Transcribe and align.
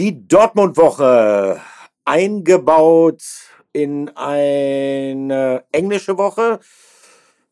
Die 0.00 0.26
Dortmund-Woche 0.26 1.60
eingebaut 2.06 3.22
in 3.74 4.08
eine 4.16 5.62
englische 5.72 6.16
Woche 6.16 6.60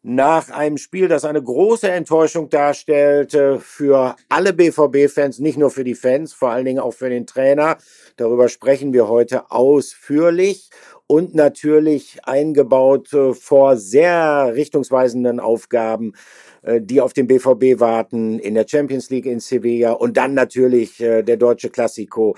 nach 0.00 0.48
einem 0.48 0.78
Spiel, 0.78 1.08
das 1.08 1.26
eine 1.26 1.42
große 1.42 1.90
Enttäuschung 1.90 2.48
darstellte 2.48 3.60
für 3.60 4.16
alle 4.30 4.54
BVB-Fans, 4.54 5.40
nicht 5.40 5.58
nur 5.58 5.70
für 5.70 5.84
die 5.84 5.94
Fans, 5.94 6.32
vor 6.32 6.48
allen 6.48 6.64
Dingen 6.64 6.78
auch 6.78 6.94
für 6.94 7.10
den 7.10 7.26
Trainer. 7.26 7.76
Darüber 8.16 8.48
sprechen 8.48 8.94
wir 8.94 9.08
heute 9.08 9.50
ausführlich 9.50 10.70
und 11.06 11.34
natürlich 11.34 12.18
eingebaut 12.24 13.12
äh, 13.12 13.34
vor 13.34 13.76
sehr 13.76 14.52
richtungsweisenden 14.54 15.38
Aufgaben 15.38 16.14
die 16.80 17.00
auf 17.00 17.12
den 17.12 17.26
BVB 17.26 17.80
warten, 17.80 18.38
in 18.38 18.54
der 18.54 18.66
Champions 18.68 19.10
League 19.10 19.26
in 19.26 19.40
Sevilla 19.40 19.92
und 19.92 20.16
dann 20.16 20.34
natürlich 20.34 21.00
äh, 21.00 21.22
der 21.22 21.36
deutsche 21.36 21.70
Klassiko 21.70 22.36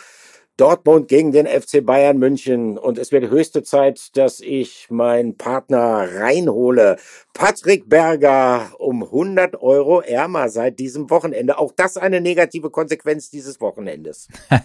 Dortmund 0.60 1.08
gegen 1.08 1.32
den 1.32 1.46
FC 1.46 1.84
Bayern 1.84 2.18
München. 2.18 2.76
Und 2.76 2.98
es 2.98 3.12
wird 3.12 3.30
höchste 3.30 3.62
Zeit, 3.62 4.14
dass 4.16 4.40
ich 4.40 4.88
meinen 4.90 5.38
Partner 5.38 6.06
reinhole. 6.16 6.98
Patrick 7.32 7.88
Berger 7.88 8.72
um 8.78 9.02
100 9.02 9.60
Euro 9.62 10.00
ärmer 10.00 10.48
seit 10.48 10.78
diesem 10.78 11.10
Wochenende. 11.10 11.58
Auch 11.58 11.72
das 11.74 11.96
eine 11.96 12.20
negative 12.20 12.70
Konsequenz 12.70 13.30
dieses 13.30 13.60
Wochenendes. 13.60 14.28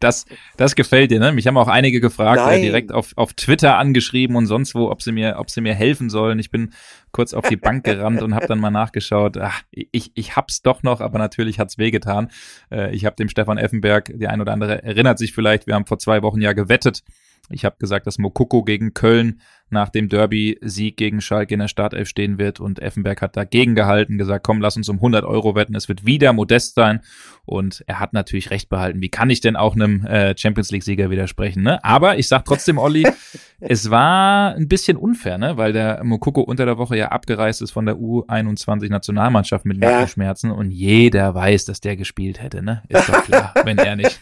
das, 0.00 0.26
das 0.56 0.74
gefällt 0.74 1.10
dir, 1.10 1.18
ne? 1.18 1.32
Mich 1.32 1.46
haben 1.46 1.56
auch 1.56 1.68
einige 1.68 2.00
gefragt, 2.00 2.42
äh, 2.46 2.60
direkt 2.60 2.92
auf, 2.92 3.12
auf 3.16 3.32
Twitter 3.32 3.78
angeschrieben 3.78 4.36
und 4.36 4.46
sonst 4.46 4.74
wo, 4.74 4.90
ob 4.90 5.02
sie 5.02 5.12
mir, 5.12 5.36
ob 5.38 5.50
sie 5.50 5.60
mir 5.60 5.74
helfen 5.74 6.10
sollen. 6.10 6.38
Ich 6.38 6.50
bin 6.50 6.72
kurz 7.10 7.32
auf 7.32 7.48
die 7.48 7.56
Bank 7.56 7.84
gerannt 7.84 8.22
und 8.22 8.34
habe 8.34 8.46
dann 8.46 8.60
mal 8.60 8.70
nachgeschaut. 8.70 9.38
Ach, 9.38 9.62
ich, 9.70 10.12
ich 10.14 10.36
hab's 10.36 10.62
doch 10.62 10.82
noch, 10.82 11.00
aber 11.00 11.18
natürlich 11.18 11.58
hat's 11.58 11.78
wehgetan. 11.78 12.30
Äh, 12.70 12.94
ich 12.94 13.06
habe 13.06 13.16
dem 13.16 13.28
Stefan 13.28 13.58
Effenberg, 13.58 14.12
die 14.14 14.28
ein 14.28 14.40
oder 14.40 14.52
andere 14.52 14.82
erinnert 14.82 15.18
sich 15.18 15.32
vielleicht, 15.32 15.66
wir 15.66 15.74
haben 15.74 15.86
vor 15.86 15.98
zwei 15.98 16.22
Wochen 16.22 16.40
ja 16.40 16.52
gewettet. 16.52 17.02
Ich 17.50 17.64
habe 17.64 17.76
gesagt, 17.78 18.06
dass 18.06 18.18
Mokoko 18.18 18.62
gegen 18.62 18.94
Köln 18.94 19.40
nach 19.70 19.88
dem 19.88 20.08
Derby-Sieg 20.08 20.96
gegen 20.96 21.20
Schalke 21.20 21.54
in 21.54 21.60
der 21.60 21.68
Startelf 21.68 22.08
stehen 22.08 22.38
wird 22.38 22.60
und 22.60 22.80
Effenberg 22.80 23.20
hat 23.20 23.36
dagegen 23.36 23.74
gehalten, 23.74 24.18
gesagt, 24.18 24.44
komm, 24.44 24.60
lass 24.60 24.76
uns 24.76 24.88
um 24.88 24.96
100 24.96 25.24
Euro 25.24 25.54
wetten, 25.54 25.74
es 25.74 25.88
wird 25.88 26.06
wieder 26.06 26.32
modest 26.32 26.74
sein 26.74 27.00
und 27.44 27.82
er 27.86 28.00
hat 28.00 28.12
natürlich 28.12 28.50
recht 28.50 28.68
behalten. 28.68 29.02
Wie 29.02 29.10
kann 29.10 29.30
ich 29.30 29.40
denn 29.40 29.56
auch 29.56 29.74
einem 29.74 30.06
äh, 30.06 30.34
Champions 30.36 30.70
League-Sieger 30.70 31.10
widersprechen, 31.10 31.62
ne? 31.62 31.84
Aber 31.84 32.18
ich 32.18 32.28
sag 32.28 32.44
trotzdem, 32.44 32.78
Olli, 32.78 33.06
es 33.60 33.90
war 33.90 34.54
ein 34.54 34.68
bisschen 34.68 34.96
unfair, 34.96 35.38
ne? 35.38 35.56
Weil 35.56 35.72
der 35.72 36.04
Mokoko 36.04 36.40
unter 36.40 36.64
der 36.64 36.78
Woche 36.78 36.96
ja 36.96 37.08
abgereist 37.08 37.60
ist 37.60 37.72
von 37.72 37.84
der 37.84 37.96
U21-Nationalmannschaft 37.96 39.66
mit 39.66 39.78
Nackenschmerzen 39.78 40.50
ja. 40.50 40.56
und 40.56 40.70
jeder 40.70 41.34
weiß, 41.34 41.64
dass 41.66 41.80
der 41.80 41.96
gespielt 41.96 42.40
hätte, 42.40 42.62
ne? 42.62 42.82
Ist 42.88 43.08
doch 43.08 43.24
klar, 43.24 43.52
wenn 43.64 43.78
er 43.78 43.96
nicht. 43.96 44.20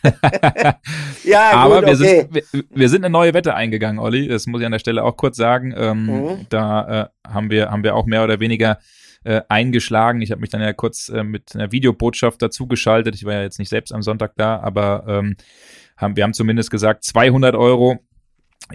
ja, 1.25 1.51
Aber 1.53 1.83
gut, 1.83 1.87
wir, 1.87 1.95
okay. 1.95 2.29
sind, 2.33 2.35
wir, 2.35 2.65
wir 2.71 2.89
sind 2.89 3.05
eine 3.05 3.12
neue 3.13 3.35
Wette 3.35 3.55
eingegangen, 3.55 4.01
Olli, 4.01 4.27
das 4.27 4.47
muss 4.47 4.61
ich 4.61 4.67
an 4.67 4.73
der 4.73 4.79
Stelle 4.81 5.05
auch 5.05 5.17
kurz 5.17 5.37
sagen. 5.37 5.73
Ähm, 5.77 6.07
mhm. 6.07 6.47
Da 6.49 7.11
äh, 7.25 7.29
haben 7.29 7.51
wir 7.51 7.71
haben 7.71 7.85
wir 7.85 7.95
auch 7.95 8.07
mehr 8.07 8.25
oder 8.25 8.41
weniger 8.41 8.79
äh, 9.25 9.43
eingeschlagen. 9.49 10.21
Ich 10.21 10.33
habe 10.33 10.41
mich 10.41 10.51
dann 10.51 10.61
ja 10.61 10.73
kurz 10.73 11.09
äh, 11.09 11.23
mit 11.23 11.55
einer 11.55 11.71
Videobotschaft 11.71 12.43
dazugeschaltet. 12.43 13.15
Ich 13.15 13.25
war 13.25 13.35
ja 13.35 13.43
jetzt 13.43 13.59
nicht 13.59 13.69
selbst 13.69 13.93
am 13.93 14.03
Sonntag 14.03 14.33
da, 14.37 14.59
aber 14.59 15.05
ähm, 15.07 15.37
haben, 15.97 16.17
wir 16.17 16.25
haben 16.25 16.35
zumindest 16.35 16.71
gesagt 16.71 17.05
200 17.05 17.55
Euro 17.55 18.01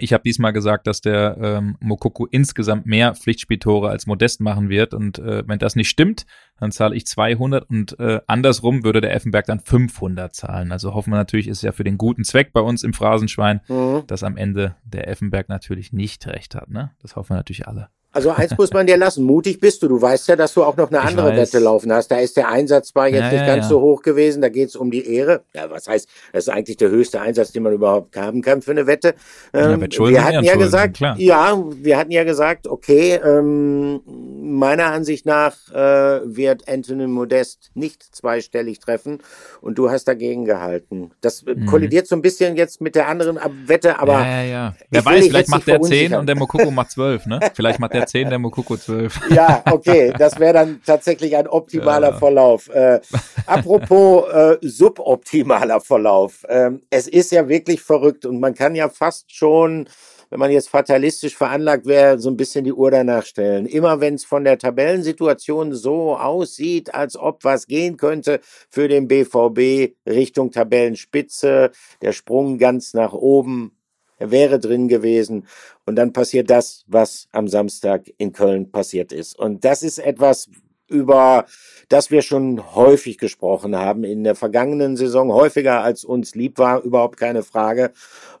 ich 0.00 0.12
habe 0.12 0.22
diesmal 0.24 0.52
gesagt, 0.52 0.86
dass 0.86 1.00
der 1.00 1.36
ähm, 1.40 1.76
Mokoko 1.80 2.26
insgesamt 2.26 2.86
mehr 2.86 3.14
Pflichtspieltore 3.14 3.88
als 3.88 4.06
Modest 4.06 4.40
machen 4.40 4.68
wird. 4.68 4.94
Und 4.94 5.18
äh, 5.18 5.42
wenn 5.46 5.58
das 5.58 5.76
nicht 5.76 5.88
stimmt, 5.88 6.26
dann 6.58 6.72
zahle 6.72 6.96
ich 6.96 7.06
200 7.06 7.68
und 7.68 7.98
äh, 8.00 8.20
andersrum 8.26 8.84
würde 8.84 9.00
der 9.00 9.14
Effenberg 9.14 9.46
dann 9.46 9.60
500 9.60 10.34
zahlen. 10.34 10.72
Also 10.72 10.94
hoffen 10.94 11.12
wir 11.12 11.16
natürlich, 11.16 11.48
ist 11.48 11.62
ja 11.62 11.72
für 11.72 11.84
den 11.84 11.98
guten 11.98 12.24
Zweck 12.24 12.52
bei 12.52 12.60
uns 12.60 12.82
im 12.82 12.92
Phrasenschwein, 12.92 13.60
mhm. 13.68 14.04
dass 14.06 14.22
am 14.22 14.36
Ende 14.36 14.76
der 14.84 15.08
Effenberg 15.08 15.48
natürlich 15.48 15.92
nicht 15.92 16.26
recht 16.26 16.54
hat. 16.54 16.70
Ne? 16.70 16.90
Das 17.00 17.16
hoffen 17.16 17.30
wir 17.30 17.36
natürlich 17.36 17.68
alle. 17.68 17.88
Also 18.10 18.30
eins 18.30 18.56
muss 18.56 18.72
man 18.72 18.86
dir 18.86 18.96
lassen. 18.96 19.22
Mutig 19.24 19.60
bist 19.60 19.82
du. 19.82 19.88
Du 19.88 20.00
weißt 20.00 20.28
ja, 20.28 20.36
dass 20.36 20.54
du 20.54 20.64
auch 20.64 20.76
noch 20.76 20.90
eine 20.90 21.00
andere 21.02 21.36
Wette 21.36 21.58
laufen 21.58 21.92
hast. 21.92 22.08
Da 22.10 22.16
ist 22.16 22.36
der 22.36 22.48
Einsatz 22.48 22.88
zwar 22.88 23.08
jetzt 23.08 23.20
ja, 23.20 23.30
nicht 23.30 23.40
ja, 23.40 23.46
ganz 23.46 23.64
ja. 23.64 23.68
so 23.68 23.80
hoch 23.80 24.00
gewesen. 24.00 24.40
Da 24.40 24.48
geht 24.48 24.70
es 24.70 24.76
um 24.76 24.90
die 24.90 25.06
Ehre. 25.14 25.42
Ja, 25.54 25.70
was 25.70 25.88
heißt, 25.88 26.08
das 26.32 26.44
ist 26.46 26.48
eigentlich 26.48 26.78
der 26.78 26.88
höchste 26.88 27.20
Einsatz, 27.20 27.52
den 27.52 27.62
man 27.62 27.74
überhaupt 27.74 28.16
haben 28.16 28.40
kann 28.40 28.62
für 28.62 28.70
eine 28.70 28.86
Wette. 28.86 29.14
Ähm, 29.52 29.80
wir 29.80 30.24
hatten 30.24 30.42
ja 30.42 30.56
gesagt, 30.56 30.96
klar. 30.96 31.16
ja, 31.18 31.62
wir 31.70 31.98
hatten 31.98 32.10
ja 32.10 32.24
gesagt, 32.24 32.66
okay, 32.66 33.20
ähm, 33.22 34.00
meiner 34.40 34.86
Ansicht 34.86 35.26
nach 35.26 35.54
äh, 35.70 36.20
wird 36.24 36.66
Anthony 36.66 37.06
Modest 37.06 37.70
nicht 37.74 38.02
zweistellig 38.02 38.80
treffen 38.80 39.18
und 39.60 39.78
du 39.78 39.90
hast 39.90 40.04
dagegen 40.04 40.44
gehalten. 40.44 41.10
Das 41.20 41.44
mhm. 41.44 41.66
kollidiert 41.66 42.06
so 42.06 42.16
ein 42.16 42.22
bisschen 42.22 42.56
jetzt 42.56 42.80
mit 42.80 42.94
der 42.94 43.08
anderen 43.08 43.38
Wette, 43.66 43.98
aber 43.98 44.14
ja, 44.14 44.42
ja, 44.42 44.44
ja. 44.44 44.74
Wer 44.90 45.04
weiß, 45.04 45.26
vielleicht 45.28 45.50
macht 45.50 45.66
der 45.66 45.80
10 45.82 46.14
und 46.14 46.26
der 46.26 46.36
Mokoko 46.36 46.70
macht 46.70 46.90
12, 46.92 47.26
ne? 47.26 47.40
Vielleicht 47.54 47.78
macht 47.80 47.94
der 47.94 47.97
der 48.00 48.06
10, 48.06 48.30
der 48.30 48.38
Mokoko 48.38 48.76
12. 48.76 49.20
Ja, 49.30 49.62
okay, 49.70 50.12
das 50.18 50.38
wäre 50.38 50.54
dann 50.54 50.80
tatsächlich 50.84 51.36
ein 51.36 51.46
optimaler 51.46 52.10
ja. 52.10 52.18
Verlauf. 52.18 52.68
Äh, 52.68 53.00
apropos 53.46 54.28
äh, 54.32 54.56
suboptimaler 54.60 55.80
Verlauf. 55.80 56.44
Ähm, 56.48 56.82
es 56.90 57.08
ist 57.08 57.32
ja 57.32 57.48
wirklich 57.48 57.80
verrückt 57.82 58.26
und 58.26 58.40
man 58.40 58.54
kann 58.54 58.74
ja 58.74 58.88
fast 58.88 59.34
schon 59.34 59.88
wenn 60.30 60.40
man 60.40 60.50
jetzt 60.50 60.68
fatalistisch 60.68 61.36
veranlagt 61.36 61.86
wäre, 61.86 62.18
so 62.18 62.30
ein 62.30 62.36
bisschen 62.36 62.64
die 62.64 62.72
Uhr 62.72 62.90
danach 62.90 63.24
stellen. 63.24 63.66
Immer 63.66 64.00
wenn 64.00 64.14
es 64.14 64.24
von 64.24 64.44
der 64.44 64.58
Tabellensituation 64.58 65.74
so 65.74 66.16
aussieht, 66.16 66.94
als 66.94 67.16
ob 67.16 67.44
was 67.44 67.66
gehen 67.66 67.96
könnte 67.96 68.40
für 68.68 68.88
den 68.88 69.08
BVB 69.08 69.94
Richtung 70.06 70.50
Tabellenspitze, 70.50 71.70
der 72.02 72.12
Sprung 72.12 72.58
ganz 72.58 72.94
nach 72.94 73.12
oben, 73.12 73.77
er 74.18 74.30
wäre 74.30 74.58
drin 74.58 74.88
gewesen 74.88 75.46
und 75.86 75.96
dann 75.96 76.12
passiert 76.12 76.50
das, 76.50 76.84
was 76.86 77.28
am 77.32 77.48
Samstag 77.48 78.10
in 78.18 78.32
Köln 78.32 78.70
passiert 78.70 79.12
ist. 79.12 79.38
Und 79.38 79.64
das 79.64 79.82
ist 79.82 79.98
etwas, 79.98 80.48
über 80.88 81.46
das 81.88 82.10
wir 82.10 82.22
schon 82.22 82.74
häufig 82.74 83.18
gesprochen 83.18 83.76
haben 83.76 84.04
in 84.04 84.24
der 84.24 84.34
vergangenen 84.34 84.96
Saison, 84.96 85.32
häufiger 85.32 85.82
als 85.82 86.04
uns 86.04 86.34
lieb 86.34 86.58
war, 86.58 86.82
überhaupt 86.82 87.18
keine 87.18 87.42
Frage. 87.42 87.92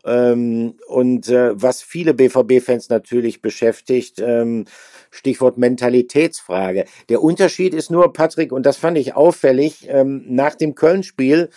Ähm, 0.04 0.74
und 0.86 1.28
äh, 1.28 1.50
was 1.60 1.82
viele 1.82 2.14
BVB-Fans 2.14 2.88
natürlich 2.88 3.42
beschäftigt, 3.42 4.20
ähm, 4.20 4.64
Stichwort 5.10 5.56
Mentalitätsfrage. 5.56 6.84
Der 7.08 7.22
Unterschied 7.22 7.74
ist 7.74 7.90
nur, 7.90 8.12
Patrick, 8.12 8.52
und 8.52 8.66
das 8.66 8.76
fand 8.76 8.98
ich 8.98 9.14
auffällig, 9.14 9.86
ähm, 9.88 10.24
nach 10.26 10.54
dem 10.54 10.74
Köln-Spiel, 10.74 11.48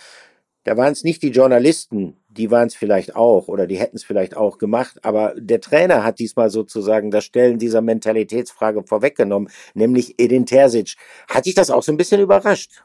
da 0.64 0.76
waren 0.76 0.92
es 0.92 1.04
nicht 1.04 1.22
die 1.22 1.30
Journalisten, 1.30 2.16
die 2.36 2.50
waren 2.50 2.66
es 2.66 2.74
vielleicht 2.74 3.14
auch 3.16 3.48
oder 3.48 3.66
die 3.66 3.76
hätten 3.76 3.96
es 3.96 4.04
vielleicht 4.04 4.36
auch 4.36 4.58
gemacht, 4.58 5.04
aber 5.04 5.34
der 5.36 5.60
Trainer 5.60 6.04
hat 6.04 6.18
diesmal 6.18 6.50
sozusagen 6.50 7.10
das 7.10 7.24
Stellen 7.24 7.58
dieser 7.58 7.82
Mentalitätsfrage 7.82 8.82
vorweggenommen, 8.84 9.48
nämlich 9.74 10.14
Edin 10.18 10.46
Terzic. 10.46 10.94
Hat 11.28 11.46
dich 11.46 11.54
das 11.54 11.70
auch 11.70 11.82
so 11.82 11.92
ein 11.92 11.96
bisschen 11.96 12.20
überrascht? 12.20 12.82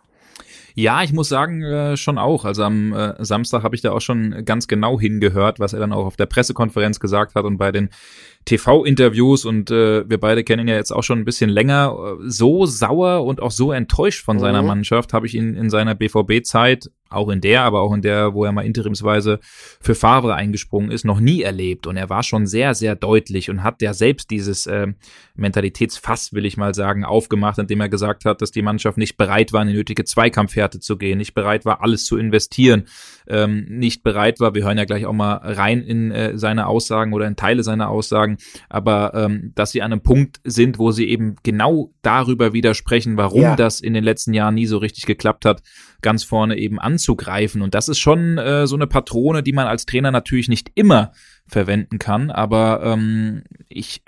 Ja, 0.80 1.02
ich 1.02 1.12
muss 1.12 1.28
sagen, 1.28 1.64
äh, 1.64 1.98
schon 1.98 2.20
auch. 2.20 2.46
Also 2.46 2.62
am 2.62 2.94
äh, 2.94 3.16
Samstag 3.26 3.64
habe 3.64 3.76
ich 3.76 3.82
da 3.82 3.94
auch 3.94 4.00
schon 4.00 4.46
ganz 4.46 4.68
genau 4.68 5.00
hingehört, 5.00 5.60
was 5.60 5.74
er 5.74 5.80
dann 5.80 5.92
auch 5.92 6.06
auf 6.06 6.18
der 6.18 6.28
Pressekonferenz 6.28 7.00
gesagt 7.00 7.34
hat 7.34 7.46
und 7.46 7.58
bei 7.58 7.72
den 7.72 7.90
TV-Interviews 8.46 9.44
und 9.44 9.72
äh, 9.72 10.08
wir 10.08 10.20
beide 10.20 10.44
kennen 10.44 10.68
ihn 10.68 10.68
ja 10.68 10.76
jetzt 10.76 10.92
auch 10.92 11.02
schon 11.02 11.18
ein 11.18 11.26
bisschen 11.26 11.50
länger. 11.50 12.18
So 12.28 12.68
sauer 12.68 13.26
und 13.26 13.42
auch 13.42 13.50
so 13.50 13.72
enttäuscht 13.72 14.24
von 14.24 14.38
mhm. 14.38 14.42
seiner 14.42 14.62
Mannschaft 14.62 15.14
habe 15.14 15.26
ich 15.26 15.34
ihn 15.34 15.56
in 15.56 15.72
seiner 15.72 15.96
BVB-Zeit 15.96 16.92
auch 17.10 17.30
in 17.30 17.42
der, 17.42 17.62
aber 17.62 17.82
auch 17.82 17.94
in 17.94 18.02
der, 18.02 18.34
wo 18.34 18.46
er 18.46 18.52
mal 18.52 18.66
interimsweise 18.66 19.40
für 19.80 19.96
Favre 19.96 20.36
eingesprungen 20.36 20.92
ist, 20.92 21.06
noch 21.06 21.20
nie 21.20 21.42
erlebt. 21.42 21.88
Und 21.88 21.98
er 21.98 22.10
war 22.10 22.24
schon 22.24 22.48
sehr, 22.48 22.74
sehr 22.76 22.96
deutlich 22.96 23.50
und 23.50 23.64
hat 23.64 23.82
ja 23.82 23.94
selbst 23.94 24.30
dieses 24.30 24.68
äh, 24.68 24.88
Mentalitätsfass, 25.36 26.34
will 26.34 26.46
ich 26.46 26.58
mal 26.58 26.74
sagen, 26.74 27.06
aufgemacht, 27.06 27.58
indem 27.60 27.82
er 27.82 27.90
gesagt 27.90 28.26
hat, 28.26 28.42
dass 28.42 28.52
die 28.52 28.62
Mannschaft 28.62 28.98
nicht 28.98 29.18
bereit 29.18 29.54
war, 29.54 29.62
in 29.62 29.70
die 29.70 29.74
nötige 29.74 30.06
Zweikampfhärte 30.06 30.80
zu 30.80 30.98
gehen, 30.98 31.18
nicht 31.18 31.34
bereit 31.34 31.66
war, 31.66 31.82
alles 31.82 32.06
zu 32.06 32.18
investieren, 32.18 32.88
ähm, 33.30 33.66
nicht 33.70 34.04
bereit 34.04 34.40
war, 34.40 34.56
wir 34.56 34.64
hören 34.64 34.78
ja 34.78 34.86
gleich 34.86 35.06
auch 35.06 35.14
mal 35.14 35.36
rein 35.36 35.82
in 35.82 36.12
äh, 36.12 36.38
seine 36.38 36.68
Aussagen 36.68 37.14
oder 37.14 37.28
in 37.28 37.36
Teile 37.36 37.64
seiner 37.64 37.90
Aussagen, 37.90 38.38
aber 38.70 39.14
ähm, 39.16 39.52
dass 39.56 39.72
sie 39.72 39.82
an 39.82 39.92
einem 39.92 40.02
Punkt 40.02 40.40
sind, 40.44 40.80
wo 40.80 40.92
sie 40.92 41.08
eben 41.08 41.36
genau 41.44 41.92
darüber 42.02 42.54
widersprechen, 42.54 43.18
warum 43.18 43.42
ja. 43.42 43.56
das 43.56 43.82
in 43.82 43.94
den 43.94 44.04
letzten 44.04 44.34
Jahren 44.34 44.56
nie 44.56 44.66
so 44.66 44.78
richtig 44.78 45.06
geklappt 45.06 45.46
hat, 45.46 45.62
ganz 46.02 46.24
vorne 46.24 46.58
eben 46.58 46.80
anzugreifen. 46.80 47.62
Und 47.62 47.76
das 47.76 47.90
ist 47.90 48.00
schon 48.00 48.38
äh, 48.38 48.68
so 48.68 48.76
eine 48.76 48.88
Patrone, 48.88 49.44
die 49.44 49.54
man 49.54 49.68
als 49.68 49.86
Trainer 49.86 50.12
natürlich 50.12 50.50
nicht 50.50 50.72
immer 50.76 51.12
verwenden 51.48 52.00
kann. 52.00 52.32
Aber 52.32 52.82
ähm, 52.84 53.44
ich 53.68 54.04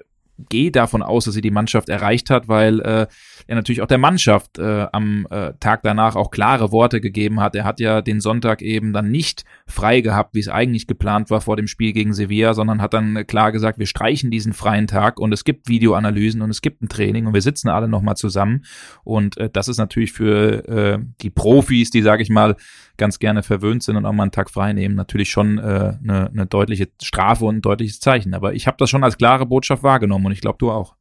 gehe 0.50 0.71
davon 0.71 1.01
aus, 1.01 1.25
dass 1.25 1.33
sie 1.33 1.41
die 1.41 1.51
Mannschaft 1.51 1.89
erreicht 1.89 2.30
hat, 2.30 2.47
weil 2.47 2.80
äh, 2.81 3.07
er 3.47 3.56
natürlich 3.56 3.81
auch 3.81 3.88
der 3.88 3.97
Mannschaft 3.97 4.57
äh, 4.59 4.88
am 4.91 5.27
äh, 5.30 5.53
Tag 5.59 5.83
danach 5.83 6.15
auch 6.15 6.31
klare 6.31 6.71
Worte 6.71 7.01
gegeben 7.01 7.39
hat. 7.39 7.56
Er 7.56 7.65
hat 7.65 7.80
ja 7.80 8.01
den 8.01 8.21
Sonntag 8.21 8.62
eben 8.62 8.94
dann 8.94 9.12
nicht 9.12 9.44
frei 9.68 10.01
gehabt, 10.01 10.36
wie 10.36 10.39
es 10.39 10.47
eigentlich 10.47 10.88
geplant 10.88 11.30
war 11.30 11.41
vor 11.41 11.57
dem 11.57 11.68
Spiel 11.68 11.94
gegen 11.94 12.13
Sevilla, 12.13 12.53
sondern 12.53 12.81
hat 12.81 12.94
dann 12.94 13.25
klar 13.27 13.51
gesagt, 13.51 13.80
wir 13.80 13.88
streichen 13.88 14.31
diesen 14.31 14.53
freien 14.53 14.88
Tag 14.88 15.19
und 15.19 15.33
es 15.33 15.44
gibt 15.44 15.68
Videoanalysen 15.68 16.42
und 16.42 16.50
es 16.50 16.62
gibt 16.62 16.81
ein 16.81 16.89
Training 16.89 17.25
und 17.25 17.33
wir 17.33 17.42
sitzen 17.42 17.69
alle 17.69 17.88
nochmal 17.88 18.15
zusammen. 18.15 18.63
Und 19.03 19.38
äh, 19.38 19.50
das 19.50 19.68
ist 19.68 19.77
natürlich 19.77 20.12
für 20.12 20.68
äh, 20.68 21.00
die 21.21 21.30
Profis, 21.30 21.89
die, 21.89 22.01
sage 22.01 22.24
ich 22.24 22.30
mal, 22.30 22.56
ganz 23.00 23.18
gerne 23.18 23.42
verwöhnt 23.42 23.81
sind 23.81 23.96
und 23.96 24.06
auch 24.06 24.13
mal 24.13 24.24
einen 24.24 24.31
Tag 24.31 24.51
frei 24.51 24.74
nehmen, 24.74 24.94
natürlich 24.94 25.31
schon 25.31 25.57
äh, 25.57 25.62
eine, 25.62 26.30
eine 26.31 26.46
deutliche 26.46 26.90
Strafe 27.01 27.46
und 27.46 27.57
ein 27.57 27.62
deutliches 27.62 28.00
Zeichen. 28.00 28.36
Aber 28.36 28.54
ich 28.54 28.68
habe 28.68 28.78
das 28.78 28.92
schon 28.92 29.04
als 29.04 29.18
klare 29.18 29.48
Botschaft 29.48 29.81
wahrgenommen 29.81 30.28
und 30.28 30.31
ich 30.34 30.42
glaube, 30.42 30.57
du 30.60 30.69
auch. 30.69 30.96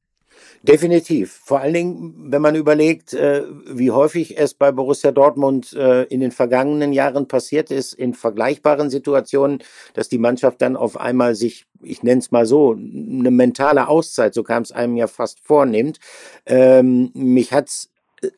Definitiv. 0.62 1.40
Vor 1.44 1.60
allen 1.60 1.74
Dingen, 1.74 2.32
wenn 2.32 2.42
man 2.42 2.56
überlegt, 2.56 3.14
äh, 3.14 3.44
wie 3.66 3.92
häufig 3.92 4.38
es 4.38 4.54
bei 4.54 4.72
Borussia 4.72 5.12
Dortmund 5.12 5.72
äh, 5.72 6.02
in 6.04 6.20
den 6.20 6.32
vergangenen 6.32 6.92
Jahren 6.92 7.28
passiert 7.28 7.70
ist, 7.70 7.92
in 7.92 8.12
vergleichbaren 8.12 8.90
Situationen, 8.90 9.60
dass 9.94 10.08
die 10.08 10.18
Mannschaft 10.18 10.60
dann 10.60 10.76
auf 10.76 10.98
einmal 10.98 11.36
sich, 11.36 11.66
ich 11.80 12.02
nenne 12.02 12.18
es 12.18 12.32
mal 12.32 12.44
so, 12.44 12.72
eine 12.72 13.30
mentale 13.30 13.86
Auszeit, 13.86 14.34
so 14.34 14.42
kam 14.42 14.62
es 14.62 14.72
einem 14.72 14.96
ja 14.96 15.06
fast 15.06 15.38
vornimmt. 15.40 15.98
Ähm, 16.44 17.12
mich 17.14 17.52
hat's 17.52 17.90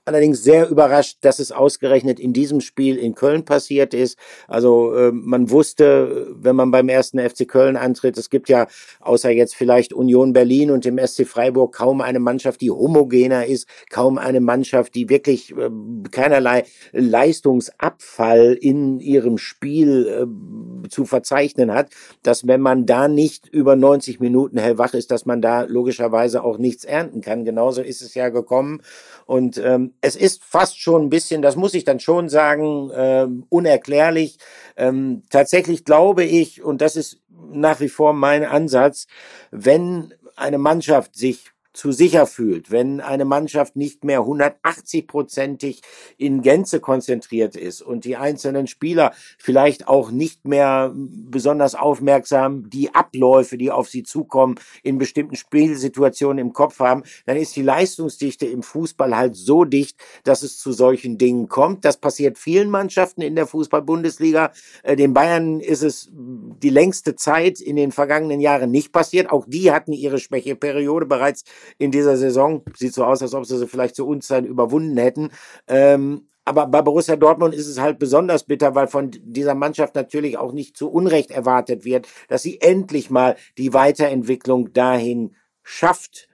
allerdings 0.04 0.42
sehr 0.42 0.68
überrascht, 0.68 1.18
dass 1.22 1.38
es 1.38 1.52
ausgerechnet 1.52 2.20
in 2.20 2.32
diesem 2.32 2.60
Spiel 2.60 2.96
in 2.96 3.14
Köln 3.14 3.44
passiert 3.44 3.94
ist. 3.94 4.18
Also 4.48 4.94
äh, 4.94 5.12
man 5.12 5.50
wusste, 5.50 6.28
wenn 6.34 6.56
man 6.56 6.70
beim 6.70 6.88
ersten 6.88 7.18
FC 7.18 7.48
Köln 7.48 7.76
antritt, 7.76 8.18
es 8.18 8.30
gibt 8.30 8.48
ja 8.48 8.66
außer 9.00 9.30
jetzt 9.30 9.54
vielleicht 9.54 9.92
Union 9.92 10.32
Berlin 10.32 10.70
und 10.70 10.84
dem 10.84 10.98
SC 10.98 11.26
Freiburg 11.26 11.74
kaum 11.74 12.00
eine 12.00 12.20
Mannschaft, 12.20 12.60
die 12.60 12.70
homogener 12.70 13.46
ist, 13.46 13.66
kaum 13.90 14.18
eine 14.18 14.40
Mannschaft, 14.40 14.94
die 14.94 15.08
wirklich 15.08 15.56
äh, 15.56 15.70
keinerlei 16.10 16.64
Leistungsabfall 16.92 18.56
in 18.60 19.00
ihrem 19.00 19.38
Spiel 19.38 20.06
äh, 20.06 20.88
zu 20.88 21.04
verzeichnen 21.04 21.72
hat, 21.72 21.90
dass 22.22 22.46
wenn 22.46 22.60
man 22.60 22.86
da 22.86 23.08
nicht 23.08 23.48
über 23.48 23.76
90 23.76 24.20
Minuten 24.20 24.58
hellwach 24.58 24.94
ist, 24.94 25.10
dass 25.10 25.26
man 25.26 25.40
da 25.40 25.62
logischerweise 25.62 26.42
auch 26.44 26.58
nichts 26.58 26.84
ernten 26.84 27.20
kann. 27.20 27.44
Genauso 27.44 27.82
ist 27.82 28.02
es 28.02 28.14
ja 28.14 28.28
gekommen 28.28 28.82
und 29.26 29.58
ähm, 29.74 29.94
es 30.00 30.16
ist 30.16 30.44
fast 30.44 30.80
schon 30.80 31.06
ein 31.06 31.10
bisschen, 31.10 31.42
das 31.42 31.56
muss 31.56 31.74
ich 31.74 31.84
dann 31.84 32.00
schon 32.00 32.28
sagen, 32.28 32.90
ähm, 32.94 33.46
unerklärlich. 33.48 34.38
Ähm, 34.76 35.22
tatsächlich 35.30 35.84
glaube 35.84 36.24
ich, 36.24 36.62
und 36.62 36.80
das 36.80 36.96
ist 36.96 37.20
nach 37.52 37.80
wie 37.80 37.88
vor 37.88 38.12
mein 38.12 38.44
Ansatz, 38.44 39.06
wenn 39.50 40.14
eine 40.36 40.58
Mannschaft 40.58 41.16
sich 41.16 41.50
zu 41.72 41.92
sicher 41.92 42.26
fühlt, 42.26 42.70
wenn 42.70 43.00
eine 43.00 43.24
Mannschaft 43.24 43.76
nicht 43.76 44.04
mehr 44.04 44.20
180-prozentig 44.20 45.80
in 46.18 46.42
Gänze 46.42 46.80
konzentriert 46.80 47.54
ist 47.54 47.80
und 47.80 48.04
die 48.04 48.16
einzelnen 48.16 48.66
Spieler 48.66 49.12
vielleicht 49.38 49.86
auch 49.86 50.10
nicht 50.10 50.46
mehr 50.46 50.92
besonders 50.94 51.74
aufmerksam 51.74 52.68
die 52.70 52.94
Abläufe, 52.94 53.56
die 53.56 53.70
auf 53.70 53.88
sie 53.88 54.02
zukommen, 54.02 54.56
in 54.82 54.98
bestimmten 54.98 55.36
Spielsituationen 55.36 56.38
im 56.38 56.52
Kopf 56.52 56.80
haben, 56.80 57.04
dann 57.26 57.36
ist 57.36 57.54
die 57.54 57.62
Leistungsdichte 57.62 58.46
im 58.46 58.62
Fußball 58.62 59.16
halt 59.16 59.36
so 59.36 59.64
dicht, 59.64 59.96
dass 60.24 60.42
es 60.42 60.58
zu 60.58 60.72
solchen 60.72 61.18
Dingen 61.18 61.48
kommt. 61.48 61.84
Das 61.84 61.96
passiert 61.96 62.38
vielen 62.38 62.70
Mannschaften 62.70 63.22
in 63.22 63.36
der 63.36 63.46
Fußball-Bundesliga. 63.46 64.52
Äh, 64.82 64.96
den 64.96 65.14
Bayern 65.14 65.60
ist 65.60 65.82
es 65.82 66.10
die 66.12 66.70
längste 66.70 67.14
Zeit 67.14 67.60
in 67.60 67.76
den 67.76 67.92
vergangenen 67.92 68.40
Jahren 68.40 68.70
nicht 68.70 68.92
passiert. 68.92 69.30
Auch 69.30 69.46
die 69.46 69.70
hatten 69.70 69.92
ihre 69.92 70.18
Schwächeperiode 70.18 71.06
bereits 71.06 71.44
in 71.78 71.90
dieser 71.90 72.16
Saison. 72.16 72.62
Sieht 72.76 72.94
so 72.94 73.04
aus, 73.04 73.22
als 73.22 73.34
ob 73.34 73.46
sie 73.46 73.58
sie 73.58 73.68
vielleicht 73.68 73.96
zur 73.96 74.06
Unzeit 74.06 74.44
überwunden 74.44 74.96
hätten. 74.96 75.30
Ähm, 75.68 76.26
aber 76.44 76.66
bei 76.66 76.82
Borussia 76.82 77.16
Dortmund 77.16 77.54
ist 77.54 77.68
es 77.68 77.78
halt 77.78 77.98
besonders 77.98 78.44
bitter, 78.44 78.74
weil 78.74 78.88
von 78.88 79.10
dieser 79.22 79.54
Mannschaft 79.54 79.94
natürlich 79.94 80.38
auch 80.38 80.52
nicht 80.52 80.76
zu 80.76 80.90
Unrecht 80.90 81.30
erwartet 81.30 81.84
wird, 81.84 82.08
dass 82.28 82.42
sie 82.42 82.60
endlich 82.60 83.10
mal 83.10 83.36
die 83.58 83.72
Weiterentwicklung 83.72 84.72
dahin 84.72 85.36
schafft, 85.62 86.28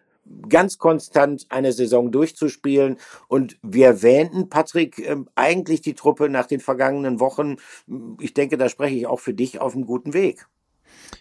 ganz 0.49 0.79
konstant 0.79 1.47
eine 1.51 1.73
Saison 1.73 2.11
durchzuspielen. 2.11 2.97
Und 3.29 3.59
wir 3.63 3.87
erwähnten, 3.87 4.49
Patrick, 4.49 4.99
ähm, 4.99 5.29
eigentlich 5.35 5.83
die 5.83 5.95
Truppe 5.95 6.29
nach 6.29 6.47
den 6.47 6.61
vergangenen 6.61 7.21
Wochen. 7.21 7.57
Ich 8.21 8.35
denke, 8.35 8.57
da 8.57 8.69
spreche 8.69 8.97
ich 8.97 9.07
auch 9.07 9.21
für 9.21 9.35
dich 9.35 9.61
auf 9.61 9.75
einem 9.75 9.87
guten 9.87 10.15
Weg. 10.15 10.47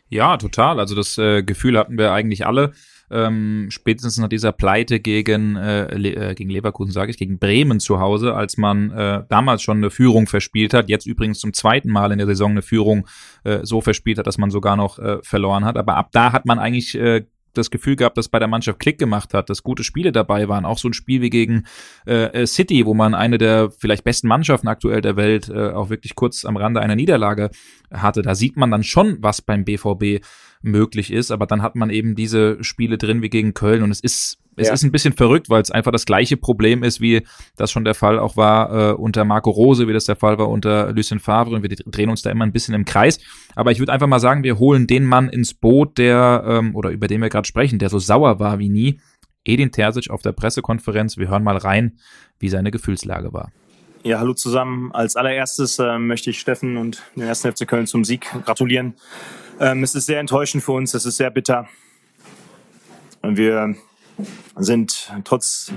Ja, 0.08 0.38
total. 0.38 0.80
Also 0.80 0.96
das 0.96 1.18
äh, 1.18 1.44
Gefühl 1.44 1.78
hatten 1.78 1.98
wir 1.98 2.12
eigentlich 2.12 2.46
alle 2.46 2.74
ähm, 3.16 3.68
spätestens 3.70 4.18
nach 4.18 4.28
dieser 4.28 4.52
Pleite 4.52 5.00
gegen, 5.00 5.56
äh, 5.56 5.96
Le 5.96 6.16
äh, 6.16 6.36
gegen 6.36 6.50
Leverkusen, 6.50 6.92
sage 6.92 7.12
ich, 7.12 7.18
gegen 7.18 7.40
Bremen 7.40 7.80
zu 7.80 8.00
Hause, 8.00 8.36
als 8.36 8.58
man 8.58 8.92
äh, 8.92 9.24
damals 9.30 9.62
schon 9.62 9.78
eine 9.78 9.90
Führung 9.90 10.28
verspielt 10.28 10.74
hat, 10.74 10.90
jetzt 10.90 11.06
übrigens 11.06 11.40
zum 11.40 11.54
zweiten 11.54 11.90
Mal 11.90 12.12
in 12.12 12.18
der 12.18 12.28
Saison 12.28 12.52
eine 12.52 12.62
Führung 12.62 13.08
äh, 13.44 13.60
so 13.64 13.82
verspielt 13.82 14.18
hat, 14.18 14.28
dass 14.28 14.38
man 14.38 14.52
sogar 14.52 14.76
noch 14.76 15.00
äh, 15.00 15.20
verloren 15.24 15.66
hat. 15.66 15.78
Aber 15.78 15.96
ab 15.96 16.10
da 16.12 16.32
hat 16.34 16.46
man 16.46 16.60
eigentlich 16.60 16.96
äh, 16.96 17.26
das 17.58 17.72
Gefühl 17.72 17.96
gehabt, 17.96 18.18
dass 18.18 18.30
bei 18.30 18.40
der 18.40 18.48
Mannschaft 18.48 18.80
Klick 18.80 18.98
gemacht 18.98 19.34
hat, 19.34 19.50
dass 19.50 19.64
gute 19.64 19.84
Spiele 19.84 20.12
dabei 20.12 20.48
waren. 20.48 20.66
Auch 20.66 20.78
so 20.78 20.88
ein 20.90 20.94
Spiel 20.94 21.22
wie 21.22 21.30
gegen 21.30 21.66
äh, 22.06 22.42
äh, 22.42 22.48
City, 22.48 22.86
wo 22.86 22.94
man 22.94 23.16
eine 23.16 23.38
der 23.38 23.72
vielleicht 23.72 24.04
besten 24.04 24.28
Mannschaften 24.28 24.68
aktuell 24.68 25.02
der 25.02 25.16
Welt 25.16 25.50
äh, 25.50 25.70
auch 25.70 25.90
wirklich 25.90 26.16
kurz 26.16 26.46
am 26.46 26.58
Rande 26.58 26.82
einer 26.82 26.96
Niederlage 26.96 27.50
hatte. 27.92 28.22
Da 28.22 28.36
sieht 28.36 28.58
man 28.58 28.72
dann 28.72 28.84
schon, 28.84 29.18
was 29.22 29.42
beim 29.42 29.66
BVB 29.66 30.24
möglich 30.62 31.12
ist. 31.12 31.32
Aber 31.32 31.46
dann 31.46 31.62
hat 31.62 31.76
man 31.76 31.90
eben 31.90 32.16
diese 32.16 32.64
Spiele 32.64 32.98
drin 32.98 33.22
wie 33.22 33.30
gegen 33.30 33.54
Köln 33.54 33.84
und 33.84 33.92
es 33.92 34.00
ist 34.00 34.40
es 34.56 34.68
ja. 34.68 34.74
ist 34.74 34.84
ein 34.84 34.92
bisschen 34.92 35.14
verrückt, 35.14 35.50
weil 35.50 35.62
es 35.62 35.72
einfach 35.72 35.92
das 35.92 36.06
gleiche 36.06 36.38
Problem 36.38 36.84
ist, 36.84 37.02
wie 37.02 37.26
das 37.56 37.72
schon 37.72 37.84
der 37.84 37.94
Fall 37.94 38.20
auch 38.20 38.38
war 38.38 38.92
äh, 38.92 38.94
unter 38.94 39.26
Marco 39.26 39.50
Rose, 39.50 39.88
wie 39.88 39.94
das 39.94 40.06
der 40.06 40.16
Fall 40.16 40.38
war 40.38 40.50
unter 40.50 40.92
Lucien 40.94 41.20
Favre 41.20 41.56
und 41.56 41.64
wir 41.64 41.70
drehen 41.70 42.10
uns 42.10 42.22
da 42.22 42.32
immer 42.32 42.46
ein 42.46 42.52
bisschen 42.52 42.74
im 42.74 42.86
Kreis. 42.86 43.20
Aber 43.56 43.72
ich 43.72 43.80
würde 43.80 43.92
einfach 43.92 44.08
mal 44.08 44.20
sagen, 44.20 44.44
wir 44.44 44.60
holen 44.60 44.88
den 44.88 45.06
Mann 45.06 45.30
ins 45.30 45.54
Boot, 45.54 45.98
der, 45.98 46.44
ähm, 46.48 46.76
oder 46.76 46.90
über 46.90 47.08
den 47.08 47.22
wir 47.22 47.30
gerade 47.30 47.48
sprechen, 47.48 47.80
der 47.80 47.90
so 47.90 48.00
sauer 48.00 48.40
war 48.40 48.60
wie 48.60 48.70
nie, 48.70 49.00
Edin 49.44 49.72
Terzic 49.72 50.10
auf 50.10 50.22
der 50.22 50.32
Pressekonferenz. 50.32 51.18
Wir 51.18 51.30
hören 51.30 51.44
mal 51.44 51.58
rein, 51.58 52.00
wie 52.40 52.50
seine 52.50 52.72
Gefühlslage 52.72 53.32
war. 53.34 53.52
Ja, 54.04 54.20
hallo 54.20 54.34
zusammen. 54.34 54.92
Als 54.92 55.16
allererstes 55.16 55.80
äh, 55.80 55.98
möchte 55.98 56.30
ich 56.30 56.40
Steffen 56.40 56.78
und 56.78 57.04
den 57.16 57.24
ersten 57.24 57.52
FC 57.52 57.68
Köln 57.68 57.88
zum 57.88 58.04
Sieg 58.04 58.30
gratulieren. 58.46 58.96
Ähm, 59.60 59.84
es 59.84 59.96
ist 59.96 60.06
sehr 60.06 60.20
enttäuschend 60.20 60.64
für 60.64 60.74
uns, 60.74 60.94
es 60.94 61.06
ist 61.06 61.18
sehr 61.18 61.32
bitter. 61.32 61.68
Wir 63.24 63.76
sind 64.56 65.12
trotz 65.24 65.74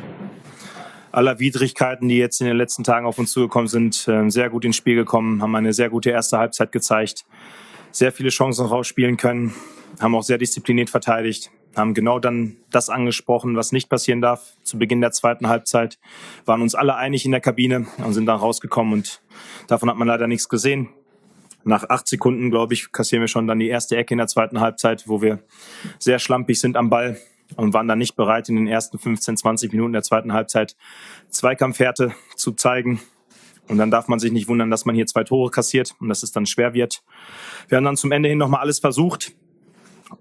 aller 1.12 1.38
Widrigkeiten, 1.38 2.08
die 2.08 2.18
jetzt 2.18 2.40
in 2.40 2.46
den 2.46 2.56
letzten 2.56 2.84
Tagen 2.84 3.06
auf 3.06 3.18
uns 3.18 3.32
zugekommen 3.32 3.68
sind, 3.68 4.06
äh, 4.08 4.28
sehr 4.30 4.50
gut 4.50 4.64
ins 4.64 4.76
Spiel 4.76 4.94
gekommen, 4.94 5.42
haben 5.42 5.54
eine 5.54 5.72
sehr 5.72 5.90
gute 5.90 6.10
erste 6.10 6.38
Halbzeit 6.38 6.72
gezeigt, 6.72 7.24
sehr 7.90 8.12
viele 8.12 8.28
Chancen 8.28 8.66
rausspielen 8.66 9.16
können, 9.16 9.54
haben 10.00 10.14
auch 10.14 10.22
sehr 10.22 10.38
diszipliniert 10.38 10.90
verteidigt, 10.90 11.50
haben 11.76 11.94
genau 11.94 12.18
dann 12.18 12.56
das 12.70 12.90
angesprochen, 12.90 13.56
was 13.56 13.72
nicht 13.72 13.88
passieren 13.88 14.20
darf. 14.20 14.52
Zu 14.62 14.78
Beginn 14.78 15.00
der 15.00 15.12
zweiten 15.12 15.48
Halbzeit 15.48 15.98
waren 16.44 16.62
uns 16.62 16.74
alle 16.74 16.96
einig 16.96 17.24
in 17.24 17.30
der 17.30 17.40
Kabine 17.40 17.86
und 17.98 18.12
sind 18.12 18.26
dann 18.26 18.38
rausgekommen 18.38 18.92
und 18.92 19.22
davon 19.66 19.88
hat 19.88 19.96
man 19.96 20.08
leider 20.08 20.26
nichts 20.26 20.48
gesehen. 20.48 20.88
Nach 21.64 21.88
acht 21.88 22.06
Sekunden, 22.06 22.50
glaube 22.50 22.74
ich, 22.74 22.92
kassieren 22.92 23.22
wir 23.22 23.28
schon 23.28 23.46
dann 23.46 23.58
die 23.58 23.68
erste 23.68 23.96
Ecke 23.96 24.14
in 24.14 24.18
der 24.18 24.28
zweiten 24.28 24.60
Halbzeit, 24.60 25.08
wo 25.08 25.20
wir 25.20 25.40
sehr 25.98 26.18
schlampig 26.18 26.60
sind 26.60 26.76
am 26.76 26.88
Ball 26.88 27.18
und 27.56 27.72
waren 27.72 27.88
dann 27.88 27.98
nicht 27.98 28.16
bereit, 28.16 28.48
in 28.48 28.56
den 28.56 28.66
ersten 28.66 28.98
15, 28.98 29.36
20 29.36 29.72
Minuten 29.72 29.92
der 29.92 30.02
zweiten 30.02 30.32
Halbzeit 30.32 30.76
Zweikampfhärte 31.30 32.14
zu 32.36 32.52
zeigen. 32.52 33.00
Und 33.68 33.78
dann 33.78 33.90
darf 33.90 34.08
man 34.08 34.18
sich 34.18 34.32
nicht 34.32 34.48
wundern, 34.48 34.70
dass 34.70 34.86
man 34.86 34.94
hier 34.94 35.06
zwei 35.06 35.24
Tore 35.24 35.50
kassiert 35.50 35.94
und 36.00 36.08
dass 36.08 36.22
es 36.22 36.32
dann 36.32 36.46
schwer 36.46 36.72
wird. 36.72 37.02
Wir 37.68 37.76
haben 37.76 37.84
dann 37.84 37.96
zum 37.96 38.12
Ende 38.12 38.28
hin 38.28 38.38
nochmal 38.38 38.60
alles 38.60 38.78
versucht, 38.78 39.32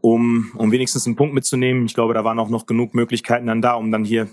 um, 0.02 0.52
um 0.56 0.72
wenigstens 0.72 1.06
einen 1.06 1.16
Punkt 1.16 1.34
mitzunehmen. 1.34 1.86
Ich 1.86 1.94
glaube, 1.94 2.14
da 2.14 2.24
waren 2.24 2.40
auch 2.40 2.50
noch 2.50 2.66
genug 2.66 2.94
Möglichkeiten 2.94 3.48
dann 3.48 3.62
da, 3.62 3.74
um 3.74 3.92
dann 3.92 4.04
hier 4.04 4.28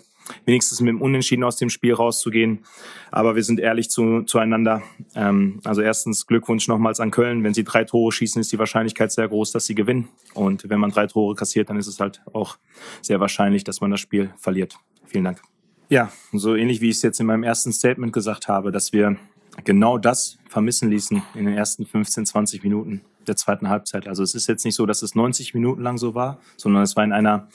wenigstens 0.45 0.81
mit 0.81 0.89
dem 0.91 1.03
Unentschieden 1.03 1.45
aus 1.45 1.57
dem 1.57 1.71
Spiel 1.71 1.95
rauszugehen. 1.95 2.65
Aber 3.11 3.37
wir 3.37 3.45
sind 3.45 3.61
ehrlich 3.61 3.91
zu, 3.91 4.23
zueinander. 4.23 4.83
Ähm, 5.15 5.61
also 5.65 5.81
erstens 5.83 6.27
Glückwunsch 6.27 6.69
nochmals 6.69 7.01
an 7.01 7.11
Köln. 7.11 7.45
Wenn 7.45 7.55
sie 7.55 7.65
drei 7.65 7.85
Tore 7.85 8.13
schießen, 8.13 8.41
ist 8.41 8.53
die 8.53 8.59
Wahrscheinlichkeit 8.59 9.13
sehr 9.13 9.29
groß, 9.29 9.53
dass 9.53 9.67
sie 9.67 9.75
gewinnen. 9.75 10.09
Und 10.35 10.69
wenn 10.69 10.81
man 10.81 10.91
drei 10.91 11.07
Tore 11.07 11.35
kassiert, 11.35 11.71
dann 11.71 11.77
ist 11.77 11.87
es 11.87 12.01
halt 12.01 12.23
auch 12.33 12.57
sehr 13.03 13.21
wahrscheinlich, 13.21 13.65
dass 13.65 13.81
man 13.81 13.91
das 13.91 14.01
Spiel 14.01 14.31
verliert. 14.37 14.79
Vielen 15.07 15.25
Dank. 15.25 15.43
Ja, 15.89 16.11
so 16.33 16.55
ähnlich 16.55 16.81
wie 16.81 16.89
ich 16.89 16.97
es 16.97 17.03
jetzt 17.03 17.21
in 17.21 17.27
meinem 17.27 17.43
ersten 17.43 17.73
Statement 17.73 18.13
gesagt 18.13 18.49
habe, 18.49 18.73
dass 18.73 18.93
wir 18.93 19.17
genau 19.65 19.99
das 19.99 20.39
vermissen 20.49 20.91
ließen 20.91 21.23
in 21.35 21.45
den 21.45 21.55
ersten 21.55 21.87
15, 21.87 22.27
20 22.27 22.63
Minuten 22.65 23.03
der 23.29 23.37
zweiten 23.37 23.69
Halbzeit. 23.69 24.07
Also 24.07 24.23
es 24.23 24.35
ist 24.35 24.47
jetzt 24.47 24.65
nicht 24.65 24.75
so, 24.75 24.87
dass 24.87 25.03
es 25.03 25.15
90 25.15 25.55
Minuten 25.55 25.83
lang 25.83 25.99
so 25.99 26.15
war, 26.15 26.39
sondern 26.57 26.83
es 26.83 26.97
war 26.97 27.05
in 27.05 27.13
einer 27.13 27.49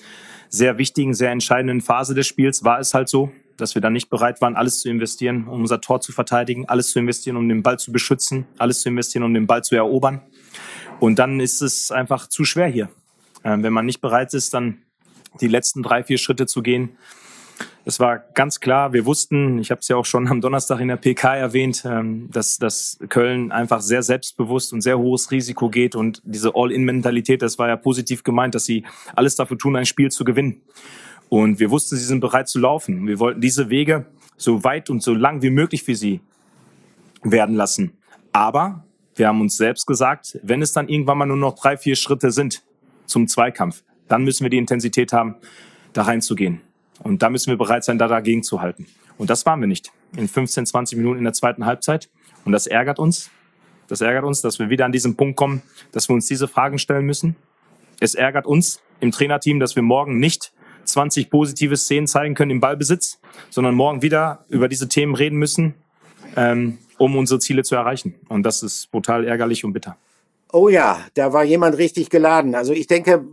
sehr 0.50 0.78
wichtigen, 0.78 1.14
sehr 1.14 1.32
entscheidenden 1.32 1.82
Phase 1.82 2.14
des 2.16 2.28
Spiels 2.28 2.64
war 2.64 2.80
es 2.80 2.94
halt 2.94 3.08
so, 3.10 3.32
dass 3.58 3.76
wir 3.76 3.82
dann 3.82 3.94
nicht 3.94 4.10
bereit 4.10 4.42
waren, 4.42 4.56
alles 4.56 4.82
zu 4.82 4.90
investieren, 4.90 5.48
um 5.48 5.62
unser 5.62 5.82
Tor 5.82 6.02
zu 6.02 6.12
verteidigen, 6.12 6.68
alles 6.68 6.92
zu 6.92 7.00
investieren, 7.00 7.38
um 7.38 7.48
den 7.48 7.62
Ball 7.62 7.78
zu 7.78 7.92
beschützen, 7.92 8.46
alles 8.58 8.82
zu 8.82 8.90
investieren, 8.90 9.24
um 9.24 9.34
den 9.34 9.48
Ball 9.48 9.64
zu 9.64 9.76
erobern. 9.76 10.22
Und 11.00 11.20
dann 11.20 11.40
ist 11.40 11.62
es 11.62 11.92
einfach 11.92 12.28
zu 12.28 12.46
schwer 12.46 12.68
hier. 12.68 12.90
Ähm, 13.44 13.64
wenn 13.64 13.74
man 13.74 13.86
nicht 13.86 14.02
bereit 14.02 14.34
ist, 14.34 14.54
dann 14.54 14.80
die 15.40 15.48
letzten 15.48 15.84
drei, 15.84 16.04
vier 16.04 16.18
Schritte 16.18 16.48
zu 16.48 16.62
gehen. 16.62 16.98
Es 17.90 18.00
war 18.00 18.20
ganz 18.36 18.60
klar, 18.60 18.94
wir 18.94 19.08
wussten, 19.08 19.58
ich 19.58 19.72
habe 19.72 19.82
es 19.82 19.88
ja 19.88 19.96
auch 19.96 20.06
schon 20.06 20.28
am 20.28 20.42
Donnerstag 20.42 20.80
in 20.80 20.90
der 20.90 20.98
PK 20.98 21.36
erwähnt, 21.36 21.82
ähm, 21.86 22.30
dass, 22.32 22.60
dass 22.60 23.00
Köln 23.10 23.52
einfach 23.52 23.82
sehr 23.82 24.04
selbstbewusst 24.04 24.74
und 24.74 24.82
sehr 24.82 25.00
hohes 25.00 25.32
Risiko 25.32 25.70
geht 25.70 25.96
und 25.96 26.22
diese 26.24 26.52
All-In-Mentalität, 26.54 27.42
das 27.42 27.58
war 27.58 27.68
ja 27.68 27.78
positiv 27.78 28.22
gemeint, 28.22 28.54
dass 28.54 28.66
sie 28.66 28.84
alles 29.16 29.36
dafür 29.38 29.58
tun, 29.58 29.76
ein 29.76 29.88
Spiel 29.88 30.12
zu 30.12 30.24
gewinnen. 30.24 30.62
Und 31.30 31.60
wir 31.60 31.72
wussten, 31.72 31.96
sie 31.96 32.06
sind 32.06 32.20
bereit 32.20 32.48
zu 32.48 32.60
laufen. 32.60 33.08
Wir 33.08 33.18
wollten 33.18 33.42
diese 33.42 33.72
Wege 33.72 34.06
so 34.38 34.64
weit 34.64 34.92
und 34.92 35.02
so 35.02 35.16
lang 35.16 35.42
wie 35.42 35.50
möglich 35.50 35.82
für 35.82 35.96
sie 35.96 36.22
werden 37.24 37.56
lassen. 37.56 37.98
Aber 38.32 38.84
wir 39.16 39.30
haben 39.30 39.42
uns 39.42 39.58
selbst 39.58 39.88
gesagt, 39.88 40.38
wenn 40.44 40.62
es 40.62 40.74
dann 40.74 40.90
irgendwann 40.90 41.18
mal 41.18 41.26
nur 41.26 41.38
noch 41.38 41.56
drei, 41.56 41.76
vier 41.76 41.96
Schritte 41.96 42.30
sind 42.30 42.62
zum 43.08 43.28
Zweikampf, 43.28 43.82
dann 44.08 44.24
müssen 44.26 44.44
wir 44.44 44.52
die 44.52 44.60
Intensität 44.60 45.12
haben, 45.12 45.38
da 45.94 46.04
reinzugehen. 46.04 46.62
Und 47.00 47.22
da 47.22 47.30
müssen 47.30 47.50
wir 47.50 47.58
bereit 47.58 47.84
sein, 47.84 47.98
da 47.98 48.08
dagegen 48.08 48.44
zu 48.44 48.62
halten. 48.62 48.86
Und 49.18 49.30
das 49.30 49.46
waren 49.46 49.60
wir 49.60 49.68
nicht. 49.68 49.92
In 50.16 50.28
15, 50.28 50.66
20 50.66 50.98
Minuten 50.98 51.20
in 51.20 51.24
der 51.24 51.34
zweiten 51.34 51.66
Halbzeit. 51.66 52.10
Und 52.46 52.52
das 52.52 52.68
ärgert 52.68 53.00
uns. 53.00 53.30
Das 53.88 54.02
ärgert 54.02 54.24
uns, 54.24 54.42
dass 54.42 54.60
wir 54.60 54.70
wieder 54.70 54.86
an 54.86 54.92
diesen 54.92 55.16
Punkt 55.16 55.36
kommen, 55.36 55.62
dass 55.92 56.10
wir 56.10 56.14
uns 56.14 56.28
diese 56.28 56.48
Fragen 56.48 56.78
stellen 56.78 57.06
müssen. 57.06 57.36
Es 58.00 58.16
ärgert 58.16 58.46
uns 58.46 58.82
im 59.00 59.12
Trainerteam, 59.12 59.60
dass 59.60 59.76
wir 59.76 59.84
morgen 59.84 60.20
nicht 60.20 60.54
20 60.86 61.30
positive 61.30 61.76
Szenen 61.78 62.08
zeigen 62.08 62.36
können 62.36 62.52
im 62.52 62.60
Ballbesitz, 62.60 63.20
sondern 63.50 63.76
morgen 63.76 64.02
wieder 64.02 64.46
über 64.48 64.68
diese 64.68 64.88
Themen 64.88 65.16
reden 65.16 65.38
müssen, 65.38 65.76
ähm, 66.36 66.78
um 66.98 67.16
unsere 67.16 67.40
Ziele 67.40 67.64
zu 67.64 67.76
erreichen. 67.76 68.16
Und 68.28 68.44
das 68.44 68.64
ist 68.64 68.92
brutal 68.92 69.26
ärgerlich 69.26 69.66
und 69.66 69.74
bitter. 69.74 69.98
Oh 70.52 70.70
ja, 70.70 71.00
da 71.14 71.34
war 71.34 71.44
jemand 71.44 71.78
richtig 71.78 72.10
geladen. 72.10 72.56
Also 72.56 72.74
ich 72.74 72.88
denke, 72.88 73.26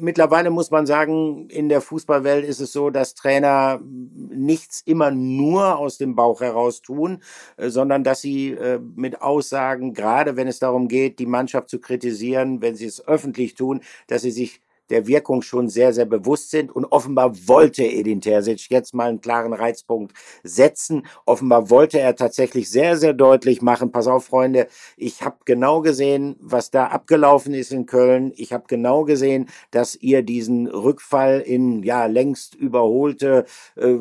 mittlerweile 0.00 0.50
muss 0.50 0.70
man 0.70 0.86
sagen, 0.86 1.48
in 1.48 1.68
der 1.68 1.80
Fußballwelt 1.80 2.44
ist 2.44 2.60
es 2.60 2.72
so, 2.72 2.90
dass 2.90 3.14
Trainer 3.14 3.80
nichts 3.82 4.82
immer 4.84 5.10
nur 5.10 5.78
aus 5.78 5.98
dem 5.98 6.14
Bauch 6.14 6.40
heraus 6.40 6.82
tun, 6.82 7.22
äh, 7.56 7.68
sondern 7.70 8.04
dass 8.04 8.20
sie 8.20 8.50
äh, 8.52 8.80
mit 8.96 9.22
Aussagen, 9.22 9.94
gerade 9.94 10.36
wenn 10.36 10.48
es 10.48 10.58
darum 10.58 10.88
geht, 10.88 11.18
die 11.18 11.26
Mannschaft 11.26 11.68
zu 11.68 11.80
kritisieren, 11.80 12.62
wenn 12.62 12.76
sie 12.76 12.86
es 12.86 13.06
öffentlich 13.06 13.54
tun, 13.54 13.80
dass 14.06 14.22
sie 14.22 14.30
sich 14.30 14.60
der 14.90 15.06
Wirkung 15.06 15.42
schon 15.42 15.68
sehr, 15.68 15.92
sehr 15.92 16.04
bewusst 16.04 16.50
sind. 16.50 16.70
Und 16.70 16.84
offenbar 16.86 17.32
wollte 17.46 17.84
Edin 17.84 18.20
Terzic 18.20 18.70
jetzt 18.70 18.94
mal 18.94 19.08
einen 19.08 19.20
klaren 19.20 19.52
Reizpunkt 19.52 20.12
setzen. 20.42 21.06
Offenbar 21.24 21.70
wollte 21.70 21.98
er 22.00 22.16
tatsächlich 22.16 22.70
sehr, 22.70 22.96
sehr 22.96 23.12
deutlich 23.12 23.62
machen, 23.62 23.92
pass 23.92 24.06
auf, 24.06 24.26
Freunde, 24.26 24.66
ich 24.96 25.22
habe 25.22 25.36
genau 25.44 25.80
gesehen, 25.80 26.36
was 26.40 26.70
da 26.70 26.86
abgelaufen 26.86 27.54
ist 27.54 27.72
in 27.72 27.86
Köln. 27.86 28.32
Ich 28.36 28.52
habe 28.52 28.64
genau 28.66 29.04
gesehen, 29.04 29.48
dass 29.70 29.94
ihr 29.96 30.22
diesen 30.22 30.66
Rückfall 30.66 31.40
in 31.40 31.82
ja 31.82 32.06
längst 32.06 32.54
überholte 32.54 33.46
äh, 33.76 33.96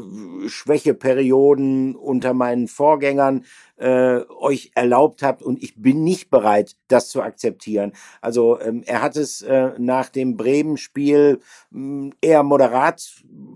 Schwächeperioden 0.48 1.96
unter 1.96 2.34
meinen 2.34 2.68
Vorgängern 2.68 3.46
äh, 3.80 4.22
euch 4.40 4.72
erlaubt 4.76 5.24
habt 5.24 5.42
und 5.42 5.64
ich 5.64 5.82
bin 5.82 6.04
nicht 6.04 6.30
bereit, 6.30 6.76
das 6.88 7.10
zu 7.10 7.22
akzeptieren. 7.22 7.94
Also 8.22 8.60
ähm, 8.60 8.84
er 8.86 9.02
hat 9.02 9.16
es 9.16 9.42
äh, 9.42 9.72
nach 9.78 10.10
dem 10.10 10.38
Bremen-Spiel 10.38 11.40
hm, 11.72 12.14
eher 12.22 12.44
moderat 12.44 13.02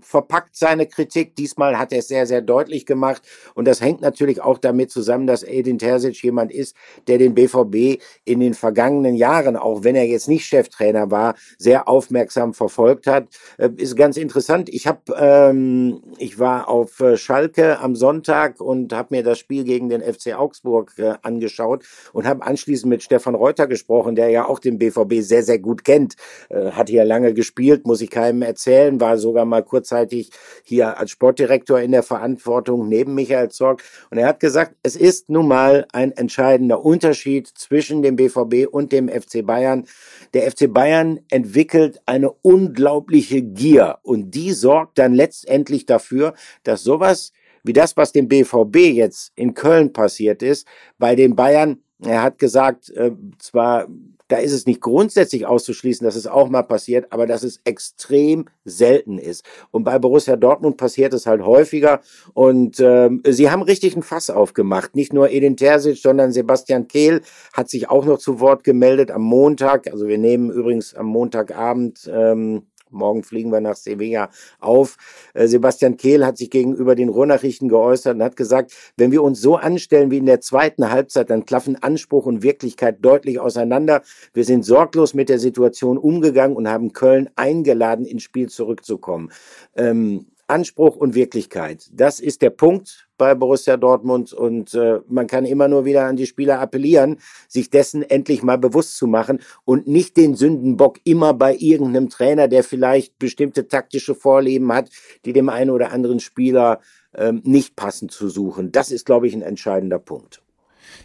verpackt, 0.00 0.56
seine 0.56 0.86
Kritik. 0.86 1.36
Diesmal 1.36 1.78
hat 1.78 1.92
er 1.92 1.98
es 1.98 2.08
sehr, 2.08 2.26
sehr 2.26 2.40
deutlich 2.40 2.86
gemacht 2.86 3.22
und 3.54 3.66
das 3.66 3.80
hängt 3.80 4.00
natürlich 4.00 4.40
auch 4.40 4.58
damit 4.58 4.90
zusammen, 4.90 5.26
dass 5.26 5.42
Edin 5.42 5.78
Terzic 5.78 6.22
jemand 6.22 6.52
ist, 6.52 6.74
der 7.06 7.18
den 7.18 7.34
BVB 7.34 8.02
in 8.24 8.40
den 8.40 8.54
vergangenen 8.54 9.14
Jahren, 9.16 9.56
auch 9.56 9.84
wenn 9.84 9.94
er 9.94 10.06
jetzt 10.06 10.28
nicht 10.28 10.46
Cheftrainer 10.46 11.10
war, 11.10 11.34
sehr 11.58 11.88
aufmerksam 11.88 12.54
verfolgt 12.54 13.06
hat. 13.06 13.28
Äh, 13.58 13.70
ist 13.76 13.96
ganz 13.96 14.16
interessant. 14.16 14.68
Ich 14.68 14.86
habe, 14.86 15.00
ähm, 15.18 16.02
ich 16.18 16.38
war 16.38 16.68
auf 16.68 17.00
äh, 17.00 17.16
Schalke 17.16 17.78
am 17.78 17.94
Sonntag 17.94 18.60
und 18.60 18.92
habe 18.92 19.14
mir 19.14 19.22
das 19.22 19.38
Spiel 19.38 19.64
gegen 19.64 19.88
den 19.88 20.00
FC 20.14 20.34
Augsburg 20.34 20.92
äh, 20.98 21.14
angeschaut 21.22 21.84
und 22.12 22.26
habe 22.26 22.44
anschließend 22.44 22.88
mit 22.88 23.02
Stefan 23.02 23.34
Reuter 23.34 23.66
gesprochen, 23.66 24.14
der 24.14 24.30
ja 24.30 24.46
auch 24.46 24.58
den 24.58 24.78
BVB 24.78 25.20
sehr, 25.20 25.42
sehr 25.42 25.58
gut 25.58 25.84
kennt. 25.84 26.14
Äh, 26.48 26.70
hat 26.70 26.88
hier 26.88 27.04
lange 27.04 27.34
gespielt, 27.34 27.86
muss 27.86 28.00
ich 28.00 28.10
keinem 28.10 28.42
erzählen, 28.42 29.00
war 29.00 29.18
sogar 29.18 29.44
mal 29.44 29.62
kurzzeitig 29.62 30.30
hier 30.62 30.98
als 30.98 31.10
Sportdirektor 31.10 31.80
in 31.80 31.92
der 31.92 32.02
Verantwortung 32.02 32.88
neben 32.88 33.14
Michael 33.14 33.50
Zorg. 33.50 33.82
Und 34.10 34.18
er 34.18 34.28
hat 34.28 34.40
gesagt, 34.40 34.74
es 34.82 34.96
ist 34.96 35.30
nun 35.30 35.48
mal 35.48 35.86
ein 35.92 36.12
entscheidender 36.12 36.84
Unterschied 36.84 37.48
zwischen 37.48 38.02
dem 38.02 38.16
BVB 38.16 38.66
und 38.70 38.92
dem 38.92 39.08
FC 39.08 39.44
Bayern. 39.44 39.86
Der 40.32 40.50
FC 40.50 40.72
Bayern 40.72 41.20
entwickelt 41.30 42.00
eine 42.06 42.30
unglaubliche 42.30 43.42
Gier 43.42 43.98
und 44.02 44.34
die 44.34 44.52
sorgt 44.52 44.98
dann 44.98 45.14
letztendlich 45.14 45.86
dafür, 45.86 46.34
dass 46.62 46.82
sowas 46.82 47.32
wie 47.64 47.72
das, 47.72 47.96
was 47.96 48.12
dem 48.12 48.28
BVB 48.28 48.76
jetzt 48.92 49.32
in 49.34 49.54
Köln 49.54 49.92
passiert 49.92 50.42
ist, 50.42 50.66
bei 50.98 51.16
den 51.16 51.34
Bayern, 51.34 51.78
er 52.00 52.22
hat 52.22 52.38
gesagt, 52.38 52.90
äh, 52.90 53.12
zwar, 53.38 53.88
da 54.28 54.36
ist 54.36 54.52
es 54.52 54.66
nicht 54.66 54.80
grundsätzlich 54.80 55.46
auszuschließen, 55.46 56.04
dass 56.04 56.16
es 56.16 56.26
auch 56.26 56.48
mal 56.48 56.62
passiert, 56.62 57.06
aber 57.10 57.26
dass 57.26 57.42
es 57.42 57.60
extrem 57.64 58.46
selten 58.64 59.18
ist. 59.18 59.44
Und 59.70 59.84
bei 59.84 59.98
Borussia 59.98 60.36
Dortmund 60.36 60.76
passiert 60.76 61.14
es 61.14 61.26
halt 61.26 61.42
häufiger. 61.42 62.00
Und 62.32 62.80
ähm, 62.80 63.22
sie 63.26 63.50
haben 63.50 63.62
richtig 63.62 63.96
ein 63.96 64.02
Fass 64.02 64.30
aufgemacht. 64.30 64.94
Nicht 64.94 65.12
nur 65.12 65.30
Edin 65.30 65.56
Terzic, 65.56 65.98
sondern 65.98 66.32
Sebastian 66.32 66.88
Kehl 66.88 67.20
hat 67.52 67.68
sich 67.68 67.90
auch 67.90 68.04
noch 68.04 68.18
zu 68.18 68.40
Wort 68.40 68.64
gemeldet 68.64 69.10
am 69.10 69.22
Montag. 69.22 69.90
Also 69.90 70.08
wir 70.08 70.18
nehmen 70.18 70.50
übrigens 70.50 70.94
am 70.94 71.06
Montagabend 71.06 72.10
ähm, 72.12 72.66
Morgen 72.94 73.22
fliegen 73.22 73.50
wir 73.50 73.60
nach 73.60 73.76
Sevilla 73.76 74.30
auf. 74.60 74.96
Äh, 75.34 75.46
Sebastian 75.46 75.96
Kehl 75.96 76.24
hat 76.24 76.38
sich 76.38 76.50
gegenüber 76.50 76.94
den 76.94 77.08
Ruhrnachrichten 77.08 77.68
geäußert 77.68 78.16
und 78.16 78.22
hat 78.22 78.36
gesagt, 78.36 78.72
wenn 78.96 79.12
wir 79.12 79.22
uns 79.22 79.40
so 79.40 79.56
anstellen 79.56 80.10
wie 80.10 80.18
in 80.18 80.26
der 80.26 80.40
zweiten 80.40 80.90
Halbzeit, 80.90 81.30
dann 81.30 81.44
klaffen 81.44 81.82
Anspruch 81.82 82.26
und 82.26 82.42
Wirklichkeit 82.42 83.04
deutlich 83.04 83.40
auseinander. 83.40 84.02
Wir 84.32 84.44
sind 84.44 84.64
sorglos 84.64 85.14
mit 85.14 85.28
der 85.28 85.38
Situation 85.38 85.98
umgegangen 85.98 86.56
und 86.56 86.68
haben 86.68 86.92
Köln 86.92 87.28
eingeladen, 87.36 88.06
ins 88.06 88.22
Spiel 88.22 88.48
zurückzukommen. 88.48 89.30
Ähm, 89.76 90.26
Anspruch 90.46 90.96
und 90.96 91.14
Wirklichkeit. 91.14 91.88
Das 91.92 92.20
ist 92.20 92.42
der 92.42 92.50
Punkt 92.50 93.08
bei 93.16 93.34
Borussia 93.34 93.76
Dortmund 93.76 94.32
und 94.32 94.74
äh, 94.74 95.00
man 95.08 95.26
kann 95.26 95.44
immer 95.44 95.68
nur 95.68 95.84
wieder 95.84 96.04
an 96.04 96.16
die 96.16 96.26
Spieler 96.26 96.60
appellieren, 96.60 97.18
sich 97.48 97.70
dessen 97.70 98.02
endlich 98.02 98.42
mal 98.42 98.58
bewusst 98.58 98.96
zu 98.96 99.06
machen 99.06 99.40
und 99.64 99.86
nicht 99.86 100.16
den 100.16 100.34
Sündenbock 100.34 100.98
immer 101.04 101.32
bei 101.34 101.56
irgendeinem 101.56 102.10
Trainer, 102.10 102.48
der 102.48 102.64
vielleicht 102.64 103.18
bestimmte 103.18 103.68
taktische 103.68 104.14
Vorleben 104.14 104.72
hat, 104.72 104.90
die 105.24 105.32
dem 105.32 105.48
einen 105.48 105.70
oder 105.70 105.92
anderen 105.92 106.20
Spieler 106.20 106.80
äh, 107.12 107.32
nicht 107.32 107.76
passen 107.76 108.08
zu 108.08 108.28
suchen. 108.28 108.72
Das 108.72 108.90
ist, 108.90 109.06
glaube 109.06 109.26
ich, 109.26 109.34
ein 109.34 109.42
entscheidender 109.42 109.98
Punkt. 109.98 110.43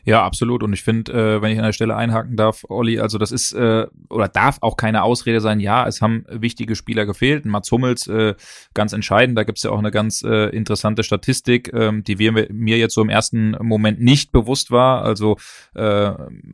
Ja, 0.06 0.24
absolut. 0.24 0.64
Und 0.64 0.74
ich 0.74 0.84
finde, 0.84 1.12
äh, 1.12 1.42
wenn 1.42 1.52
ich 1.52 1.58
an 1.58 1.66
der 1.66 1.74
Stelle 1.74 1.96
einhaken 1.96 2.36
darf, 2.36 2.66
Olli, 2.70 3.00
also 3.00 3.18
das 3.18 3.32
ist 3.32 3.54
äh, 3.54 3.88
oder 4.10 4.28
darf 4.28 4.58
auch 4.62 4.78
keine 4.78 5.04
Ausrede 5.04 5.42
sein. 5.42 5.60
Ja, 5.60 5.88
es 5.88 6.02
haben 6.02 6.26
wichtige 6.30 6.76
Spieler 6.76 7.06
gefehlt. 7.06 7.46
Mats 7.46 7.72
Hummels, 7.72 8.08
äh, 8.08 8.36
ganz 8.74 8.94
entscheidend. 8.94 9.38
Da 9.38 9.44
gibt's 9.44 9.64
ja 9.64 9.72
auch 9.72 9.80
eine 9.80 9.92
ganz 9.92 10.24
äh, 10.24 10.50
interessante 10.50 11.04
Statistik, 11.04 11.72
ähm, 11.74 12.04
die 12.04 12.20
wir, 12.20 12.48
mir 12.52 12.78
jetzt 12.78 12.94
so 12.94 13.02
im 13.02 13.10
ersten 13.10 13.52
Moment 13.62 14.00
nicht 14.02 14.32
bewusst 14.32 14.72
war. 14.72 15.04
Also 15.04 15.38
äh, 15.76 16.12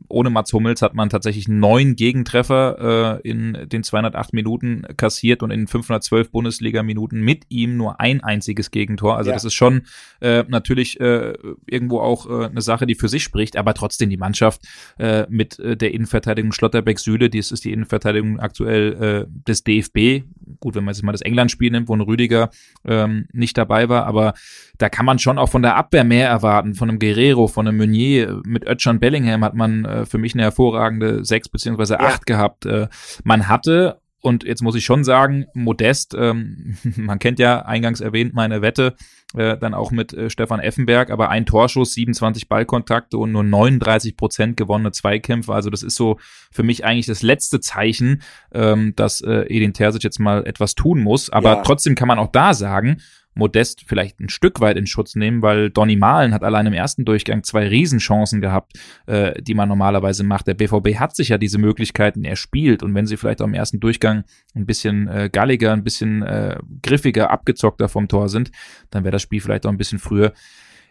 ohne 0.08 0.30
Mats 0.30 0.52
Hummels 0.52 0.82
hat 0.82 0.94
man 0.94 1.08
tatsächlich 1.08 1.48
neun 1.48 1.96
Gegentreffer 1.96 3.20
äh, 3.22 3.28
in 3.28 3.68
den 3.68 3.82
208 3.82 4.32
Minuten 4.32 4.84
kassiert 4.96 5.42
und 5.42 5.50
in 5.50 5.66
512 5.66 6.30
Bundesliga-Minuten 6.30 7.20
mit 7.20 7.44
ihm 7.48 7.76
nur 7.76 8.00
ein 8.00 8.22
einziges 8.22 8.70
Gegentor. 8.70 9.16
Also 9.16 9.30
ja. 9.30 9.36
das 9.36 9.44
ist 9.44 9.54
schon 9.54 9.82
äh, 10.20 10.44
natürlich 10.48 11.00
äh, 11.00 11.34
irgendwo 11.66 12.00
auch 12.00 12.28
äh, 12.28 12.46
eine 12.46 12.62
Sache, 12.62 12.86
die 12.86 12.94
für 12.94 13.08
sich 13.08 13.22
spricht, 13.22 13.35
aber 13.56 13.74
trotzdem 13.74 14.10
die 14.10 14.16
Mannschaft 14.16 14.62
äh, 14.98 15.26
mit 15.28 15.58
äh, 15.58 15.76
der 15.76 15.92
Innenverteidigung 15.92 16.52
Schlotterbeck-Süle, 16.52 17.30
dies 17.30 17.50
ist 17.52 17.64
die 17.64 17.72
Innenverteidigung 17.72 18.40
aktuell 18.40 19.26
äh, 19.28 19.42
des 19.46 19.64
DFB. 19.64 20.24
Gut, 20.60 20.74
wenn 20.74 20.84
man 20.84 20.94
jetzt 20.94 21.02
mal 21.02 21.12
das 21.12 21.22
England-Spiel 21.22 21.70
nimmt, 21.70 21.88
wo 21.88 21.94
ein 21.94 22.00
Rüdiger 22.00 22.50
ähm, 22.84 23.26
nicht 23.32 23.56
dabei 23.58 23.88
war, 23.88 24.06
aber 24.06 24.34
da 24.78 24.88
kann 24.88 25.06
man 25.06 25.18
schon 25.18 25.38
auch 25.38 25.48
von 25.48 25.62
der 25.62 25.76
Abwehr 25.76 26.04
mehr 26.04 26.28
erwarten, 26.28 26.74
von 26.74 26.88
einem 26.88 26.98
Guerrero, 26.98 27.46
von 27.46 27.66
einem 27.66 27.78
Meunier. 27.78 28.40
Mit 28.44 28.66
Özcan 28.66 29.00
Bellingham 29.00 29.44
hat 29.44 29.54
man 29.54 29.84
äh, 29.84 30.06
für 30.06 30.18
mich 30.18 30.34
eine 30.34 30.42
hervorragende 30.42 31.24
sechs 31.24 31.48
beziehungsweise 31.48 32.00
acht 32.00 32.28
ja. 32.28 32.36
gehabt. 32.36 32.66
Äh, 32.66 32.88
man 33.24 33.48
hatte 33.48 34.00
und 34.26 34.42
jetzt 34.42 34.60
muss 34.60 34.74
ich 34.74 34.84
schon 34.84 35.04
sagen, 35.04 35.46
Modest, 35.54 36.14
ähm, 36.18 36.76
man 36.96 37.20
kennt 37.20 37.38
ja 37.38 37.64
eingangs 37.64 38.00
erwähnt 38.00 38.34
meine 38.34 38.60
Wette, 38.60 38.96
äh, 39.34 39.56
dann 39.56 39.72
auch 39.72 39.92
mit 39.92 40.12
äh, 40.12 40.30
Stefan 40.30 40.58
Effenberg, 40.58 41.10
aber 41.10 41.30
ein 41.30 41.46
Torschuss, 41.46 41.94
27 41.94 42.48
Ballkontakte 42.48 43.18
und 43.18 43.30
nur 43.30 43.44
39 43.44 44.16
Prozent 44.16 44.56
gewonnene 44.56 44.90
Zweikämpfe. 44.90 45.54
Also 45.54 45.70
das 45.70 45.84
ist 45.84 45.94
so 45.94 46.18
für 46.50 46.64
mich 46.64 46.84
eigentlich 46.84 47.06
das 47.06 47.22
letzte 47.22 47.60
Zeichen, 47.60 48.22
ähm, 48.52 48.94
dass 48.96 49.20
äh, 49.20 49.42
Edin 49.48 49.72
Terzic 49.72 50.02
jetzt 50.02 50.18
mal 50.18 50.44
etwas 50.44 50.74
tun 50.74 51.00
muss. 51.00 51.30
Aber 51.30 51.58
ja. 51.58 51.62
trotzdem 51.62 51.94
kann 51.94 52.08
man 52.08 52.18
auch 52.18 52.32
da 52.32 52.52
sagen, 52.52 52.96
Modest 53.36 53.84
vielleicht 53.86 54.18
ein 54.18 54.28
Stück 54.28 54.60
weit 54.60 54.76
in 54.76 54.86
Schutz 54.86 55.14
nehmen, 55.14 55.42
weil 55.42 55.70
Donny 55.70 55.96
Malen 55.96 56.32
hat 56.34 56.42
allein 56.42 56.66
im 56.66 56.72
ersten 56.72 57.04
Durchgang 57.04 57.42
zwei 57.42 57.68
Riesenchancen 57.68 58.40
gehabt, 58.40 58.72
äh, 59.06 59.40
die 59.42 59.54
man 59.54 59.68
normalerweise 59.68 60.24
macht. 60.24 60.46
Der 60.46 60.54
BVB 60.54 60.96
hat 60.98 61.14
sich 61.14 61.28
ja 61.28 61.38
diese 61.38 61.58
Möglichkeiten 61.58 62.24
erspielt 62.24 62.82
und 62.82 62.94
wenn 62.94 63.06
sie 63.06 63.16
vielleicht 63.16 63.42
auch 63.42 63.46
im 63.46 63.54
ersten 63.54 63.78
Durchgang 63.78 64.24
ein 64.54 64.66
bisschen 64.66 65.06
äh, 65.08 65.28
galliger, 65.30 65.72
ein 65.72 65.84
bisschen 65.84 66.22
äh, 66.22 66.58
griffiger, 66.82 67.30
abgezockter 67.30 67.88
vom 67.88 68.08
Tor 68.08 68.28
sind, 68.28 68.50
dann 68.90 69.04
wäre 69.04 69.12
das 69.12 69.22
Spiel 69.22 69.40
vielleicht 69.40 69.66
auch 69.66 69.70
ein 69.70 69.78
bisschen 69.78 69.98
früher 69.98 70.32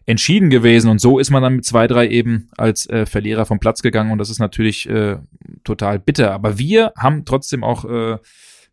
entschieden 0.05 0.49
gewesen. 0.49 0.89
Und 0.89 0.99
so 0.99 1.19
ist 1.19 1.31
man 1.31 1.41
dann 1.41 1.55
mit 1.55 1.65
2-3 1.65 2.09
eben 2.09 2.49
als 2.57 2.87
äh, 2.89 3.05
Verlierer 3.05 3.45
vom 3.45 3.59
Platz 3.59 3.81
gegangen. 3.81 4.11
Und 4.11 4.19
das 4.19 4.29
ist 4.29 4.39
natürlich 4.39 4.87
äh, 4.89 5.17
total 5.63 5.99
bitter. 5.99 6.31
Aber 6.31 6.59
wir 6.59 6.93
haben 6.97 7.25
trotzdem 7.25 7.63
auch 7.63 7.85
äh, 7.85 8.17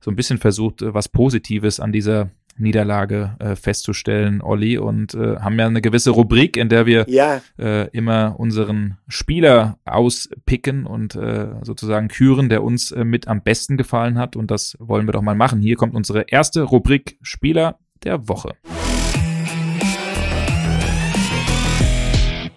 so 0.01 0.11
ein 0.11 0.17
bisschen 0.17 0.39
versucht, 0.39 0.83
äh, 0.83 0.93
was 0.93 1.09
Positives 1.09 1.81
an 1.81 1.93
dieser 1.93 2.31
Niederlage 2.57 3.37
äh, 3.39 3.57
festzustellen, 3.57 4.43
Olli, 4.43 4.79
und 4.79 5.15
äh, 5.15 5.37
haben 5.37 5.59
ja 5.59 5.67
eine 5.67 5.83
gewisse 5.83 6.11
Rubrik, 6.11 6.57
in 6.57 6.69
der 6.69 6.87
wir 6.87 7.05
ja. 7.09 7.41
äh, 7.59 7.89
immer 7.89 8.37
unseren 8.39 8.99
Spieler 9.09 9.79
auspicken 9.85 10.87
und 10.87 11.15
äh, 11.17 11.49
sozusagen 11.63 12.09
küren, 12.09 12.49
der 12.49 12.63
uns 12.63 12.93
äh, 12.93 13.05
mit 13.05 13.29
am 13.29 13.43
besten 13.43 13.77
gefallen 13.77 14.19
hat. 14.19 14.37
Und 14.37 14.51
das 14.51 14.77
wollen 14.79 15.07
wir 15.07 15.13
doch 15.13 15.23
mal 15.23 15.35
machen. 15.35 15.61
Hier 15.61 15.77
kommt 15.77 15.95
unsere 15.95 16.23
erste 16.29 16.63
Rubrik 16.63 17.19
Spieler 17.23 17.79
der 18.05 18.29
Woche. 18.29 18.55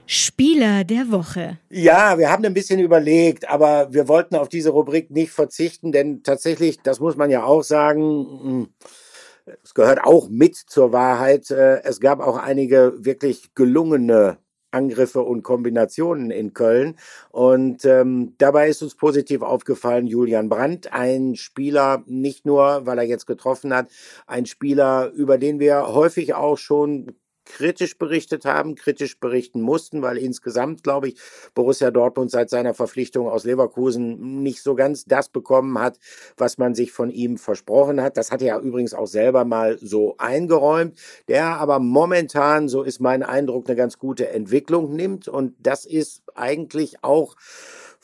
Spieler 0.07 0.83
der 0.83 1.11
Woche. 1.11 1.57
Ja, 1.69 2.17
wir 2.17 2.29
haben 2.29 2.45
ein 2.45 2.53
bisschen 2.53 2.79
überlegt, 2.79 3.49
aber 3.49 3.91
wir 3.91 4.07
wollten 4.07 4.35
auf 4.35 4.49
diese 4.49 4.69
Rubrik 4.69 5.09
nicht 5.09 5.31
verzichten, 5.31 5.91
denn 5.91 6.21
tatsächlich, 6.23 6.79
das 6.83 6.99
muss 6.99 7.15
man 7.15 7.31
ja 7.31 7.43
auch 7.43 7.63
sagen, 7.63 8.01
hm, 8.01 8.67
es 9.63 9.73
gehört 9.73 10.03
auch 10.03 10.29
mit 10.29 10.55
zur 10.55 10.91
Wahrheit. 10.91 11.51
Äh, 11.51 11.83
es 11.83 11.99
gab 11.99 12.19
auch 12.19 12.37
einige 12.37 12.93
wirklich 12.97 13.53
gelungene 13.53 14.37
Angriffe 14.71 15.21
und 15.21 15.43
Kombinationen 15.43 16.31
in 16.31 16.53
Köln. 16.53 16.97
Und 17.31 17.85
ähm, 17.85 18.35
dabei 18.37 18.69
ist 18.69 18.83
uns 18.83 18.95
positiv 18.95 19.41
aufgefallen 19.41 20.05
Julian 20.05 20.49
Brandt, 20.49 20.91
ein 20.91 21.35
Spieler, 21.35 22.03
nicht 22.07 22.45
nur, 22.45 22.85
weil 22.85 22.97
er 22.97 23.05
jetzt 23.05 23.25
getroffen 23.25 23.73
hat, 23.73 23.87
ein 24.27 24.45
Spieler, 24.45 25.11
über 25.11 25.37
den 25.37 25.59
wir 25.59 25.87
häufig 25.93 26.33
auch 26.33 26.57
schon 26.57 27.15
kritisch 27.45 27.97
berichtet 27.97 28.45
haben, 28.45 28.75
kritisch 28.75 29.19
berichten 29.19 29.61
mussten, 29.61 30.01
weil 30.01 30.17
insgesamt, 30.17 30.83
glaube 30.83 31.09
ich, 31.09 31.19
Borussia 31.53 31.91
Dortmund 31.91 32.31
seit 32.31 32.49
seiner 32.49 32.73
Verpflichtung 32.73 33.27
aus 33.27 33.43
Leverkusen 33.43 34.43
nicht 34.43 34.61
so 34.61 34.75
ganz 34.75 35.05
das 35.05 35.29
bekommen 35.29 35.79
hat, 35.79 35.99
was 36.37 36.57
man 36.57 36.75
sich 36.75 36.91
von 36.91 37.09
ihm 37.09 37.37
versprochen 37.37 38.01
hat. 38.01 38.17
Das 38.17 38.31
hat 38.31 38.41
er 38.41 38.47
ja 38.47 38.59
übrigens 38.59 38.93
auch 38.93 39.07
selber 39.07 39.45
mal 39.45 39.77
so 39.79 40.15
eingeräumt, 40.17 40.97
der 41.27 41.57
aber 41.57 41.79
momentan, 41.79 42.67
so 42.67 42.83
ist 42.83 42.99
mein 42.99 43.23
Eindruck, 43.23 43.67
eine 43.67 43.75
ganz 43.75 43.99
gute 43.99 44.29
Entwicklung 44.29 44.95
nimmt 44.95 45.27
und 45.27 45.55
das 45.59 45.85
ist 45.85 46.23
eigentlich 46.35 47.03
auch 47.03 47.35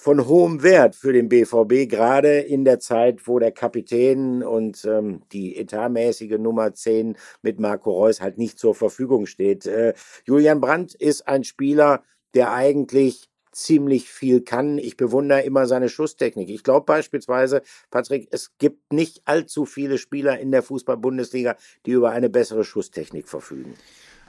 von 0.01 0.25
hohem 0.25 0.63
Wert 0.63 0.96
für 0.96 1.13
den 1.13 1.29
BVB, 1.29 1.88
gerade 1.88 2.39
in 2.39 2.65
der 2.65 2.79
Zeit, 2.79 3.27
wo 3.27 3.38
der 3.38 3.51
Kapitän 3.51 4.41
und 4.41 4.84
ähm, 4.84 5.22
die 5.31 5.55
etatmäßige 5.58 6.39
Nummer 6.39 6.74
10 6.74 7.15
mit 7.43 7.60
Marco 7.60 7.91
Reus 7.91 8.20
halt 8.20 8.39
nicht 8.39 8.58
zur 8.58 8.74
Verfügung 8.74 9.27
steht. 9.27 9.67
Äh, 9.67 9.93
Julian 10.25 10.60
Brandt 10.60 10.96
ist 10.96 11.27
ein 11.27 11.43
Spieler, 11.43 12.01
der 12.34 12.51
eigentlich 12.51 13.29
ziemlich 13.51 14.10
viel 14.10 14.41
kann. 14.41 14.79
Ich 14.79 14.98
bewundere 14.98 15.41
immer 15.41 15.67
seine 15.67 15.88
Schusstechnik. 15.88 16.50
Ich 16.50 16.63
glaube 16.63 16.88
beispielsweise, 16.88 17.62
Patrick, 17.91 18.27
es 18.31 18.58
gibt 18.58 18.91
nicht 18.91 19.22
allzu 19.25 19.65
viele 19.65 20.00
Spieler 20.00 20.39
in 20.39 20.50
der 20.50 20.63
Fußball-Bundesliga, 20.63 21.58
die 21.86 21.91
über 21.91 22.10
eine 22.10 22.31
bessere 22.31 22.63
Schusstechnik 22.63 23.27
verfügen. 23.27 23.75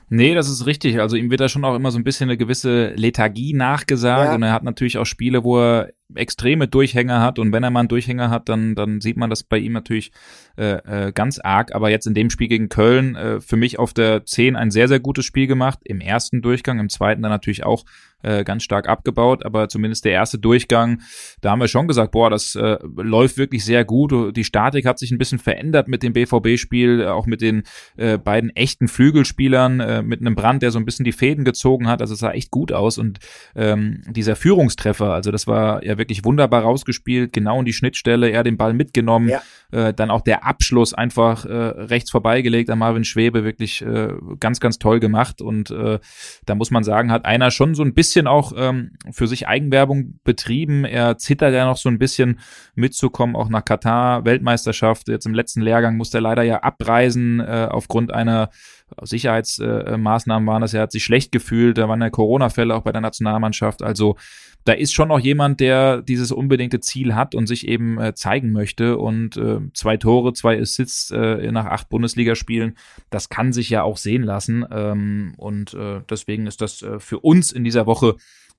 Nee, 0.09 0.35
das 0.35 0.49
ist 0.49 0.67
richtig. 0.67 1.01
Also 1.01 1.17
ihm 1.17 1.31
wird 1.31 1.41
da 1.41 1.49
schon 1.49 1.65
auch 1.65 1.75
immer 1.75 1.91
so 1.91 1.99
ein 1.99 2.05
bisschen 2.05 2.29
eine 2.29 2.37
gewisse 2.37 2.93
Lethargie 2.95 3.55
nachgesagt 3.55 4.27
ja. 4.27 4.35
und 4.35 4.43
er 4.43 4.53
hat 4.53 4.63
natürlich 4.63 4.99
auch 4.99 5.07
Spiele, 5.07 5.45
wo 5.45 5.59
er 5.59 5.93
extreme 6.15 6.69
Durchhänger 6.69 7.21
hat 7.21 7.39
und 7.39 7.53
wenn 7.53 7.63
er 7.63 7.71
mal 7.71 7.81
einen 7.81 7.89
Durchhänger 7.89 8.31
hat, 8.31 8.49
dann, 8.49 8.75
dann 8.75 9.01
sieht 9.01 9.17
man 9.17 9.31
das 9.31 9.43
bei 9.43 9.59
ihm 9.59 9.73
natürlich 9.73 10.13
äh, 10.59 11.07
äh, 11.07 11.13
ganz 11.13 11.39
arg. 11.39 11.75
Aber 11.75 11.91
jetzt 11.91 12.07
in 12.07 12.15
dem 12.15 12.31
Spiel 12.31 12.49
gegen 12.49 12.69
Köln 12.69 13.17
äh, 13.17 13.41
für 13.41 13.57
mich 13.57 13.79
auf 13.79 13.95
der 13.95 14.25
10 14.25 14.57
ein 14.57 14.71
sehr, 14.71 14.89
sehr 14.89 15.01
gutes 15.01 15.25
Spiel 15.25 15.47
gemacht. 15.47 15.79
Im 15.85 16.01
ersten 16.01 16.43
Durchgang, 16.43 16.79
im 16.79 16.89
zweiten 16.89 17.23
dann 17.23 17.31
natürlich 17.31 17.65
auch 17.65 17.85
äh, 18.23 18.45
ganz 18.45 18.63
stark 18.63 18.89
abgebaut, 18.89 19.45
aber 19.45 19.69
zumindest 19.69 20.05
der 20.05 20.13
erste 20.13 20.39
Durchgang, 20.39 21.01
da 21.41 21.51
haben 21.51 21.61
wir 21.61 21.69
schon 21.69 21.89
gesagt, 21.89 22.13
boah, 22.13 22.31
das 22.31 22.55
äh, 22.55 22.79
läuft 22.97 23.37
wirklich 23.37 23.65
sehr 23.65 23.85
gut. 23.85 24.37
Die 24.37 24.45
Statik 24.45 24.87
hat 24.87 24.99
sich 24.99 25.11
ein 25.11 25.19
bisschen 25.19 25.39
verändert 25.39 25.89
mit 25.89 26.03
dem 26.03 26.13
BVB-Spiel, 26.13 27.07
auch 27.07 27.27
mit 27.27 27.41
den 27.41 27.63
äh, 27.97 28.19
beiden 28.19 28.51
echten 28.51 28.89
Flügelspielern, 28.89 29.81
äh, 29.81 30.03
mit 30.03 30.21
einem 30.21 30.35
Brand, 30.35 30.63
der 30.63 30.71
so 30.71 30.79
ein 30.79 30.85
bisschen 30.85 31.05
die 31.05 31.13
Fäden 31.13 31.45
gezogen 31.45 31.89
hat. 31.89 32.01
Also 32.01 32.15
es 32.15 32.21
sah 32.21 32.33
echt 32.33 32.51
gut 32.51 32.73
aus 32.73 32.99
und 32.99 33.19
ähm, 33.55 34.03
dieser 34.09 34.37
Führungstreffer, 34.37 35.13
also 35.13 35.31
das 35.31 35.47
war 35.47 35.85
ja 35.85 35.99
wirklich 35.99 36.25
wunderbar 36.25 36.63
rausgespielt, 36.63 37.33
genau 37.33 37.59
in 37.59 37.65
die 37.65 37.73
Schnittstelle, 37.73 38.31
er 38.31 38.43
den 38.43 38.57
Ball 38.57 38.75
mitgenommen, 38.75 39.29
ja. 39.29 39.43
äh, 39.73 39.95
dann 39.95 40.11
auch 40.11 40.21
der 40.21 40.47
Abschluss 40.47 40.95
einfach 40.95 41.45
äh, 41.45 41.53
rechts 41.53 42.11
vorbeigelegt 42.11 42.71
an 42.71 42.79
Marvin 42.79 43.05
Schwebe, 43.05 43.45
wirklich 43.45 43.83
äh, 43.83 44.09
ganz, 44.39 44.61
ganz 44.61 44.79
toll 44.79 45.01
gemacht 45.01 45.41
und 45.41 45.71
äh, 45.71 45.99
da 46.47 46.55
muss 46.55 46.71
man 46.71 46.85
sagen, 46.85 47.11
hat 47.11 47.25
einer 47.25 47.51
schon 47.51 47.75
so 47.75 47.83
ein 47.83 47.95
bisschen 47.95 48.12
auch 48.27 48.53
ähm, 48.57 48.93
für 49.11 49.27
sich 49.27 49.49
Eigenwerbung 49.49 50.19
betrieben, 50.25 50.85
er 50.85 51.19
zittert 51.19 51.55
ja 51.55 51.67
noch 51.67 51.77
so 51.77 51.89
ein 51.89 51.99
bisschen 51.99 52.41
mitzukommen, 52.75 53.37
auch 53.37 53.49
nach 53.49 53.65
Katar, 53.65 54.25
Weltmeisterschaft, 54.25 55.09
jetzt 55.09 55.27
im 55.27 55.35
letzten 55.35 55.61
Lehrgang 55.61 55.97
musste 55.97 56.19
er 56.19 56.23
leider 56.23 56.43
ja 56.43 56.59
abreisen 56.63 57.41
äh, 57.41 57.69
aufgrund 57.71 58.13
einer 58.13 58.51
Sicherheitsmaßnahmen 59.01 60.47
waren 60.47 60.63
das, 60.63 60.75
er 60.75 60.83
hat 60.83 60.93
sich 60.93 61.05
schlecht 61.05 61.33
gefühlt, 61.33 61.79
da 61.79 61.89
waren 61.89 62.01
ja 62.01 62.11
Corona-Fälle 62.11 62.75
auch 62.75 62.83
bei 62.83 62.93
der 62.93 63.01
Nationalmannschaft, 63.01 63.83
also 63.83 64.17
da 64.65 64.73
ist 64.75 64.93
schon 64.93 65.09
noch 65.09 65.19
jemand, 65.19 65.61
der 65.61 66.03
dieses 66.03 66.31
unbedingte 66.31 66.81
Ziel 66.81 67.15
hat 67.15 67.35
und 67.35 67.47
sich 67.47 67.67
eben 67.67 68.01
äh, 68.01 68.15
zeigen 68.15 68.53
möchte. 68.53 68.97
Und 68.97 69.37
äh, 69.37 69.59
zwei 69.75 69.97
Tore, 69.97 70.33
zwei 70.35 70.61
Assists 70.61 71.11
äh, 71.11 71.51
nach 71.51 71.67
acht 71.67 71.89
Bundesligaspielen, 71.89 72.77
das 73.11 73.29
kann 73.29 73.53
sich 73.53 73.71
ja 73.71 73.83
auch 73.83 73.97
sehen 73.97 74.23
lassen. 74.23 74.65
Ähm, 74.71 75.35
und 75.37 75.75
äh, 75.75 76.01
deswegen 76.09 76.47
ist 76.47 76.61
das 76.61 76.83
äh, 76.83 77.01
für 77.01 77.19
uns 77.21 77.51
in 77.51 77.65
dieser 77.65 77.87
Woche 77.87 78.17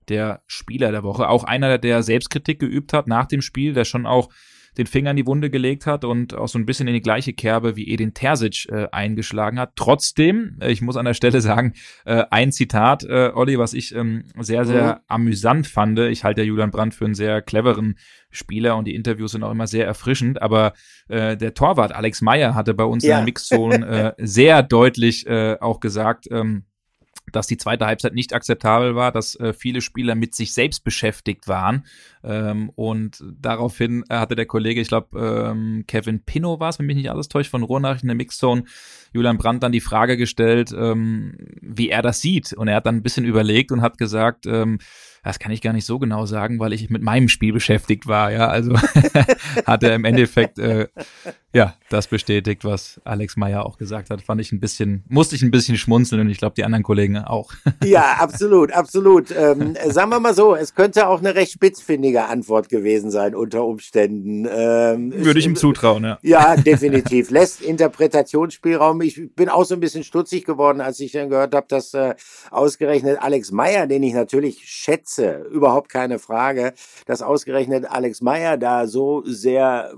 der 0.10 0.42
Spieler 0.48 0.92
der 0.92 1.04
Woche. 1.04 1.30
Auch 1.30 1.46
einer, 1.46 1.78
der 1.78 2.04
Selbstkritik 2.04 2.60
geübt 2.60 2.92
hat 2.92 3.08
nach 3.08 3.26
dem 3.26 3.42
Spiel, 3.42 3.74
der 3.74 3.86
schon 3.86 4.06
auch 4.06 4.30
den 4.78 4.88
Finger 4.88 5.12
in 5.12 5.18
die 5.18 5.28
Wunde 5.28 5.50
gelegt 5.50 5.86
hat 5.86 6.06
und 6.06 6.34
auch 6.34 6.48
so 6.48 6.58
ein 6.58 6.66
bisschen 6.66 6.88
in 6.88 6.94
die 6.94 7.02
gleiche 7.02 7.34
Kerbe 7.34 7.76
wie 7.76 7.92
Edin 7.92 8.14
Terzic 8.14 8.68
äh, 8.70 8.88
eingeschlagen 8.92 9.60
hat. 9.60 9.74
Trotzdem, 9.76 10.58
äh, 10.62 10.72
ich 10.72 10.82
muss 10.82 10.98
an 10.98 11.06
der 11.06 11.14
Stelle 11.14 11.42
sagen, 11.42 11.74
äh, 12.06 12.24
ein 12.32 12.52
Zitat, 12.52 13.04
äh, 13.04 13.32
Olli, 13.34 13.58
was 13.60 13.74
ich 13.74 13.94
ähm, 13.96 14.26
sehr, 14.40 14.66
sehr 14.66 14.96
mhm. 14.96 15.02
amüsant 15.08 15.68
fand. 15.68 16.00
Ich 16.00 16.24
halte 16.24 16.42
ja 16.42 16.48
Julian 16.48 16.72
Brandt 16.72 16.94
für 16.96 17.06
einen 17.06 17.16
sehr 17.16 17.42
cleveren 17.42 17.98
Spieler 18.30 18.76
und 18.78 18.86
die 18.86 18.96
Interviews 18.96 19.32
sind 19.32 19.44
auch 19.44 19.52
immer 19.52 19.68
sehr 19.68 19.86
erfrischend, 19.86 20.42
aber 20.42 20.74
äh, 21.08 21.38
der 21.38 21.54
Torwart 21.54 21.94
Alex 21.94 22.22
Meyer 22.22 22.56
hatte 22.56 22.74
bei 22.74 22.84
uns 22.84 23.04
ja. 23.04 23.12
in 23.12 23.18
der 23.18 23.26
Mixzone 23.26 23.86
äh, 23.86 24.14
sehr 24.26 24.64
deutlich 24.64 25.28
äh, 25.28 25.58
auch 25.60 25.80
gesagt, 25.80 26.28
ähm, 26.32 26.66
dass 27.36 27.48
die 27.48 27.58
zweite 27.58 27.86
Halbzeit 27.86 28.14
nicht 28.14 28.34
akzeptabel 28.34 28.96
war, 28.96 29.12
dass 29.12 29.36
äh, 29.36 29.54
viele 29.54 29.82
Spieler 29.82 30.16
mit 30.16 30.36
sich 30.36 30.54
selbst 30.54 30.84
beschäftigt 30.84 31.48
waren. 31.48 31.86
Ähm, 32.24 32.70
und 32.76 33.24
daraufhin 33.40 34.04
äh, 34.10 34.16
hatte 34.16 34.36
der 34.36 34.46
Kollege, 34.46 34.82
ich 34.82 34.88
glaube, 34.88 35.20
ähm, 35.20 35.84
Kevin 35.88 36.24
Pino 36.24 36.60
war 36.60 36.70
es, 36.70 36.80
wenn 36.80 36.86
mich 36.86 36.96
nicht 36.96 37.12
alles 37.12 37.28
täuscht, 37.28 37.52
von 37.52 37.64
Ruhrnachrichten 37.64 38.08
der 38.08 38.16
Mixzone, 38.16 38.64
Julian 39.14 39.38
Brandt 39.38 39.64
dann 39.64 39.72
die 39.72 39.82
Frage 39.82 40.18
gestellt, 40.18 40.74
ähm, 40.78 41.38
wie 41.62 41.90
er 41.90 42.02
das 42.02 42.22
sieht. 42.22 42.54
Und 42.54 42.68
er 42.68 42.78
hat 42.78 42.86
dann 42.86 42.96
ein 42.96 43.04
bisschen 43.04 43.26
überlegt 43.26 43.72
und 43.72 43.82
hat 43.82 43.98
gesagt, 43.98 44.46
ähm, 44.46 44.80
das 45.24 45.40
kann 45.40 45.52
ich 45.52 45.62
gar 45.62 45.74
nicht 45.74 45.86
so 45.86 46.00
genau 46.00 46.26
sagen, 46.26 46.60
weil 46.60 46.74
ich 46.74 46.90
mit 46.90 47.02
meinem 47.02 47.30
Spiel 47.30 47.54
beschäftigt 47.54 48.08
war. 48.08 48.32
Ja, 48.32 48.48
also 48.48 48.76
hat 49.66 49.84
er 49.84 49.96
im 49.96 50.06
Endeffekt 50.06 50.60
äh, 50.60 50.88
ja 51.54 51.76
das 51.90 52.08
bestätigt, 52.08 52.66
was 52.66 53.00
Alex 53.04 53.38
Meyer 53.38 53.66
auch 53.66 53.78
gesagt 53.78 54.10
hat. 54.10 54.22
Fand 54.22 54.42
ich 54.42 54.52
ein 54.52 54.60
bisschen, 54.60 55.04
musste 55.08 55.36
ich 55.36 55.44
ein 55.44 55.52
bisschen 55.52 55.78
schmunzeln 55.78 56.22
und 56.22 56.30
ich 56.30 56.40
glaube 56.40 56.56
die 56.56 56.64
anderen 56.64 56.84
Kollegen 56.84 57.18
auch. 57.20 57.52
ja, 57.84 58.18
absolut, 58.20 58.72
absolut. 58.72 59.32
Ähm, 59.32 59.76
sagen 59.90 60.10
wir 60.10 60.20
mal 60.20 60.34
so, 60.34 60.56
es 60.56 60.74
könnte 60.74 61.08
auch 61.08 61.20
eine 61.20 61.36
recht 61.36 61.52
spitzfindige 61.52 62.26
Antwort 62.26 62.70
gewesen 62.70 63.12
sein 63.12 63.36
unter 63.36 63.64
Umständen. 63.64 64.48
Ähm, 64.50 65.14
Würde 65.16 65.40
ich 65.40 65.46
ihm 65.46 65.56
zutrauen, 65.56 66.04
ja. 66.04 66.18
Ja, 66.24 66.56
definitiv. 66.58 67.30
Lässt 67.30 67.62
Interpretationsspielraum. 67.62 69.02
Ich 69.02 69.36
bin 69.36 69.50
auch 69.50 69.66
so 69.66 69.76
ein 69.76 69.80
bisschen 69.80 70.04
stutzig 70.04 70.46
geworden, 70.46 70.82
als 70.82 71.00
ich 71.00 71.12
dann 71.12 71.30
gehört 71.30 71.54
habe, 71.54 71.68
dass 71.70 71.94
äh, 71.94 72.16
ausgerechnet 72.50 73.22
Alex 73.22 73.52
Meyer, 73.52 73.86
den 73.86 74.02
ich 74.02 74.14
natürlich 74.14 74.62
schätze, 74.66 75.46
überhaupt 75.52 75.90
keine 75.90 76.18
Frage, 76.18 76.74
dass 77.06 77.22
ausgerechnet 77.22 77.86
Alex 77.86 78.22
Meyer 78.22 78.58
da 78.58 78.88
so 78.88 79.24
sehr 79.26 79.94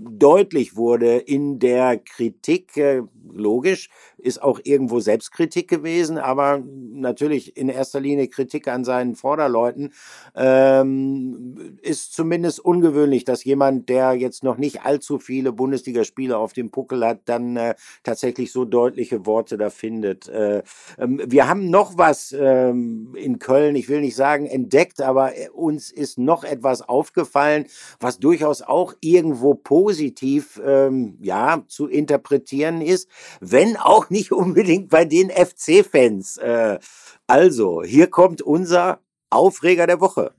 deutlich 0.00 0.76
wurde 0.76 1.18
in 1.18 1.58
der 1.58 1.98
Kritik, 1.98 2.76
äh, 2.76 3.02
logisch, 3.34 3.88
ist 4.18 4.42
auch 4.42 4.60
irgendwo 4.62 5.00
Selbstkritik 5.00 5.68
gewesen, 5.68 6.18
aber 6.18 6.62
natürlich 6.92 7.56
in 7.56 7.68
erster 7.68 8.00
Linie 8.00 8.28
Kritik 8.28 8.68
an 8.68 8.84
seinen 8.84 9.14
Vorderleuten. 9.14 9.92
Ähm, 10.34 11.78
ist 11.82 12.12
zumindest 12.14 12.60
ungewöhnlich, 12.60 13.24
dass 13.24 13.44
jemand, 13.44 13.88
der 13.88 14.14
jetzt 14.14 14.44
noch 14.44 14.58
nicht 14.58 14.84
allzu 14.84 15.18
viele 15.18 15.52
Bundesligaspiele 15.52 16.36
auf 16.36 16.52
dem 16.52 16.70
Puckel 16.70 17.04
hat, 17.04 17.20
dann 17.26 17.56
äh, 17.56 17.74
tatsächlich 18.02 18.52
so 18.52 18.64
deutliche 18.64 19.26
Worte 19.26 19.56
da 19.56 19.70
findet. 19.70 20.28
Äh, 20.28 20.62
ähm, 20.98 21.20
wir 21.26 21.48
haben 21.48 21.70
noch 21.70 21.98
was 21.98 22.34
ähm, 22.38 23.14
in 23.16 23.38
Köln, 23.38 23.76
ich 23.76 23.88
will 23.88 24.00
nicht 24.00 24.16
sagen 24.16 24.46
entdeckt, 24.46 25.00
aber 25.00 25.32
uns 25.54 25.90
ist 25.90 26.18
noch 26.18 26.44
etwas 26.44 26.82
aufgefallen, 26.82 27.66
was 27.98 28.18
durchaus 28.18 28.62
auch 28.62 28.94
irgendwo 29.00 29.54
positiv 29.54 30.60
ähm, 30.64 31.18
ja 31.20 31.62
zu 31.68 31.86
interpretieren 31.86 32.80
ist, 32.80 33.08
wenn 33.40 33.76
auch 33.76 34.10
nicht 34.10 34.32
unbedingt 34.32 34.88
bei 34.88 35.04
den 35.04 35.30
FC-Fans. 35.30 36.36
Äh, 36.38 36.78
also, 37.26 37.82
hier 37.82 38.08
kommt 38.08 38.42
unser 38.42 39.00
Aufreger 39.30 39.86
der 39.86 40.00
Woche. 40.00 40.32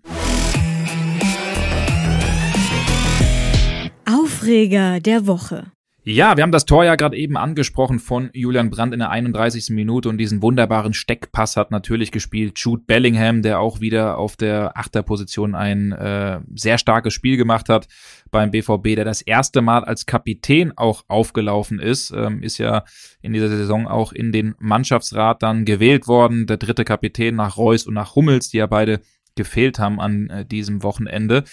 Aufreger 4.05 4.99
der 4.99 5.27
Woche. 5.27 5.71
Ja, 6.03 6.35
wir 6.35 6.41
haben 6.41 6.51
das 6.51 6.65
Tor 6.65 6.83
ja 6.83 6.95
gerade 6.95 7.15
eben 7.15 7.37
angesprochen 7.37 7.99
von 7.99 8.31
Julian 8.33 8.71
Brandt 8.71 8.91
in 8.93 9.01
der 9.01 9.11
31. 9.11 9.69
Minute 9.69 10.09
und 10.09 10.17
diesen 10.17 10.41
wunderbaren 10.41 10.95
Steckpass 10.95 11.57
hat 11.57 11.69
natürlich 11.69 12.11
gespielt 12.11 12.57
Jude 12.57 12.81
Bellingham, 12.87 13.43
der 13.43 13.59
auch 13.59 13.81
wieder 13.81 14.17
auf 14.17 14.35
der 14.35 14.75
Achterposition 14.75 15.53
ein 15.53 15.91
äh, 15.91 16.39
sehr 16.55 16.79
starkes 16.79 17.13
Spiel 17.13 17.37
gemacht 17.37 17.69
hat 17.69 17.87
beim 18.31 18.49
BVB, 18.49 18.95
der 18.95 19.05
das 19.05 19.21
erste 19.21 19.61
Mal 19.61 19.83
als 19.83 20.07
Kapitän 20.07 20.75
auch 20.75 21.03
aufgelaufen 21.07 21.77
ist, 21.77 22.09
ähm, 22.09 22.41
ist 22.41 22.57
ja 22.57 22.83
in 23.21 23.33
dieser 23.33 23.49
Saison 23.49 23.87
auch 23.87 24.11
in 24.11 24.31
den 24.31 24.55
Mannschaftsrat 24.57 25.43
dann 25.43 25.65
gewählt 25.65 26.07
worden, 26.07 26.47
der 26.47 26.57
dritte 26.57 26.83
Kapitän 26.83 27.35
nach 27.35 27.57
Reus 27.57 27.85
und 27.85 27.93
nach 27.93 28.15
Hummels, 28.15 28.49
die 28.49 28.57
ja 28.57 28.65
beide 28.65 29.01
gefehlt 29.35 29.77
haben 29.77 29.99
an 29.99 30.31
äh, 30.31 30.45
diesem 30.47 30.81
Wochenende. 30.81 31.43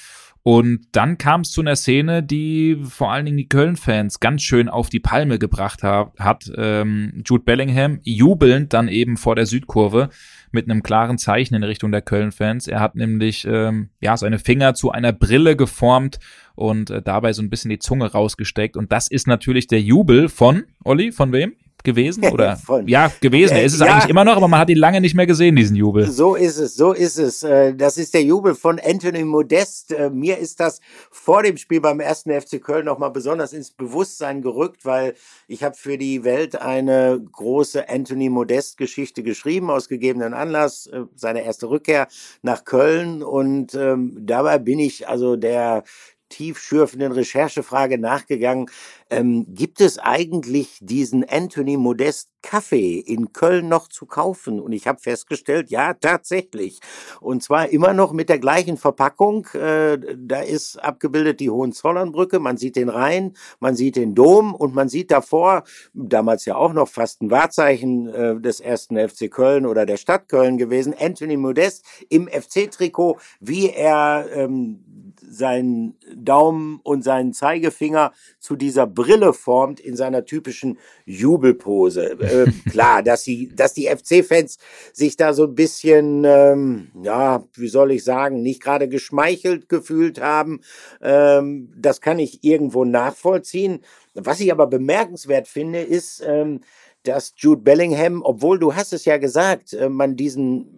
Und 0.50 0.86
dann 0.92 1.18
kam 1.18 1.42
es 1.42 1.50
zu 1.50 1.60
einer 1.60 1.76
Szene, 1.76 2.22
die 2.22 2.78
vor 2.82 3.12
allen 3.12 3.26
Dingen 3.26 3.36
die 3.36 3.50
Köln-Fans 3.50 4.18
ganz 4.18 4.40
schön 4.40 4.70
auf 4.70 4.88
die 4.88 4.98
Palme 4.98 5.38
gebracht 5.38 5.82
hat. 5.82 6.50
Ähm, 6.56 7.22
Jude 7.22 7.44
Bellingham 7.44 8.00
jubelnd 8.02 8.72
dann 8.72 8.88
eben 8.88 9.18
vor 9.18 9.36
der 9.36 9.44
Südkurve 9.44 10.08
mit 10.50 10.64
einem 10.64 10.82
klaren 10.82 11.18
Zeichen 11.18 11.54
in 11.54 11.64
Richtung 11.64 11.92
der 11.92 12.00
Köln-Fans. 12.00 12.66
Er 12.66 12.80
hat 12.80 12.94
nämlich 12.94 13.46
ähm, 13.46 13.90
ja 14.00 14.16
seine 14.16 14.38
Finger 14.38 14.72
zu 14.72 14.90
einer 14.90 15.12
Brille 15.12 15.54
geformt 15.54 16.18
und 16.54 16.88
äh, 16.88 17.02
dabei 17.02 17.34
so 17.34 17.42
ein 17.42 17.50
bisschen 17.50 17.68
die 17.68 17.78
Zunge 17.78 18.10
rausgesteckt. 18.10 18.78
Und 18.78 18.90
das 18.90 19.08
ist 19.08 19.26
natürlich 19.26 19.66
der 19.66 19.82
Jubel 19.82 20.30
von 20.30 20.64
Olli, 20.82 21.12
von 21.12 21.30
wem? 21.30 21.56
Gewesen 21.84 22.24
oder 22.28 22.58
ja 22.86 23.10
gewesen. 23.20 23.56
Er 23.56 23.64
ist 23.64 23.74
es 23.74 23.80
ja, 23.80 23.86
eigentlich 23.86 24.10
immer 24.10 24.24
noch, 24.24 24.36
aber 24.36 24.48
man 24.48 24.60
hat 24.60 24.70
ihn 24.70 24.78
lange 24.78 25.00
nicht 25.00 25.14
mehr 25.14 25.26
gesehen, 25.26 25.56
diesen 25.56 25.76
Jubel. 25.76 26.10
So 26.10 26.34
ist 26.34 26.58
es, 26.58 26.74
so 26.74 26.92
ist 26.92 27.18
es. 27.18 27.42
Äh, 27.42 27.74
das 27.74 27.98
ist 27.98 28.14
der 28.14 28.22
Jubel 28.22 28.54
von 28.54 28.80
Anthony 28.80 29.24
Modest. 29.24 29.92
Äh, 29.92 30.10
mir 30.10 30.38
ist 30.38 30.60
das 30.60 30.80
vor 31.10 31.42
dem 31.42 31.56
Spiel 31.56 31.80
beim 31.80 32.00
ersten 32.00 32.30
FC 32.30 32.62
Köln 32.62 32.86
nochmal 32.86 33.10
besonders 33.10 33.52
ins 33.52 33.70
Bewusstsein 33.70 34.42
gerückt, 34.42 34.84
weil 34.84 35.14
ich 35.46 35.62
habe 35.62 35.76
für 35.76 35.98
die 35.98 36.24
Welt 36.24 36.60
eine 36.60 37.20
große 37.32 37.88
Anthony 37.88 38.28
Modest 38.28 38.76
Geschichte 38.76 39.22
geschrieben 39.22 39.70
aus 39.70 39.88
gegebenen 39.88 40.34
Anlass, 40.34 40.86
äh, 40.86 41.02
seine 41.14 41.44
erste 41.44 41.70
Rückkehr 41.70 42.08
nach 42.42 42.64
Köln 42.64 43.22
und 43.22 43.74
ähm, 43.74 44.16
dabei 44.20 44.58
bin 44.58 44.78
ich 44.78 45.08
also 45.08 45.36
der 45.36 45.84
tiefschürfenden 46.28 47.12
Recherchefrage 47.12 47.98
nachgegangen. 47.98 48.70
Ähm, 49.10 49.46
gibt 49.48 49.80
es 49.80 49.98
eigentlich 49.98 50.78
diesen 50.80 51.28
Anthony 51.28 51.76
Modest 51.76 52.28
Kaffee 52.42 52.98
in 52.98 53.32
Köln 53.32 53.68
noch 53.68 53.88
zu 53.88 54.06
kaufen? 54.06 54.60
Und 54.60 54.72
ich 54.72 54.86
habe 54.86 55.00
festgestellt, 55.00 55.70
ja, 55.70 55.94
tatsächlich. 55.94 56.80
Und 57.20 57.42
zwar 57.42 57.70
immer 57.70 57.94
noch 57.94 58.12
mit 58.12 58.28
der 58.28 58.38
gleichen 58.38 58.76
Verpackung. 58.76 59.46
Äh, 59.54 59.98
da 60.16 60.40
ist 60.40 60.76
abgebildet 60.76 61.40
die 61.40 61.50
Hohenzollernbrücke, 61.50 62.38
man 62.38 62.56
sieht 62.56 62.76
den 62.76 62.88
Rhein, 62.88 63.34
man 63.60 63.74
sieht 63.74 63.96
den 63.96 64.14
Dom 64.14 64.54
und 64.54 64.74
man 64.74 64.88
sieht 64.88 65.10
davor, 65.10 65.64
damals 65.94 66.44
ja 66.44 66.56
auch 66.56 66.72
noch 66.72 66.88
fast 66.88 67.22
ein 67.22 67.30
Wahrzeichen 67.30 68.08
äh, 68.08 68.40
des 68.40 68.60
ersten 68.60 68.96
FC 68.96 69.30
Köln 69.30 69.66
oder 69.66 69.86
der 69.86 69.96
Stadt 69.96 70.28
Köln 70.28 70.58
gewesen, 70.58 70.94
Anthony 70.98 71.36
Modest 71.36 71.84
im 72.08 72.28
FC-Trikot, 72.28 73.18
wie 73.40 73.70
er 73.70 74.26
ähm, 74.32 75.07
seinen 75.28 75.96
Daumen 76.14 76.80
und 76.82 77.02
seinen 77.02 77.32
Zeigefinger 77.32 78.12
zu 78.38 78.56
dieser 78.56 78.86
Brille 78.86 79.32
formt 79.32 79.80
in 79.80 79.96
seiner 79.96 80.24
typischen 80.24 80.78
Jubelpose. 81.04 82.18
Äh, 82.20 82.50
klar, 82.70 83.02
dass 83.02 83.24
die, 83.24 83.54
dass 83.54 83.74
die 83.74 83.86
FC-Fans 83.86 84.58
sich 84.92 85.16
da 85.16 85.32
so 85.32 85.44
ein 85.44 85.54
bisschen, 85.54 86.24
ähm, 86.24 86.88
ja, 87.02 87.44
wie 87.54 87.68
soll 87.68 87.92
ich 87.92 88.04
sagen, 88.04 88.42
nicht 88.42 88.62
gerade 88.62 88.88
geschmeichelt 88.88 89.68
gefühlt 89.68 90.20
haben, 90.20 90.60
ähm, 91.02 91.72
das 91.76 92.00
kann 92.00 92.18
ich 92.18 92.44
irgendwo 92.44 92.84
nachvollziehen. 92.84 93.80
Was 94.14 94.40
ich 94.40 94.50
aber 94.50 94.66
bemerkenswert 94.66 95.48
finde, 95.48 95.80
ist, 95.80 96.22
ähm, 96.26 96.60
dass 97.04 97.32
Jude 97.36 97.62
Bellingham, 97.62 98.22
obwohl 98.22 98.58
du 98.58 98.74
hast 98.74 98.92
es 98.92 99.04
ja 99.04 99.18
gesagt, 99.18 99.72
äh, 99.72 99.88
man 99.88 100.16
diesen 100.16 100.77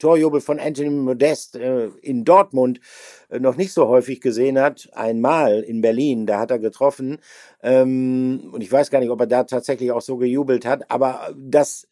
Torjubel 0.00 0.40
von 0.40 0.58
Anthony 0.58 0.90
Modest 0.90 1.54
äh, 1.54 1.86
in 2.02 2.24
Dortmund 2.24 2.80
äh, 3.28 3.38
noch 3.38 3.56
nicht 3.56 3.72
so 3.72 3.86
häufig 3.86 4.20
gesehen 4.20 4.58
hat. 4.58 4.88
Einmal 4.92 5.60
in 5.60 5.80
Berlin, 5.80 6.26
da 6.26 6.40
hat 6.40 6.50
er 6.50 6.58
getroffen. 6.58 7.18
Ähm, 7.62 8.50
und 8.52 8.62
ich 8.62 8.72
weiß 8.72 8.90
gar 8.90 8.98
nicht, 8.98 9.10
ob 9.10 9.20
er 9.20 9.26
da 9.28 9.44
tatsächlich 9.44 9.92
auch 9.92 10.02
so 10.02 10.16
gejubelt 10.16 10.66
hat, 10.66 10.90
aber 10.90 11.32
dass 11.36 11.86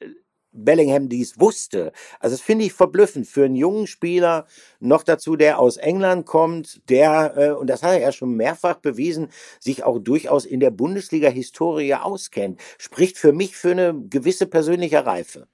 Bellingham 0.53 1.09
dies 1.09 1.39
wusste. 1.39 1.93
Also 2.21 2.35
das 2.35 2.41
finde 2.41 2.65
ich 2.65 2.73
verblüffend 2.73 3.27
für 3.27 3.45
einen 3.45 3.55
jungen 3.55 3.87
Spieler, 3.87 4.47
noch 4.81 5.03
dazu, 5.03 5.37
der 5.37 5.59
aus 5.59 5.77
England 5.77 6.27
kommt, 6.27 6.89
der, 6.89 7.35
äh, 7.37 7.51
und 7.51 7.69
das 7.69 7.83
hat 7.83 7.93
er 7.93 8.01
ja 8.01 8.13
schon 8.13 8.35
mehrfach 8.35 8.77
bewiesen, 8.77 9.29
sich 9.61 9.85
auch 9.85 9.99
durchaus 9.99 10.45
in 10.45 10.61
der 10.61 10.71
Bundesliga-Historie 10.71 11.95
auskennt. 11.95 12.61
Spricht 12.79 13.19
für 13.19 13.33
mich 13.33 13.57
für 13.57 13.73
eine 13.73 13.95
gewisse 14.09 14.47
persönliche 14.47 15.05
Reife. 15.05 15.49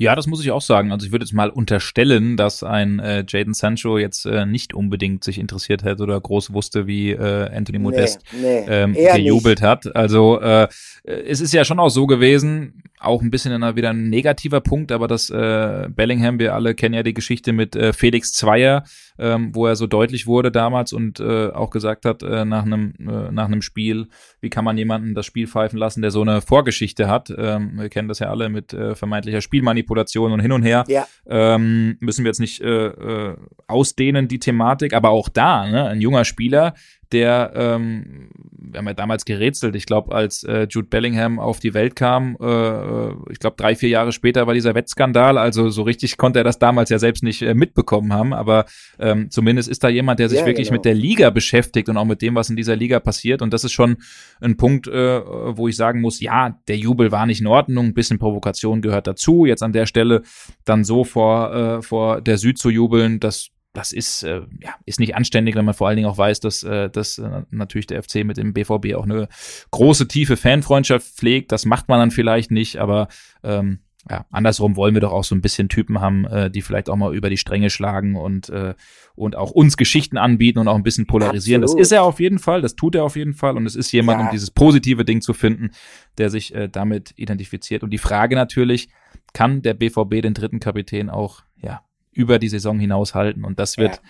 Ja, 0.00 0.16
das 0.16 0.26
muss 0.26 0.42
ich 0.42 0.50
auch 0.50 0.62
sagen. 0.62 0.92
Also 0.92 1.04
ich 1.04 1.12
würde 1.12 1.26
jetzt 1.26 1.34
mal 1.34 1.50
unterstellen, 1.50 2.38
dass 2.38 2.62
ein 2.62 3.00
äh, 3.00 3.22
Jaden 3.28 3.52
Sancho 3.52 3.98
jetzt 3.98 4.24
äh, 4.24 4.46
nicht 4.46 4.72
unbedingt 4.72 5.22
sich 5.22 5.38
interessiert 5.38 5.84
hätte 5.84 6.02
oder 6.02 6.18
groß 6.18 6.54
wusste, 6.54 6.86
wie 6.86 7.10
äh, 7.10 7.54
Anthony 7.54 7.78
Modest 7.80 8.22
nee, 8.32 8.62
nee, 8.62 8.66
ähm, 8.66 8.94
gejubelt 8.94 9.58
nicht. 9.58 9.68
hat. 9.68 9.94
Also 9.94 10.40
äh, 10.40 10.68
es 11.04 11.42
ist 11.42 11.52
ja 11.52 11.66
schon 11.66 11.78
auch 11.78 11.90
so 11.90 12.06
gewesen, 12.06 12.82
auch 13.00 13.22
ein 13.22 13.30
bisschen 13.30 13.52
einer, 13.52 13.76
wieder 13.76 13.90
ein 13.90 14.10
negativer 14.10 14.60
Punkt, 14.60 14.92
aber 14.92 15.08
das 15.08 15.30
äh, 15.30 15.88
Bellingham, 15.88 16.38
wir 16.38 16.54
alle 16.54 16.74
kennen 16.74 16.94
ja 16.94 17.02
die 17.02 17.14
Geschichte 17.14 17.52
mit 17.52 17.74
äh, 17.74 17.92
Felix 17.92 18.32
Zweier, 18.32 18.84
ähm, 19.18 19.54
wo 19.54 19.66
er 19.66 19.74
so 19.74 19.86
deutlich 19.86 20.26
wurde 20.26 20.52
damals 20.52 20.92
und 20.92 21.18
äh, 21.18 21.48
auch 21.48 21.70
gesagt 21.70 22.04
hat 22.04 22.22
äh, 22.22 22.44
nach 22.44 22.64
einem 22.64 22.92
äh, 23.00 23.32
nach 23.32 23.46
einem 23.46 23.62
Spiel, 23.62 24.08
wie 24.40 24.50
kann 24.50 24.64
man 24.64 24.76
jemanden 24.76 25.14
das 25.14 25.24
Spiel 25.24 25.46
pfeifen 25.46 25.78
lassen, 25.78 26.02
der 26.02 26.10
so 26.10 26.20
eine 26.20 26.42
Vorgeschichte 26.42 27.08
hat. 27.08 27.32
Ähm, 27.36 27.72
wir 27.78 27.88
kennen 27.88 28.08
das 28.08 28.18
ja 28.18 28.28
alle 28.28 28.50
mit 28.50 28.74
äh, 28.74 28.94
vermeintlicher 28.94 29.40
Spielmanipulation 29.40 30.32
und 30.32 30.40
hin 30.40 30.52
und 30.52 30.62
her. 30.62 30.84
Ja. 30.86 31.06
Ähm, 31.26 31.96
müssen 32.00 32.24
wir 32.24 32.28
jetzt 32.28 32.40
nicht 32.40 32.60
äh, 32.60 32.86
äh, 32.86 33.36
ausdehnen 33.66 34.28
die 34.28 34.38
Thematik, 34.38 34.92
aber 34.92 35.08
auch 35.08 35.30
da, 35.30 35.66
ne, 35.66 35.86
ein 35.86 36.00
junger 36.02 36.24
Spieler, 36.24 36.74
der, 37.12 37.52
ähm, 37.54 38.30
wir 38.52 38.78
haben 38.78 38.86
ja 38.86 38.94
damals 38.94 39.24
gerätselt, 39.24 39.74
ich 39.74 39.86
glaube, 39.86 40.14
als 40.14 40.44
äh, 40.44 40.66
Jude 40.70 40.88
Bellingham 40.88 41.38
auf 41.38 41.58
die 41.58 41.74
Welt 41.74 41.96
kam, 41.96 42.36
äh, 42.40 42.46
äh, 42.46 43.14
ich 43.30 43.38
glaube, 43.38 43.56
drei, 43.56 43.74
vier 43.74 43.88
Jahre 43.88 44.12
später 44.12 44.46
war 44.46 44.54
dieser 44.54 44.74
Wettskandal, 44.74 45.38
also 45.38 45.70
so 45.70 45.82
richtig 45.82 46.16
konnte 46.16 46.40
er 46.40 46.44
das 46.44 46.58
damals 46.58 46.90
ja 46.90 46.98
selbst 46.98 47.22
nicht 47.22 47.42
äh, 47.42 47.54
mitbekommen 47.54 48.12
haben, 48.12 48.32
aber 48.32 48.66
ähm, 48.98 49.30
zumindest 49.30 49.68
ist 49.68 49.82
da 49.82 49.88
jemand, 49.88 50.20
der 50.20 50.28
sich 50.28 50.40
ja, 50.40 50.46
wirklich 50.46 50.68
genau. 50.68 50.78
mit 50.78 50.84
der 50.84 50.94
Liga 50.94 51.30
beschäftigt 51.30 51.88
und 51.88 51.96
auch 51.96 52.04
mit 52.04 52.22
dem, 52.22 52.34
was 52.34 52.50
in 52.50 52.56
dieser 52.56 52.76
Liga 52.76 53.00
passiert. 53.00 53.42
Und 53.42 53.52
das 53.52 53.64
ist 53.64 53.72
schon 53.72 53.96
ein 54.40 54.56
Punkt, 54.56 54.86
äh, 54.86 55.20
wo 55.20 55.68
ich 55.68 55.76
sagen 55.76 56.00
muss, 56.00 56.20
ja, 56.20 56.58
der 56.68 56.76
Jubel 56.76 57.10
war 57.10 57.26
nicht 57.26 57.40
in 57.40 57.46
Ordnung, 57.46 57.86
ein 57.86 57.94
bisschen 57.94 58.18
Provokation 58.18 58.82
gehört 58.82 59.06
dazu, 59.06 59.46
jetzt 59.46 59.62
an 59.62 59.72
der 59.72 59.86
Stelle 59.86 60.22
dann 60.64 60.84
so 60.84 61.04
vor, 61.04 61.54
äh, 61.54 61.82
vor 61.82 62.20
der 62.20 62.38
Süd 62.38 62.58
zu 62.58 62.70
jubeln, 62.70 63.20
das 63.20 63.50
das 63.72 63.92
ist, 63.92 64.24
äh, 64.24 64.42
ja, 64.60 64.74
ist 64.84 64.98
nicht 64.98 65.14
anständig, 65.14 65.54
wenn 65.54 65.64
man 65.64 65.74
vor 65.74 65.88
allen 65.88 65.96
Dingen 65.96 66.08
auch 66.08 66.18
weiß, 66.18 66.40
dass, 66.40 66.62
äh, 66.62 66.90
dass 66.90 67.18
äh, 67.18 67.42
natürlich 67.50 67.86
der 67.86 68.02
FC 68.02 68.24
mit 68.24 68.36
dem 68.36 68.52
BVB 68.52 68.94
auch 68.94 69.04
eine 69.04 69.28
große, 69.70 70.08
tiefe 70.08 70.36
Fanfreundschaft 70.36 71.06
pflegt. 71.06 71.52
Das 71.52 71.66
macht 71.66 71.88
man 71.88 72.00
dann 72.00 72.10
vielleicht 72.10 72.50
nicht, 72.50 72.78
aber 72.78 73.08
ähm, 73.44 73.80
ja, 74.08 74.24
andersrum 74.30 74.76
wollen 74.76 74.94
wir 74.94 75.00
doch 75.00 75.12
auch 75.12 75.24
so 75.24 75.34
ein 75.34 75.42
bisschen 75.42 75.68
Typen 75.68 76.00
haben, 76.00 76.24
äh, 76.24 76.50
die 76.50 76.62
vielleicht 76.62 76.88
auch 76.88 76.96
mal 76.96 77.14
über 77.14 77.28
die 77.28 77.36
Stränge 77.36 77.70
schlagen 77.70 78.16
und, 78.16 78.48
äh, 78.48 78.74
und 79.14 79.36
auch 79.36 79.50
uns 79.50 79.76
Geschichten 79.76 80.16
anbieten 80.16 80.58
und 80.58 80.68
auch 80.68 80.74
ein 80.74 80.82
bisschen 80.82 81.06
polarisieren. 81.06 81.62
Absolut. 81.62 81.80
Das 81.80 81.88
ist 81.88 81.92
er 81.92 82.02
auf 82.02 82.18
jeden 82.18 82.38
Fall, 82.38 82.62
das 82.62 82.76
tut 82.76 82.94
er 82.94 83.04
auf 83.04 83.16
jeden 83.16 83.34
Fall 83.34 83.56
und 83.56 83.66
es 83.66 83.76
ist 83.76 83.92
jemand, 83.92 84.20
ja. 84.20 84.26
um 84.26 84.32
dieses 84.32 84.50
positive 84.50 85.04
Ding 85.04 85.20
zu 85.20 85.34
finden, 85.34 85.70
der 86.16 86.30
sich 86.30 86.54
äh, 86.54 86.68
damit 86.68 87.12
identifiziert. 87.16 87.82
Und 87.82 87.90
die 87.90 87.98
Frage 87.98 88.36
natürlich, 88.36 88.88
kann 89.32 89.62
der 89.62 89.74
BVB 89.74 90.22
den 90.22 90.34
dritten 90.34 90.60
Kapitän 90.60 91.10
auch, 91.10 91.42
ja, 91.62 91.82
über 92.12 92.38
die 92.38 92.48
Saison 92.48 92.78
hinaus 92.78 93.14
halten. 93.14 93.44
Und 93.44 93.58
das 93.58 93.78
wird, 93.78 93.96
ja. 93.96 94.02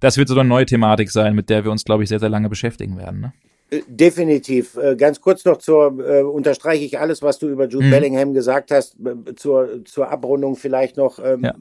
das 0.00 0.16
wird 0.16 0.28
so 0.28 0.38
eine 0.38 0.48
neue 0.48 0.66
Thematik 0.66 1.10
sein, 1.10 1.34
mit 1.34 1.50
der 1.50 1.64
wir 1.64 1.70
uns, 1.70 1.84
glaube 1.84 2.02
ich, 2.02 2.08
sehr, 2.08 2.20
sehr 2.20 2.28
lange 2.28 2.48
beschäftigen 2.48 2.96
werden. 2.96 3.20
Ne? 3.20 3.32
Äh, 3.74 3.82
definitiv. 3.88 4.76
Äh, 4.76 4.96
ganz 4.96 5.20
kurz 5.20 5.44
noch 5.44 5.58
zur, 5.58 5.98
äh, 5.98 6.22
unterstreiche 6.22 6.84
ich 6.84 6.98
alles, 6.98 7.22
was 7.22 7.38
du 7.38 7.48
über 7.48 7.66
Jude 7.66 7.86
mhm. 7.86 7.90
Bellingham 7.90 8.34
gesagt 8.34 8.70
hast, 8.70 8.96
zur, 9.36 9.84
zur 9.84 10.10
Abrundung 10.10 10.56
vielleicht 10.56 10.96
noch. 10.96 11.18
Ähm, 11.18 11.42
ja. 11.44 11.54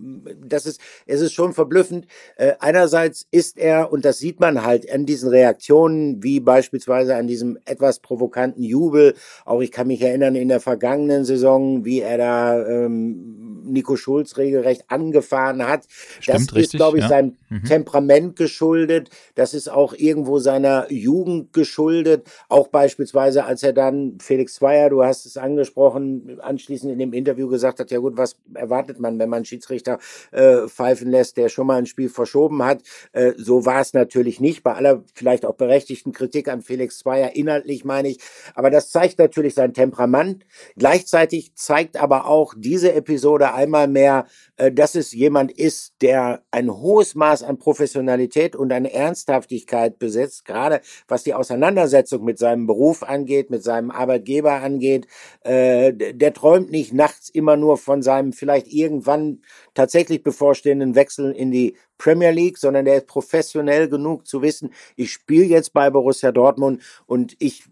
Das 0.45 0.65
ist, 0.65 0.79
es 1.05 1.21
ist 1.21 1.33
schon 1.33 1.53
verblüffend. 1.53 2.07
Äh, 2.35 2.53
einerseits 2.59 3.27
ist 3.31 3.57
er, 3.57 3.91
und 3.91 4.05
das 4.05 4.19
sieht 4.19 4.39
man 4.39 4.63
halt 4.63 4.91
an 4.91 5.05
diesen 5.05 5.29
Reaktionen, 5.29 6.23
wie 6.23 6.39
beispielsweise 6.39 7.15
an 7.15 7.27
diesem 7.27 7.57
etwas 7.65 7.99
provokanten 7.99 8.63
Jubel. 8.63 9.15
Auch 9.45 9.61
ich 9.61 9.71
kann 9.71 9.87
mich 9.87 10.01
erinnern 10.01 10.35
in 10.35 10.49
der 10.49 10.59
vergangenen 10.59 11.25
Saison, 11.25 11.85
wie 11.85 12.01
er 12.01 12.17
da 12.17 12.67
ähm, 12.67 13.63
Nico 13.65 13.95
Schulz 13.95 14.37
regelrecht 14.37 14.85
angefahren 14.87 15.67
hat. 15.67 15.83
Stimmt, 16.19 16.51
das 16.51 16.63
ist, 16.63 16.73
glaube 16.73 16.97
ich, 16.97 17.03
ja. 17.03 17.09
seinem 17.09 17.37
mhm. 17.49 17.63
Temperament 17.63 18.35
geschuldet. 18.35 19.09
Das 19.35 19.53
ist 19.53 19.69
auch 19.69 19.93
irgendwo 19.93 20.39
seiner 20.39 20.91
Jugend 20.91 21.53
geschuldet. 21.53 22.02
Auch 22.49 22.67
beispielsweise, 22.67 23.45
als 23.45 23.63
er 23.63 23.73
dann 23.73 24.17
Felix 24.21 24.55
Zweier, 24.55 24.89
du 24.89 25.03
hast 25.03 25.25
es 25.25 25.37
angesprochen, 25.37 26.39
anschließend 26.41 26.91
in 26.91 26.99
dem 26.99 27.13
Interview 27.13 27.47
gesagt 27.47 27.79
hat, 27.79 27.91
ja 27.91 27.99
gut, 27.99 28.17
was 28.17 28.37
erwartet 28.53 28.99
man, 28.99 29.19
wenn 29.19 29.29
man 29.29 29.45
Schiedsrichter 29.45 29.99
äh, 30.31 30.67
pfeifen 30.67 31.09
lässt, 31.09 31.37
der 31.37 31.49
schon 31.49 31.67
mal 31.67 31.77
ein 31.77 31.85
Spiel 31.85 32.09
verschoben 32.09 32.63
hat. 32.63 32.81
Äh, 33.11 33.33
so 33.37 33.65
war 33.65 33.81
es 33.81 33.93
natürlich 33.93 34.39
nicht, 34.39 34.63
bei 34.63 34.73
aller 34.73 35.03
vielleicht 35.13 35.45
auch 35.45 35.55
berechtigten 35.55 36.11
Kritik 36.11 36.47
an 36.47 36.61
Felix 36.61 36.99
Zweier, 36.99 37.35
inhaltlich 37.35 37.85
meine 37.85 38.09
ich. 38.09 38.19
Aber 38.55 38.69
das 38.69 38.91
zeigt 38.91 39.19
natürlich 39.19 39.53
sein 39.53 39.73
Temperament. 39.73 40.45
Gleichzeitig 40.75 41.55
zeigt 41.55 41.97
aber 41.97 42.27
auch 42.27 42.53
diese 42.57 42.93
Episode 42.93 43.53
einmal 43.53 43.87
mehr, 43.87 44.25
äh, 44.57 44.71
dass 44.71 44.95
es 44.95 45.11
jemand 45.13 45.51
ist, 45.51 45.93
der 46.01 46.43
ein 46.51 46.71
hohes 46.71 47.15
Maß 47.15 47.43
an 47.43 47.57
Professionalität 47.57 48.55
und 48.55 48.71
an 48.71 48.85
Ernsthaftigkeit 48.85 49.99
besitzt, 49.99 50.45
gerade 50.45 50.81
was 51.07 51.23
die 51.23 51.33
Auseinandersetzung 51.33 51.82
mit 52.19 52.37
seinem 52.39 52.67
Beruf 52.67 53.03
angeht, 53.03 53.49
mit 53.49 53.63
seinem 53.63 53.91
Arbeitgeber 53.91 54.53
angeht. 54.61 55.07
Äh, 55.41 55.93
der 55.93 56.33
träumt 56.33 56.71
nicht 56.71 56.93
nachts 56.93 57.29
immer 57.29 57.57
nur 57.57 57.77
von 57.77 58.01
seinem 58.01 58.33
vielleicht 58.33 58.67
irgendwann 58.67 59.41
tatsächlich 59.73 60.23
bevorstehenden 60.23 60.95
Wechsel 60.95 61.31
in 61.31 61.51
die 61.51 61.75
Premier 61.97 62.31
League, 62.31 62.57
sondern 62.57 62.85
der 62.85 62.97
ist 62.97 63.07
professionell 63.07 63.87
genug 63.87 64.27
zu 64.27 64.41
wissen, 64.41 64.73
ich 64.95 65.11
spiele 65.11 65.45
jetzt 65.45 65.73
bei 65.73 65.89
Borussia 65.89 66.31
Dortmund 66.31 66.81
und 67.05 67.35
ich 67.39 67.63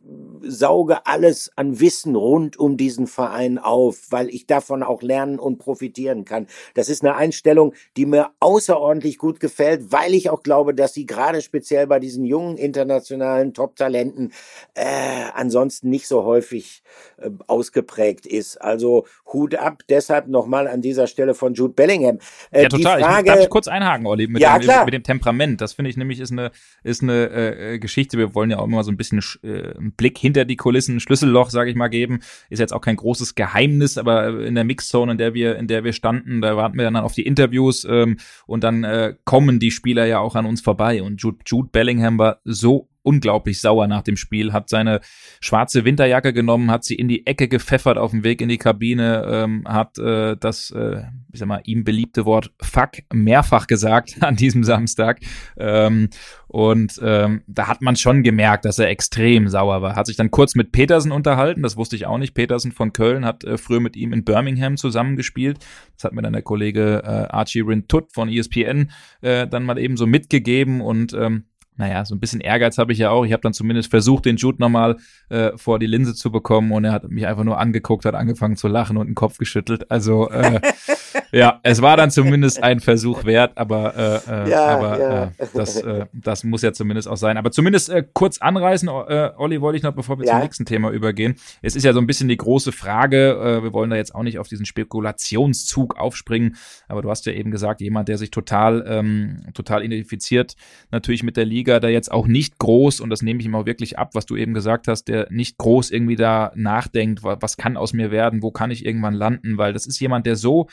sauge 0.42 1.06
alles 1.06 1.52
an 1.56 1.80
Wissen 1.80 2.16
rund 2.16 2.58
um 2.58 2.78
diesen 2.78 3.08
Verein 3.08 3.58
auf, 3.58 4.08
weil 4.10 4.30
ich 4.30 4.48
davon 4.48 4.84
auch 4.84 5.02
lernen 5.02 5.40
und 5.40 5.58
profitieren 5.58 6.26
kann. 6.26 6.48
Das 6.76 6.90
ist 6.90 7.04
eine 7.04 7.16
Einstellung, 7.16 7.74
die 7.98 8.06
mir 8.06 8.32
außerordentlich 8.40 9.18
gut 9.18 9.40
gefällt, 9.40 9.92
weil 9.92 10.14
ich 10.14 10.30
auch 10.30 10.44
glaube, 10.44 10.74
dass 10.74 10.94
sie 10.94 11.06
gerade 11.06 11.42
speziell 11.42 11.88
bei 11.88 12.00
diesen 12.00 12.26
jungen 12.26 12.58
internationalen 12.58 13.54
Top-Talenten 13.54 14.32
äh, 14.76 14.86
ansonsten 15.34 15.90
nicht 15.90 16.08
so 16.08 16.24
häufig 16.24 16.84
äh, 17.18 17.30
ausgeprägt 17.48 18.26
ist. 18.26 18.62
Also 18.62 19.06
Hut 19.32 19.56
ab, 19.56 19.84
deshalb 19.90 20.28
nochmal 20.28 20.68
an 20.68 20.82
dieser 20.82 21.08
Stelle 21.08 21.34
von 21.34 21.54
Jude 21.54 21.74
Bellingham. 21.74 22.20
Äh, 22.52 22.64
ja, 22.64 22.70
total. 22.70 23.02
Frage, 23.02 23.28
ich, 23.28 23.34
darf 23.34 23.44
ich 23.44 23.50
kurz 23.50 23.68
einhaken, 23.68 24.06
Olli, 24.12 24.28
mit, 24.28 24.42
ja, 24.42 24.60
dem, 24.60 24.86
mit 24.86 24.94
dem 24.94 25.04
Temperament. 25.04 25.62
Das 25.62 25.74
finde 25.74 25.90
ich 25.90 25.98
nämlich 25.98 26.20
ist 26.20 26.32
eine, 26.32 26.52
ist 26.84 27.02
eine 27.02 27.30
äh, 27.32 27.80
Geschichte. 27.80 28.18
Wir 28.18 28.36
wollen 28.36 28.52
ja 28.52 28.60
auch 28.60 28.66
immer 28.66 28.84
so 28.84 28.92
ein 28.92 28.98
bisschen 28.98 29.22
äh, 29.44 29.76
einen 29.78 29.94
Blick 29.94 30.18
hinter 30.18 30.46
die 30.46 30.58
Kulissen, 30.58 31.00
Schlüsselloch, 31.00 31.50
sage 31.50 31.70
ich 31.70 31.76
mal, 31.76 31.88
geben. 31.88 32.20
Ist 32.50 32.60
jetzt 32.60 32.74
auch 32.74 32.82
kein 32.82 32.98
großes 32.98 33.36
Geheimnis, 33.36 33.98
aber 33.98 34.46
in 34.46 34.56
der 34.56 34.64
Mixzone, 34.64 35.14
in 35.14 35.18
der 35.18 35.34
wir, 35.34 35.58
in 35.58 35.68
der 35.68 35.84
wir 35.84 35.94
standen, 35.94 36.42
da 36.42 36.56
warten 36.56 36.78
wir 36.78 36.84
dann 36.84 36.96
auf 36.98 37.14
die 37.14 37.26
Interviews 37.26 37.86
ähm, 37.90 38.18
und 38.46 38.64
dann 38.64 38.84
äh, 38.84 39.16
kommen 39.24 39.60
die 39.60 39.72
Spieler 39.72 40.06
ja 40.06 40.20
auch 40.20 40.36
an 40.36 40.46
uns 40.46 40.62
vorbei. 40.62 41.02
Und 41.02 41.22
Jude, 41.22 41.40
Jude 41.46 41.70
Bellingham 41.72 42.18
war 42.20 42.40
so 42.44 42.91
unglaublich 43.04 43.60
sauer 43.62 43.88
nach 43.88 44.02
dem 44.02 44.18
Spiel, 44.18 44.54
hat 44.54 44.70
seine 44.70 45.02
schwarze 45.40 45.86
Winterjacke 45.86 46.34
genommen, 46.34 46.72
hat 46.72 46.84
sie 46.84 46.96
in 46.96 47.08
die 47.08 47.26
Ecke 47.26 47.48
gepfeffert 47.48 47.98
auf 47.98 48.12
dem 48.12 48.24
Weg 48.24 48.42
in 48.42 48.50
die 48.50 48.58
Kabine, 48.58 49.26
ähm, 49.28 49.64
hat 49.68 49.98
äh, 49.98 50.38
das, 50.38 50.72
äh, 50.72 51.04
ich 51.32 51.40
sag 51.40 51.48
mal, 51.48 51.62
ihm 51.66 51.84
beliebte 51.84 52.26
Wort 52.26 52.52
Fuck 52.62 53.04
mehrfach 53.14 53.68
gesagt 53.68 54.18
an 54.22 54.36
diesem 54.36 54.64
Samstag. 54.64 55.20
Ähm, 55.58 56.10
und 56.48 57.00
ähm, 57.02 57.44
da 57.48 57.68
hat 57.68 57.82
man 57.82 57.96
schon 57.96 58.24
gemerkt, 58.24 58.66
dass 58.66 58.78
er 58.78 58.90
extrem 58.90 59.48
sauer 59.48 59.82
war. 59.82 59.96
Hat 59.96 60.08
sich 60.08 60.18
dann 60.18 60.32
kurz 60.32 60.54
mit 60.54 60.72
Petersen 60.72 61.12
unterhalten, 61.12 61.64
das 61.64 61.78
wusste 61.78 61.96
ich 61.96 62.06
auch 62.06 62.18
nicht. 62.18 62.34
Petersen 62.34 62.74
von 62.74 62.92
Köln 62.94 63.26
hat 63.26 63.44
äh, 63.44 63.58
früher 63.58 63.80
mit 63.80 63.96
ihm 63.96 64.12
in 64.12 64.26
Birmingham 64.26 64.78
zusammengespielt. 64.78 65.60
Das 65.96 66.04
hat 66.04 66.14
mir 66.14 66.22
dann 66.22 66.34
der 66.34 66.42
Kollege 66.42 67.04
äh, 67.06 67.08
Archie 67.34 67.62
Rintut 67.62 68.12
von 68.12 68.30
ESPN 68.30 68.92
äh, 69.22 69.48
dann 69.48 69.64
mal 69.64 69.80
eben 69.80 69.96
so 69.96 70.06
mitgegeben 70.06 70.82
und 70.82 71.14
ähm, 71.14 71.46
naja, 71.82 72.06
so 72.06 72.14
ein 72.14 72.20
bisschen 72.20 72.42
Ehrgeiz 72.42 72.78
habe 72.78 72.94
ich 72.94 73.00
ja 73.00 73.10
auch. 73.10 73.26
Ich 73.26 73.34
habe 73.34 73.42
dann 73.42 73.54
zumindest 73.54 73.90
versucht, 73.90 74.26
den 74.26 74.38
Jude 74.38 74.62
nochmal 74.62 74.98
äh, 75.30 75.52
vor 75.56 75.80
die 75.80 75.88
Linse 75.88 76.14
zu 76.14 76.32
bekommen 76.32 76.72
und 76.72 76.86
er 76.86 76.92
hat 76.92 77.10
mich 77.10 77.26
einfach 77.26 77.44
nur 77.44 77.58
angeguckt, 77.58 78.06
hat 78.06 78.14
angefangen 78.14 78.56
zu 78.56 78.68
lachen 78.68 78.98
und 78.98 79.08
den 79.08 79.16
Kopf 79.16 79.40
geschüttelt. 79.40 79.90
Also 79.90 80.30
äh, 80.30 80.62
ja, 81.32 81.60
es 81.64 81.82
war 81.82 81.98
dann 81.98 82.12
zumindest 82.12 82.62
ein 82.62 82.82
Versuch 82.82 83.26
wert, 83.26 83.54
aber, 83.56 83.96
äh, 84.28 84.32
äh, 84.32 84.50
ja, 84.52 84.68
aber 84.68 85.00
ja. 85.00 85.24
Äh, 85.24 85.48
das, 85.56 85.78
äh, 85.78 86.06
das 86.14 86.44
muss 86.44 86.62
ja 86.62 86.72
zumindest 86.72 87.08
auch 87.08 87.18
sein. 87.18 87.38
Aber 87.38 87.52
zumindest 87.52 87.92
kurz 88.14 88.38
anreißen, 88.38 88.88
äh, 88.88 89.32
Olli, 89.38 89.60
wollte 89.60 89.78
ich 89.78 89.84
noch, 89.84 89.96
bevor 89.96 90.20
wir 90.20 90.28
ja. 90.28 90.34
zum 90.34 90.42
nächsten 90.42 90.66
Thema 90.66 90.92
übergehen. 90.92 91.34
Es 91.64 91.76
ist 91.76 91.84
ja 91.84 91.94
so 91.94 92.00
ein 92.00 92.06
bisschen 92.06 92.28
die 92.28 92.38
große 92.38 92.72
Frage, 92.72 93.62
wir 93.64 93.74
wollen 93.74 93.90
da 93.90 93.96
jetzt 93.96 94.14
auch 94.14 94.22
nicht 94.22 94.38
auf 94.38 94.48
diesen 94.48 94.66
Spekulationszug 94.66 95.98
aufspringen, 95.98 96.58
aber 96.88 97.02
du 97.02 97.10
hast 97.10 97.26
ja 97.26 97.34
eben 97.34 97.50
gesagt, 97.50 97.82
jemand, 97.82 98.08
der 98.08 98.20
sich 98.20 98.30
total, 98.30 98.86
ähm, 98.88 99.48
total 99.56 99.84
identifiziert, 99.84 100.56
natürlich 100.92 101.24
mit 101.24 101.38
der 101.38 101.46
Liga, 101.46 101.71
da 101.80 101.88
jetzt 101.88 102.12
auch 102.12 102.28
nicht 102.28 102.58
groß, 102.60 103.00
und 103.00 103.10
das 103.10 103.22
nehme 103.22 103.40
ich 103.40 103.46
ihm 103.46 103.56
auch 103.56 103.66
wirklich 103.66 103.98
ab, 103.98 104.12
was 104.14 104.26
du 104.26 104.36
eben 104.36 104.54
gesagt 104.54 104.88
hast, 104.88 105.06
der 105.06 105.28
nicht 105.32 105.58
groß 105.58 105.92
irgendwie 105.92 106.16
da 106.16 106.52
nachdenkt, 106.56 107.24
was 107.24 107.58
kann 107.58 107.78
aus 107.78 107.94
mir 107.94 108.12
werden, 108.12 108.42
wo 108.42 108.52
kann 108.52 108.72
ich 108.72 108.86
irgendwann 108.86 109.14
landen, 109.14 109.58
weil 109.58 109.74
das 109.74 109.88
ist 109.88 110.00
jemand, 110.00 110.26
der 110.26 110.36
so 110.36 110.68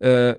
äh, 0.00 0.34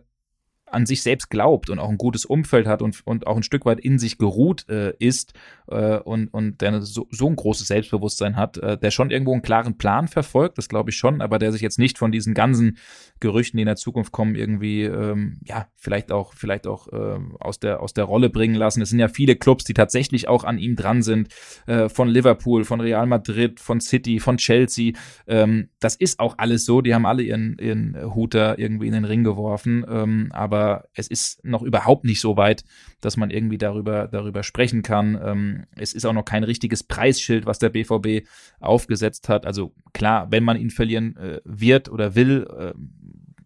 an 0.74 0.86
sich 0.86 1.02
selbst 1.04 1.30
glaubt 1.30 1.70
und 1.70 1.80
auch 1.80 1.90
ein 1.90 1.98
gutes 1.98 2.26
Umfeld 2.26 2.68
hat 2.68 2.82
und, 2.82 3.02
und 3.06 3.28
auch 3.28 3.36
ein 3.36 3.44
Stück 3.44 3.66
weit 3.66 3.80
in 3.80 4.00
sich 4.00 4.18
geruht 4.18 4.68
äh, 4.70 4.94
ist 5.00 5.34
äh, 5.68 5.98
und, 5.98 6.28
und 6.28 6.62
der 6.62 6.82
so, 6.82 7.08
so 7.12 7.28
ein 7.28 7.36
großes 7.36 7.68
Selbstbewusstsein 7.68 8.36
hat, 8.36 8.58
äh, 8.58 8.78
der 8.78 8.92
schon 8.92 9.12
irgendwo 9.12 9.34
einen 9.34 9.42
klaren 9.42 9.78
Plan 9.78 10.08
verfolgt, 10.08 10.58
das 10.58 10.70
glaube 10.70 10.92
ich 10.92 10.98
schon, 10.98 11.22
aber 11.22 11.40
der 11.40 11.52
sich 11.52 11.62
jetzt 11.62 11.80
nicht 11.80 11.98
von 11.98 12.12
diesen 12.12 12.34
ganzen 12.34 12.78
Gerüchten, 13.20 13.58
die 13.58 13.64
in 13.64 13.68
der 13.68 13.76
Zukunft 13.76 14.12
kommen, 14.12 14.36
irgendwie, 14.36 14.84
ähm, 14.84 15.40
ja, 15.46 15.68
vielleicht 15.76 16.12
auch, 16.12 16.34
vielleicht 16.34 16.68
auch 16.68 16.88
äh, 16.88 17.20
aus, 17.40 17.60
der, 17.60 17.82
aus 17.82 17.94
der 17.94 18.06
Rolle 18.06 18.30
bringen 18.30 18.56
lassen. 18.56 18.82
Es 18.82 18.90
sind 18.90 19.00
ja 19.00 19.08
viele 19.08 19.36
Clubs, 19.36 19.64
die 19.64 19.74
tatsächlich 19.74 20.28
auch 20.28 20.44
an 20.44 20.58
ihm 20.58 20.76
dran 20.76 21.02
sind, 21.02 21.30
äh, 21.68 21.90
von 21.90 22.08
Liverpool, 22.08 22.64
von 22.64 22.82
Real 22.82 23.06
Madrid, 23.06 23.60
von 23.60 23.80
City, 23.80 24.20
von 24.20 24.38
Chelsea. 24.38 24.94
Ähm, 25.28 25.70
das 25.80 25.96
ist 25.96 26.20
auch 26.20 26.38
alles 26.38 26.66
so, 26.66 26.82
die 26.82 26.94
haben 26.94 27.06
alle 27.06 27.24
ihren, 27.24 27.58
ihren 27.60 27.96
Huter 28.14 28.60
irgendwie 28.60 28.88
in 28.88 28.94
den 28.94 29.06
Ring 29.06 29.24
geworfen, 29.24 29.86
ähm, 29.88 30.30
aber 30.32 30.61
aber 30.62 30.86
es 30.94 31.08
ist 31.08 31.44
noch 31.44 31.64
überhaupt 31.64 32.06
nicht 32.06 32.22
so 32.22 32.38
weit, 32.38 32.64
dass 33.02 33.18
man 33.18 33.32
irgendwie 33.32 33.58
darüber, 33.58 34.08
darüber 34.08 34.44
sprechen 34.44 34.84
kann. 34.84 35.20
Ähm, 35.24 35.64
es 35.76 35.94
ist 35.94 36.06
auch 36.06 36.14
noch 36.14 36.26
kein 36.26 36.44
richtiges 36.44 36.84
Preisschild, 36.84 37.46
was 37.46 37.60
der 37.60 37.70
BVB 37.70 38.28
aufgesetzt 38.60 39.28
hat. 39.28 39.46
Also 39.46 39.74
klar, 39.94 40.32
wenn 40.32 40.44
man 40.44 40.58
ihn 40.58 40.70
verlieren 40.70 41.18
äh, 41.18 41.42
wird 41.44 41.90
oder 41.90 42.16
will, 42.16 42.48
äh, 42.58 42.74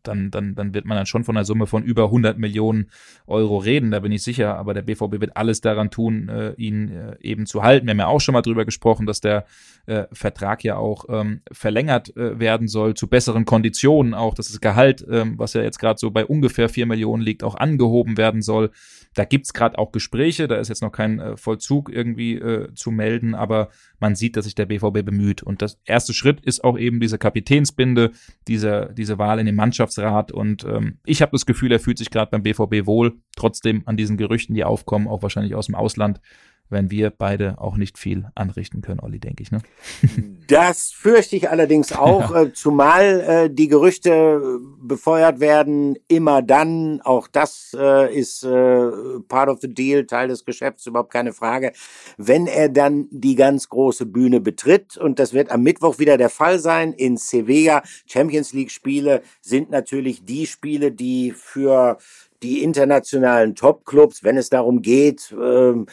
dann, 0.08 0.32
dann, 0.32 0.56
dann 0.56 0.74
wird 0.74 0.86
man 0.86 0.98
dann 0.98 1.06
schon 1.06 1.24
von 1.24 1.36
einer 1.36 1.46
Summe 1.46 1.68
von 1.68 1.84
über 1.84 2.06
100 2.06 2.38
Millionen 2.38 2.90
Euro 3.28 3.58
reden, 3.58 3.92
da 3.92 4.00
bin 4.00 4.12
ich 4.12 4.24
sicher. 4.24 4.58
Aber 4.58 4.74
der 4.74 4.82
BVB 4.82 5.20
wird 5.20 5.38
alles 5.38 5.62
daran 5.62 5.92
tun, 5.92 6.30
äh, 6.30 6.54
ihn 6.54 6.90
äh, 6.90 7.16
eben 7.22 7.46
zu 7.46 7.64
halten. 7.64 7.88
Wir 7.88 7.92
haben 7.92 8.00
ja 8.00 8.08
auch 8.08 8.22
schon 8.22 8.34
mal 8.34 8.42
drüber 8.42 8.66
gesprochen, 8.66 9.06
dass 9.06 9.22
der 9.22 9.46
äh, 9.86 10.06
Vertrag 10.12 10.64
ja 10.64 10.78
auch 10.78 11.06
ähm, 11.10 11.42
verlängert 11.52 12.16
äh, 12.16 12.40
werden 12.40 12.68
soll, 12.68 12.96
zu 12.96 13.08
besseren 13.08 13.46
Konditionen 13.46 14.14
auch, 14.14 14.34
dass 14.34 14.48
das 14.48 14.62
Gehalt, 14.62 15.06
ähm, 15.10 15.38
was 15.38 15.54
ja 15.54 15.62
jetzt 15.62 15.80
gerade 15.80 16.00
so 16.00 16.12
bei 16.12 16.26
ungefähr 16.26 16.70
4 16.70 16.86
Millionen 16.86 17.24
liegt, 17.24 17.44
auch 17.44 17.56
angehoben 17.56 18.18
werden 18.18 18.42
soll. 18.42 18.72
Da 19.14 19.24
gibt's 19.24 19.54
gerade 19.54 19.78
auch 19.78 19.92
Gespräche, 19.92 20.48
da 20.48 20.56
ist 20.58 20.68
jetzt 20.68 20.82
noch 20.82 20.92
kein 20.92 21.20
äh, 21.20 21.38
Vollzug 21.38 21.92
irgendwie 21.92 22.36
äh, 22.36 22.74
zu 22.74 22.92
melden, 22.92 23.34
aber 23.34 23.70
man 24.00 24.16
sieht, 24.16 24.36
dass 24.36 24.46
sich 24.46 24.56
der 24.56 24.66
BVB 24.66 25.06
bemüht. 25.06 25.42
Und 25.42 25.62
das 25.62 25.80
erste 25.86 26.14
Schritt 26.14 26.42
ist 26.42 26.64
auch 26.64 26.78
eben 26.78 27.00
diese 27.00 27.18
Kapitänsbinde, 27.18 28.12
diese, 28.48 28.94
diese 28.96 29.18
Wahl 29.18 29.40
in 29.40 29.46
den 29.46 29.56
Mannschaftsrat. 29.96 30.32
Und 30.32 30.64
ähm, 30.66 31.00
ich 31.06 31.22
habe 31.22 31.32
das 31.32 31.46
Gefühl, 31.46 31.72
er 31.72 31.80
fühlt 31.80 31.98
sich 31.98 32.10
gerade 32.10 32.32
beim 32.32 32.44
BVB 32.44 32.86
wohl, 32.86 33.18
trotzdem 33.36 33.84
an 33.86 33.98
diesen 33.98 34.18
Gerüchten, 34.18 34.56
die 34.56 34.64
aufkommen, 34.64 35.08
auch 35.08 35.22
wahrscheinlich 35.22 35.56
aus 35.56 35.68
dem 35.68 35.76
Ausland, 35.76 36.20
werden 36.70 36.92
wir 36.92 37.10
beide 37.12 37.60
auch 37.60 37.78
nicht 37.78 37.98
viel 37.98 38.26
anrichten 38.36 38.82
können, 38.82 39.00
Olli, 39.00 39.20
denke 39.20 39.44
ich. 39.44 39.52
Ne? 39.52 39.62
Das 40.48 40.92
fürchte 40.92 41.36
ich 41.36 41.50
allerdings 41.50 41.92
auch, 41.92 42.30
ja. 42.30 42.44
äh, 42.44 42.54
zumal 42.54 43.22
äh, 43.22 43.50
die 43.50 43.68
Gerüchte 43.68 44.60
befeuert 44.80 45.40
werden, 45.40 45.98
immer 46.08 46.44
dann, 46.44 47.02
auch 47.02 47.28
das 47.28 47.76
äh, 47.76 48.16
ist 48.16 48.44
äh, 48.44 48.92
part 49.28 49.50
of 49.50 49.60
the 49.62 49.74
deal, 49.74 50.06
Teil 50.06 50.28
des 50.28 50.46
Geschäfts, 50.46 50.86
überhaupt 50.86 51.12
keine 51.12 51.34
Frage, 51.34 51.74
wenn 52.18 52.46
er 52.46 52.70
dann 52.70 53.08
die 53.10 53.34
ganz 53.34 53.70
große 53.70 54.06
Bühne 54.06 54.40
betritt. 54.40 54.98
Und 54.98 55.18
das 55.18 55.34
wird 55.34 55.50
am 55.50 55.64
Mittwoch 55.64 55.98
wieder 55.98 56.16
der 56.18 56.30
Fall 56.30 56.60
sein 56.60 56.94
in 56.94 57.18
Sevilla. 57.18 57.82
Champions 58.06 58.54
League 58.54 58.70
Spiele 58.70 59.24
sind 59.42 59.72
natürlich 59.72 60.26
die 60.26 60.46
Spiele, 60.46 60.92
die 60.92 61.32
für 61.32 61.98
die 62.44 62.64
internationalen 62.64 63.56
Top-Clubs, 63.56 64.24
wenn 64.24 64.38
es 64.38 64.50
darum 64.50 64.82
geht, 64.82 65.34
ähm, 65.40 65.88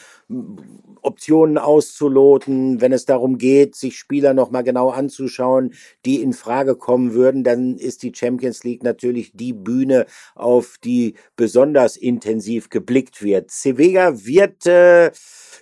Optionen 1.01 1.57
auszuloten, 1.57 2.81
wenn 2.81 2.93
es 2.93 3.05
darum 3.05 3.37
geht, 3.37 3.75
sich 3.75 3.97
Spieler 3.97 4.33
nochmal 4.33 4.63
genau 4.63 4.89
anzuschauen, 4.89 5.73
die 6.05 6.21
in 6.21 6.33
Frage 6.33 6.75
kommen 6.75 7.13
würden, 7.13 7.43
dann 7.43 7.77
ist 7.77 8.03
die 8.03 8.13
Champions 8.15 8.63
League 8.63 8.83
natürlich 8.83 9.31
die 9.33 9.53
Bühne, 9.53 10.05
auf 10.35 10.77
die 10.83 11.15
besonders 11.35 11.97
intensiv 11.97 12.69
geblickt 12.69 13.21
wird. 13.21 13.51
Sevilla 13.51 14.25
wird 14.25 14.65
äh, 14.65 15.11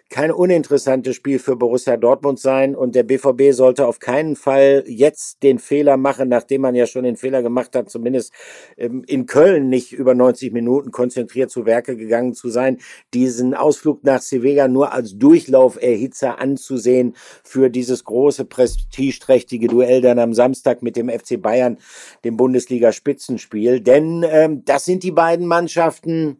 kein 0.09 0.31
uninteressantes 0.31 1.15
Spiel 1.15 1.39
für 1.39 1.55
Borussia 1.55 1.97
Dortmund 1.97 2.37
sein 2.39 2.75
und 2.75 2.95
der 2.95 3.03
BVB 3.03 3.53
sollte 3.53 3.87
auf 3.87 3.99
keinen 3.99 4.35
Fall 4.35 4.83
jetzt 4.85 5.41
den 5.41 5.57
Fehler 5.57 5.97
machen, 5.97 6.27
nachdem 6.29 6.61
man 6.61 6.75
ja 6.75 6.85
schon 6.85 7.03
den 7.03 7.15
Fehler 7.15 7.41
gemacht 7.41 7.75
hat, 7.75 7.89
zumindest 7.89 8.33
ähm, 8.77 9.03
in 9.07 9.25
Köln 9.25 9.69
nicht 9.69 9.93
über 9.93 10.13
90 10.13 10.51
Minuten 10.51 10.70
konzentriert 10.79 11.51
zu 11.51 11.65
Werke 11.65 11.95
gegangen 11.95 12.33
zu 12.33 12.49
sein, 12.49 12.79
diesen 13.13 13.53
Ausflug 13.53 14.03
nach 14.03 14.21
Sevilla 14.21 14.67
nur 14.67 14.93
als 14.93 15.17
Durchlauferhitzer 15.17 16.39
anzusehen 16.39 17.15
für 17.43 17.69
dieses 17.69 18.03
große 18.03 18.45
prestigeträchtige 18.45 19.67
Duell 19.67 20.01
dann 20.01 20.19
am 20.19 20.33
Samstag 20.33 20.81
mit 20.81 20.95
dem 20.95 21.09
FC 21.09 21.41
Bayern, 21.41 21.77
dem 22.23 22.37
Bundesliga-Spitzenspiel. 22.37 23.81
Denn 23.81 24.25
ähm, 24.27 24.63
das 24.65 24.85
sind 24.85 25.03
die 25.03 25.11
beiden 25.11 25.47
Mannschaften, 25.47 26.37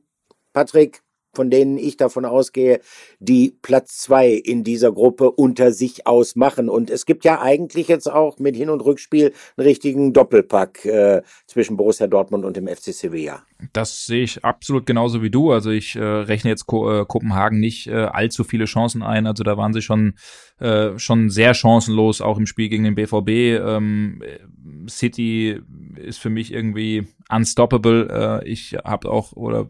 Patrick, 0.54 1.02
von 1.34 1.50
denen 1.50 1.78
ich 1.78 1.98
davon 1.98 2.26
ausgehe, 2.26 2.80
die 3.20 3.56
Platz 3.62 4.00
zwei 4.00 4.32
in 4.32 4.64
dieser 4.64 4.92
Gruppe 4.92 5.32
unter 5.32 5.72
sich 5.72 6.08
ausmachen. 6.08 6.70
Und 6.70 6.90
es 6.90 7.06
gibt 7.06 7.26
ja 7.26 7.42
eigentlich 7.42 7.88
jetzt 7.88 8.12
auch 8.12 8.40
mit 8.40 8.56
Hin- 8.56 8.70
und 8.70 8.82
Rückspiel 8.82 9.34
einen 9.58 9.68
richtigen 9.68 10.14
Doppelpack 10.14 10.86
äh, 10.86 11.22
zwischen 11.48 11.78
Borussia 11.78 12.08
Dortmund 12.08 12.46
und 12.46 12.58
dem 12.58 12.68
FC 12.68 12.94
Sevilla. 12.94 13.44
Das 13.74 14.06
sehe 14.06 14.24
ich 14.24 14.44
absolut 14.44 14.86
genauso 14.86 15.22
wie 15.22 15.30
du. 15.30 15.52
Also 15.52 15.70
ich 15.70 15.96
äh, 15.96 16.02
rechne 16.04 16.50
jetzt 16.50 16.66
Ko 16.66 17.02
äh, 17.02 17.06
Kopenhagen 17.06 17.60
nicht 17.60 17.88
äh, 17.88 17.94
allzu 17.94 18.44
viele 18.44 18.66
Chancen 18.66 19.04
ein. 19.04 19.28
Also 19.28 19.44
da 19.44 19.56
waren 19.56 19.74
sie 19.74 19.82
schon 19.82 20.16
äh, 20.60 20.98
schon 20.98 21.30
sehr 21.30 21.54
chancenlos, 21.54 22.22
auch 22.22 22.38
im 22.38 22.46
Spiel 22.46 22.70
gegen 22.70 22.84
den 22.84 22.96
BVB. 22.96 23.30
Ähm, 23.30 24.22
City 24.90 25.62
ist 25.96 26.20
für 26.20 26.30
mich 26.30 26.54
irgendwie 26.54 27.08
unstoppable. 27.30 28.42
Äh, 28.44 28.50
ich 28.50 28.76
habe 28.84 29.10
auch 29.10 29.34
oder 29.34 29.70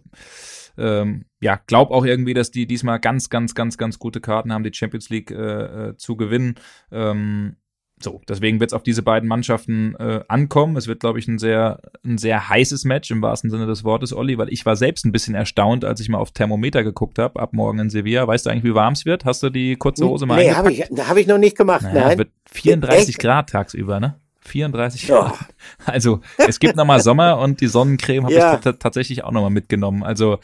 ähm, 0.77 1.25
ja, 1.41 1.60
glaub 1.67 1.91
auch 1.91 2.05
irgendwie, 2.05 2.34
dass 2.34 2.51
die 2.51 2.67
diesmal 2.67 2.99
ganz, 2.99 3.29
ganz, 3.29 3.53
ganz, 3.53 3.77
ganz 3.77 3.99
gute 3.99 4.21
Karten 4.21 4.53
haben, 4.53 4.63
die 4.63 4.73
Champions 4.73 5.10
League 5.10 5.31
äh, 5.31 5.89
äh 5.89 5.97
zu 5.97 6.15
gewinnen. 6.15 6.55
Ähm, 6.91 7.55
so, 8.03 8.21
deswegen 8.27 8.60
wird 8.60 8.71
es 8.71 8.73
auf 8.73 8.84
diese 8.84 9.03
beiden 9.03 9.27
Mannschaften 9.29 9.95
äh, 9.95 10.21
ankommen. 10.27 10.75
Es 10.75 10.88
wird, 10.88 11.01
glaube 11.01 11.19
ich, 11.19 11.27
ein 11.27 11.38
sehr, 11.38 11.79
ein 12.03 12.17
sehr 12.17 12.49
heißes 12.49 12.84
Match 12.86 13.12
im 13.12 13.21
wahrsten 13.21 13.49
Sinne 13.49 13.67
des 13.67 13.84
Wortes, 13.84 14.13
Olli, 14.13 14.38
weil 14.38 14.51
ich 14.51 14.65
war 14.65 14.75
selbst 14.75 15.05
ein 15.05 15.12
bisschen 15.12 15.36
erstaunt, 15.36 15.86
als 15.86 15.99
ich 15.99 16.10
mal 16.10 16.17
auf 16.17 16.31
Thermometer 16.31 16.84
geguckt 16.84 17.19
habe, 17.19 17.39
ab 17.39 17.53
morgen 17.53 17.79
in 17.79 17.89
Sevilla. 17.89 18.27
Weißt 18.27 18.45
du 18.45 18.49
eigentlich, 18.49 18.63
wie 18.63 18.75
warm 18.75 18.93
es 18.93 19.05
wird? 19.05 19.25
Hast 19.25 19.43
du 19.43 19.49
die 19.49 19.75
kurze 19.75 20.07
Hose 20.07 20.25
mal 20.25 20.38
Nee, 20.38 20.51
habe 20.51 20.71
ich, 20.71 20.81
hab 20.81 21.17
ich 21.17 21.27
noch 21.27 21.38
nicht 21.38 21.57
gemacht. 21.57 21.84
Naja, 21.84 22.07
nein. 22.07 22.17
wird 22.17 22.31
34 22.49 23.10
Echt? 23.10 23.19
Grad 23.19 23.49
tagsüber, 23.49 23.99
ne? 23.99 24.15
34 24.41 25.08
Grad. 25.08 25.34
Oh. 25.34 25.45
Also, 25.86 26.19
es 26.38 26.60
gibt 26.60 26.75
nochmal 26.75 26.99
Sommer 27.01 27.39
und 27.39 27.62
die 27.62 27.67
Sonnencreme 27.67 28.25
habe 28.25 28.34
ja. 28.34 28.56
ich 28.56 28.77
tatsächlich 28.80 29.23
auch 29.23 29.32
nochmal 29.32 29.51
mitgenommen. 29.51 30.04
Also, 30.04 30.39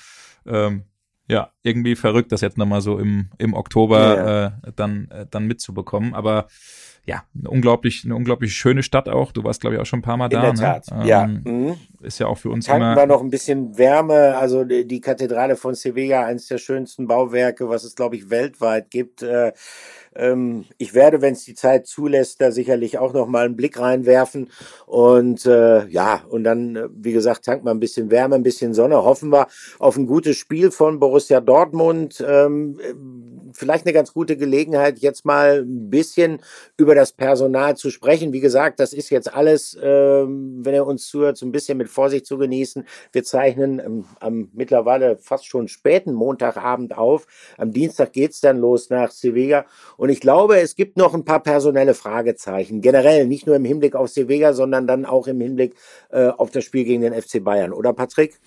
ähm, 0.45 0.83
ja, 1.29 1.51
irgendwie 1.62 1.95
verrückt, 1.95 2.31
das 2.31 2.41
jetzt 2.41 2.57
nochmal 2.57 2.81
so 2.81 2.97
im, 2.99 3.29
im 3.38 3.53
Oktober 3.53 3.99
ja. 3.99 4.45
äh, 4.45 4.51
dann, 4.75 5.10
äh, 5.12 5.25
dann 5.29 5.45
mitzubekommen. 5.45 6.13
Aber 6.13 6.47
ja, 7.07 7.23
eine 7.39 7.49
unglaublich, 7.49 8.03
eine 8.03 8.15
unglaublich 8.15 8.53
schöne 8.53 8.83
Stadt 8.83 9.07
auch. 9.07 9.31
Du 9.31 9.45
warst, 9.45 9.62
glaube 9.62 9.75
ich, 9.75 9.81
auch 9.81 9.86
schon 9.86 9.99
ein 9.99 10.03
paar 10.03 10.17
Mal 10.17 10.27
da. 10.27 10.38
In 10.38 10.43
der 10.43 10.53
ne? 10.53 10.60
Tat, 10.60 10.88
ähm, 10.91 11.07
ja. 11.07 11.25
Mhm. 11.25 11.77
Ist 12.01 12.19
ja 12.19 12.27
auch 12.27 12.38
für 12.38 12.49
uns 12.49 12.65
Tanken 12.65 12.83
immer. 12.83 12.95
wir 12.97 13.05
noch 13.05 13.21
ein 13.21 13.29
bisschen 13.29 13.77
Wärme. 13.77 14.38
Also 14.38 14.65
die 14.65 14.99
Kathedrale 14.99 15.55
von 15.55 15.73
Sevilla, 15.73 16.25
eines 16.25 16.47
der 16.47 16.57
schönsten 16.57 17.07
Bauwerke, 17.07 17.69
was 17.69 17.86
es, 17.86 17.95
glaube 17.95 18.17
ich, 18.17 18.29
weltweit 18.29 18.91
gibt. 18.91 19.21
Äh, 19.21 19.53
ich 20.77 20.93
werde, 20.93 21.21
wenn 21.21 21.34
es 21.34 21.43
die 21.43 21.53
Zeit 21.53 21.88
zulässt, 21.88 22.41
da 22.41 22.51
sicherlich 22.51 22.97
auch 22.97 23.13
noch 23.13 23.27
mal 23.27 23.45
einen 23.45 23.56
Blick 23.56 23.80
reinwerfen. 23.80 24.49
Und 24.86 25.45
äh, 25.45 25.88
ja, 25.88 26.21
und 26.30 26.43
dann, 26.43 26.75
äh, 26.75 26.88
wie 26.91 27.13
gesagt, 27.13 27.45
tankt 27.45 27.63
man 27.63 27.77
ein 27.77 27.80
bisschen 27.80 28.10
Wärme, 28.10 28.36
ein 28.36 28.43
bisschen 28.43 28.73
Sonne. 28.73 29.03
Hoffen 29.03 29.32
wir 29.32 29.47
auf 29.80 29.97
ein 29.97 30.08
gutes 30.08 30.38
Spiel 30.38 30.71
von 30.71 30.99
Borussia 30.99 31.41
Dortmund. 31.41 32.23
Ähm, 32.27 32.80
vielleicht 33.57 33.85
eine 33.85 33.93
ganz 33.93 34.13
gute 34.13 34.37
Gelegenheit, 34.37 34.99
jetzt 34.99 35.25
mal 35.25 35.61
ein 35.61 35.89
bisschen 35.89 36.39
über 36.77 36.93
das 36.93 37.11
Personal 37.11 37.75
zu 37.75 37.89
sprechen. 37.89 38.31
Wie 38.31 38.39
gesagt, 38.39 38.79
das 38.79 38.93
ist 38.93 39.09
jetzt 39.09 39.33
alles, 39.33 39.77
ähm, 39.81 40.59
wenn 40.63 40.75
ihr 40.75 40.85
uns 40.85 41.07
zuhört, 41.07 41.37
so 41.37 41.45
ein 41.45 41.51
bisschen 41.51 41.77
mit 41.77 41.89
Vorsicht 41.89 42.27
zu 42.27 42.37
genießen. 42.37 42.85
Wir 43.11 43.23
zeichnen 43.23 43.79
ähm, 43.79 44.05
am 44.19 44.49
mittlerweile 44.53 45.17
fast 45.17 45.47
schon 45.47 45.67
späten 45.67 46.13
Montagabend 46.13 46.95
auf. 46.95 47.25
Am 47.57 47.71
Dienstag 47.73 48.13
geht's 48.13 48.41
dann 48.41 48.57
los 48.57 48.89
nach 48.91 49.11
Sevilla. 49.11 49.65
Und 49.97 50.09
ich 50.09 50.21
glaube, 50.21 50.59
es 50.59 50.75
gibt 50.75 50.95
noch 50.95 51.15
ein 51.15 51.25
paar 51.25 51.41
personelle 51.41 51.95
Fragezeichen. 51.95 52.81
Generell, 52.81 53.25
nicht 53.25 53.47
nur 53.47 53.55
im 53.55 53.65
Hinblick 53.65 53.95
auf 53.95 54.09
Sevilla, 54.09 54.53
sondern 54.53 54.85
dann 54.85 55.05
auch 55.05 55.27
im 55.27 55.41
Hinblick 55.41 55.73
äh, 56.11 56.27
auf 56.27 56.51
das 56.51 56.63
Spiel 56.63 56.85
gegen 56.85 57.01
den 57.01 57.19
FC 57.19 57.43
Bayern. 57.43 57.73
Oder 57.73 57.93
Patrick? 57.93 58.39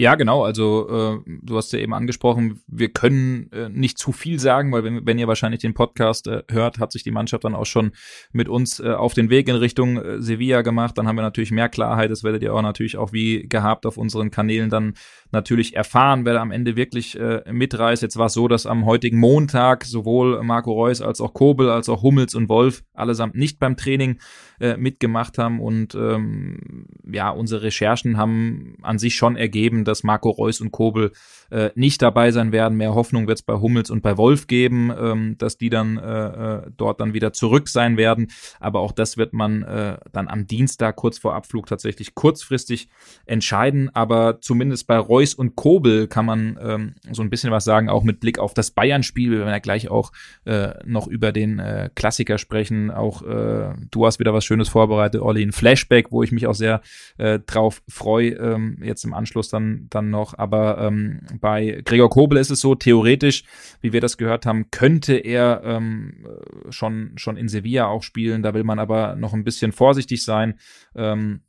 Ja, 0.00 0.14
genau. 0.14 0.44
Also 0.44 1.20
äh, 1.26 1.30
du 1.42 1.58
hast 1.58 1.74
ja 1.74 1.78
eben 1.78 1.92
angesprochen, 1.92 2.62
wir 2.66 2.88
können 2.88 3.52
äh, 3.52 3.68
nicht 3.68 3.98
zu 3.98 4.12
viel 4.12 4.40
sagen, 4.40 4.72
weil 4.72 4.82
wenn, 4.82 5.04
wenn 5.04 5.18
ihr 5.18 5.28
wahrscheinlich 5.28 5.60
den 5.60 5.74
Podcast 5.74 6.26
äh, 6.26 6.42
hört, 6.50 6.78
hat 6.78 6.90
sich 6.90 7.02
die 7.02 7.10
Mannschaft 7.10 7.44
dann 7.44 7.54
auch 7.54 7.66
schon 7.66 7.92
mit 8.32 8.48
uns 8.48 8.80
äh, 8.80 8.92
auf 8.92 9.12
den 9.12 9.28
Weg 9.28 9.46
in 9.50 9.56
Richtung 9.56 9.98
äh, 9.98 10.22
Sevilla 10.22 10.62
gemacht. 10.62 10.96
Dann 10.96 11.06
haben 11.06 11.16
wir 11.16 11.22
natürlich 11.22 11.50
mehr 11.50 11.68
Klarheit. 11.68 12.10
Das 12.10 12.24
werdet 12.24 12.42
ihr 12.42 12.54
auch 12.54 12.62
natürlich 12.62 12.96
auch 12.96 13.12
wie 13.12 13.46
gehabt 13.46 13.84
auf 13.84 13.98
unseren 13.98 14.30
Kanälen 14.30 14.70
dann 14.70 14.94
natürlich 15.32 15.76
erfahren, 15.76 16.24
wer 16.24 16.40
am 16.40 16.50
Ende 16.50 16.76
wirklich 16.76 17.18
äh, 17.18 17.42
mitreißt. 17.50 18.02
Jetzt 18.02 18.16
war 18.16 18.26
es 18.26 18.32
so, 18.32 18.48
dass 18.48 18.66
am 18.66 18.84
heutigen 18.86 19.18
Montag 19.18 19.84
sowohl 19.84 20.42
Marco 20.42 20.72
Reus 20.72 21.00
als 21.00 21.20
auch 21.20 21.34
Kobel 21.34 21.70
als 21.70 21.88
auch 21.88 22.02
Hummels 22.02 22.34
und 22.34 22.48
Wolf 22.48 22.82
allesamt 22.94 23.34
nicht 23.34 23.58
beim 23.58 23.76
Training 23.76 24.18
äh, 24.60 24.76
mitgemacht 24.76 25.38
haben 25.38 25.60
und 25.60 25.94
ähm, 25.94 26.86
ja, 27.10 27.30
unsere 27.30 27.62
Recherchen 27.62 28.16
haben 28.16 28.76
an 28.82 28.98
sich 28.98 29.14
schon 29.14 29.36
ergeben, 29.36 29.84
dass 29.84 30.02
Marco 30.02 30.30
Reus 30.30 30.60
und 30.60 30.70
Kobel 30.70 31.12
äh, 31.50 31.70
nicht 31.74 32.02
dabei 32.02 32.30
sein 32.30 32.52
werden. 32.52 32.76
Mehr 32.76 32.94
Hoffnung 32.94 33.26
wird 33.26 33.38
es 33.38 33.42
bei 33.42 33.54
Hummels 33.54 33.90
und 33.90 34.02
bei 34.02 34.16
Wolf 34.16 34.46
geben, 34.46 34.92
ähm, 34.96 35.36
dass 35.38 35.58
die 35.58 35.70
dann 35.70 35.96
äh, 35.96 36.26
äh, 36.56 36.62
dort 36.76 37.00
dann 37.00 37.14
wieder 37.14 37.32
zurück 37.32 37.68
sein 37.68 37.96
werden. 37.96 38.28
Aber 38.58 38.80
auch 38.80 38.92
das 38.92 39.16
wird 39.16 39.32
man 39.32 39.62
äh, 39.62 39.98
dann 40.12 40.28
am 40.28 40.46
Dienstag 40.46 40.96
kurz 40.96 41.18
vor 41.18 41.34
Abflug 41.34 41.66
tatsächlich 41.66 42.14
kurzfristig 42.14 42.88
entscheiden. 43.26 43.90
Aber 43.94 44.40
zumindest 44.40 44.86
bei 44.86 44.98
Reus 44.98 45.19
und 45.34 45.56
Kobel 45.56 46.06
kann 46.06 46.26
man 46.26 46.58
ähm, 46.62 46.94
so 47.10 47.22
ein 47.22 47.30
bisschen 47.30 47.50
was 47.50 47.64
sagen, 47.64 47.88
auch 47.88 48.02
mit 48.02 48.20
Blick 48.20 48.38
auf 48.38 48.54
das 48.54 48.70
Bayern-Spiel. 48.70 49.30
Wir 49.30 49.38
werden 49.40 49.50
ja 49.50 49.58
gleich 49.58 49.90
auch 49.90 50.12
äh, 50.44 50.70
noch 50.84 51.06
über 51.06 51.32
den 51.32 51.58
äh, 51.58 51.90
Klassiker 51.94 52.38
sprechen. 52.38 52.90
Auch 52.90 53.22
äh, 53.22 53.74
du 53.90 54.06
hast 54.06 54.18
wieder 54.18 54.34
was 54.34 54.44
Schönes 54.44 54.68
vorbereitet, 54.68 55.20
Olli, 55.20 55.42
ein 55.42 55.52
Flashback, 55.52 56.10
wo 56.10 56.22
ich 56.22 56.32
mich 56.32 56.46
auch 56.46 56.54
sehr 56.54 56.80
äh, 57.18 57.38
drauf 57.38 57.82
freue, 57.88 58.30
ähm, 58.30 58.78
jetzt 58.82 59.04
im 59.04 59.14
Anschluss 59.14 59.48
dann, 59.48 59.86
dann 59.90 60.10
noch. 60.10 60.36
Aber 60.38 60.78
ähm, 60.78 61.20
bei 61.40 61.82
Gregor 61.84 62.10
Kobel 62.10 62.38
ist 62.38 62.50
es 62.50 62.60
so, 62.60 62.74
theoretisch, 62.74 63.44
wie 63.80 63.92
wir 63.92 64.00
das 64.00 64.16
gehört 64.16 64.46
haben, 64.46 64.70
könnte 64.70 65.14
er 65.14 65.62
ähm, 65.64 66.26
schon, 66.70 67.12
schon 67.16 67.36
in 67.36 67.48
Sevilla 67.48 67.86
auch 67.86 68.02
spielen. 68.02 68.42
Da 68.42 68.54
will 68.54 68.64
man 68.64 68.78
aber 68.78 69.16
noch 69.16 69.34
ein 69.34 69.44
bisschen 69.44 69.72
vorsichtig 69.72 70.24
sein. 70.24 70.58
Ähm, 70.94 71.42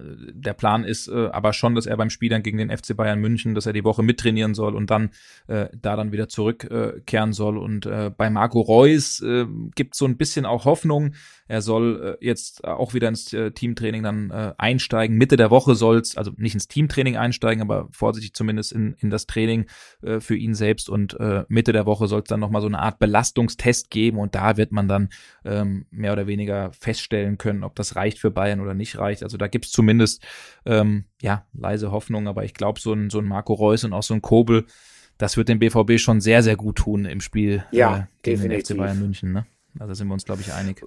der 0.00 0.54
Plan 0.54 0.84
ist 0.84 1.08
äh, 1.08 1.28
aber 1.32 1.52
schon, 1.52 1.74
dass 1.74 1.86
er 1.86 1.96
beim 1.96 2.10
Spiel 2.10 2.30
dann 2.30 2.42
gegen 2.42 2.58
den 2.58 2.70
FC 2.70 2.96
Bayern 2.96 3.20
München, 3.20 3.54
dass 3.54 3.66
er 3.66 3.72
die 3.72 3.84
Woche 3.84 4.02
mittrainieren 4.02 4.54
soll 4.54 4.74
und 4.74 4.90
dann 4.90 5.10
äh, 5.46 5.68
da 5.80 5.96
dann 5.96 6.12
wieder 6.12 6.28
zurückkehren 6.28 7.30
äh, 7.30 7.34
soll. 7.34 7.58
Und 7.58 7.86
äh, 7.86 8.10
bei 8.16 8.30
Marco 8.30 8.60
Reus 8.60 9.20
äh, 9.22 9.46
gibt 9.74 9.94
so 9.94 10.04
ein 10.04 10.16
bisschen 10.16 10.46
auch 10.46 10.64
Hoffnung. 10.64 11.14
Er 11.52 11.60
soll 11.60 12.16
äh, 12.18 12.24
jetzt 12.24 12.64
auch 12.64 12.94
wieder 12.94 13.08
ins 13.08 13.30
äh, 13.34 13.50
Teamtraining 13.50 14.02
dann 14.02 14.30
äh, 14.30 14.54
einsteigen. 14.56 15.18
Mitte 15.18 15.36
der 15.36 15.50
Woche 15.50 15.74
soll's, 15.74 16.16
also 16.16 16.30
nicht 16.38 16.54
ins 16.54 16.66
Teamtraining 16.66 17.18
einsteigen, 17.18 17.60
aber 17.60 17.88
vorsichtig 17.90 18.32
zumindest 18.32 18.72
in, 18.72 18.94
in 19.00 19.10
das 19.10 19.26
Training 19.26 19.66
äh, 20.00 20.20
für 20.20 20.34
ihn 20.34 20.54
selbst. 20.54 20.88
Und 20.88 21.12
äh, 21.20 21.44
Mitte 21.48 21.74
der 21.74 21.84
Woche 21.84 22.08
soll 22.08 22.20
es 22.20 22.28
dann 22.28 22.40
nochmal 22.40 22.62
so 22.62 22.68
eine 22.68 22.78
Art 22.78 22.98
Belastungstest 22.98 23.90
geben 23.90 24.16
und 24.16 24.34
da 24.34 24.56
wird 24.56 24.72
man 24.72 24.88
dann 24.88 25.10
ähm, 25.44 25.84
mehr 25.90 26.14
oder 26.14 26.26
weniger 26.26 26.72
feststellen 26.72 27.36
können, 27.36 27.64
ob 27.64 27.74
das 27.74 27.96
reicht 27.96 28.18
für 28.18 28.30
Bayern 28.30 28.60
oder 28.60 28.72
nicht 28.72 28.96
reicht. 28.96 29.22
Also 29.22 29.36
da 29.36 29.46
gibt's 29.46 29.72
zumindest 29.72 30.24
ähm, 30.64 31.04
ja 31.20 31.44
leise 31.52 31.92
Hoffnung, 31.92 32.28
aber 32.28 32.44
ich 32.44 32.54
glaube, 32.54 32.80
so 32.80 32.94
ein, 32.94 33.10
so 33.10 33.18
ein 33.18 33.26
Marco 33.26 33.52
Reus 33.52 33.84
und 33.84 33.92
auch 33.92 34.02
so 34.02 34.14
ein 34.14 34.22
Kobel, 34.22 34.64
das 35.18 35.36
wird 35.36 35.50
dem 35.50 35.58
BVB 35.58 35.98
schon 35.98 36.22
sehr, 36.22 36.42
sehr 36.42 36.56
gut 36.56 36.76
tun 36.76 37.04
im 37.04 37.20
Spiel 37.20 37.62
ja, 37.72 37.94
äh, 37.94 38.02
gegen 38.22 38.40
definitiv. 38.40 38.68
den 38.68 38.76
FC 38.76 38.78
Bayern 38.78 39.00
München. 39.00 39.32
Ne? 39.32 39.44
Also 39.78 39.92
sind 39.92 40.08
wir 40.08 40.14
uns, 40.14 40.24
glaube 40.24 40.40
ich, 40.40 40.50
einig. 40.54 40.82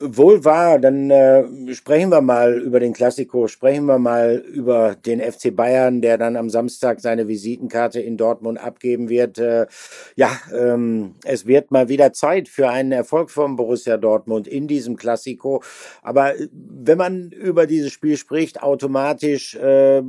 Wohl 0.00 0.44
wahr, 0.44 0.78
dann 0.78 1.10
äh, 1.10 1.74
sprechen 1.74 2.10
wir 2.10 2.20
mal 2.20 2.56
über 2.60 2.78
den 2.78 2.92
Klassiko, 2.92 3.48
sprechen 3.48 3.86
wir 3.86 3.98
mal 3.98 4.36
über 4.36 4.94
den 4.94 5.20
FC 5.20 5.54
Bayern, 5.54 6.00
der 6.00 6.16
dann 6.18 6.36
am 6.36 6.50
Samstag 6.50 7.00
seine 7.00 7.26
Visitenkarte 7.26 7.98
in 7.98 8.16
Dortmund 8.16 8.62
abgeben 8.62 9.08
wird. 9.08 9.38
Äh, 9.38 9.66
ja, 10.14 10.30
ähm, 10.56 11.16
es 11.24 11.46
wird 11.46 11.72
mal 11.72 11.88
wieder 11.88 12.12
Zeit 12.12 12.48
für 12.48 12.68
einen 12.68 12.92
Erfolg 12.92 13.32
von 13.32 13.56
Borussia 13.56 13.96
Dortmund 13.96 14.46
in 14.46 14.68
diesem 14.68 14.94
Klassiko. 14.94 15.64
Aber 16.00 16.38
äh, 16.38 16.46
wenn 16.52 16.98
man 16.98 17.32
über 17.32 17.66
dieses 17.66 17.90
Spiel 17.90 18.16
spricht, 18.16 18.62
automatisch 18.62 19.56
äh, 19.56 20.00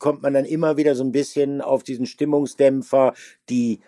kommt 0.00 0.22
man 0.22 0.34
dann 0.34 0.44
immer 0.44 0.76
wieder 0.76 0.96
so 0.96 1.04
ein 1.04 1.12
bisschen 1.12 1.60
auf 1.60 1.84
diesen 1.84 2.06
Stimmungsdämpfer, 2.06 3.14
die 3.48 3.78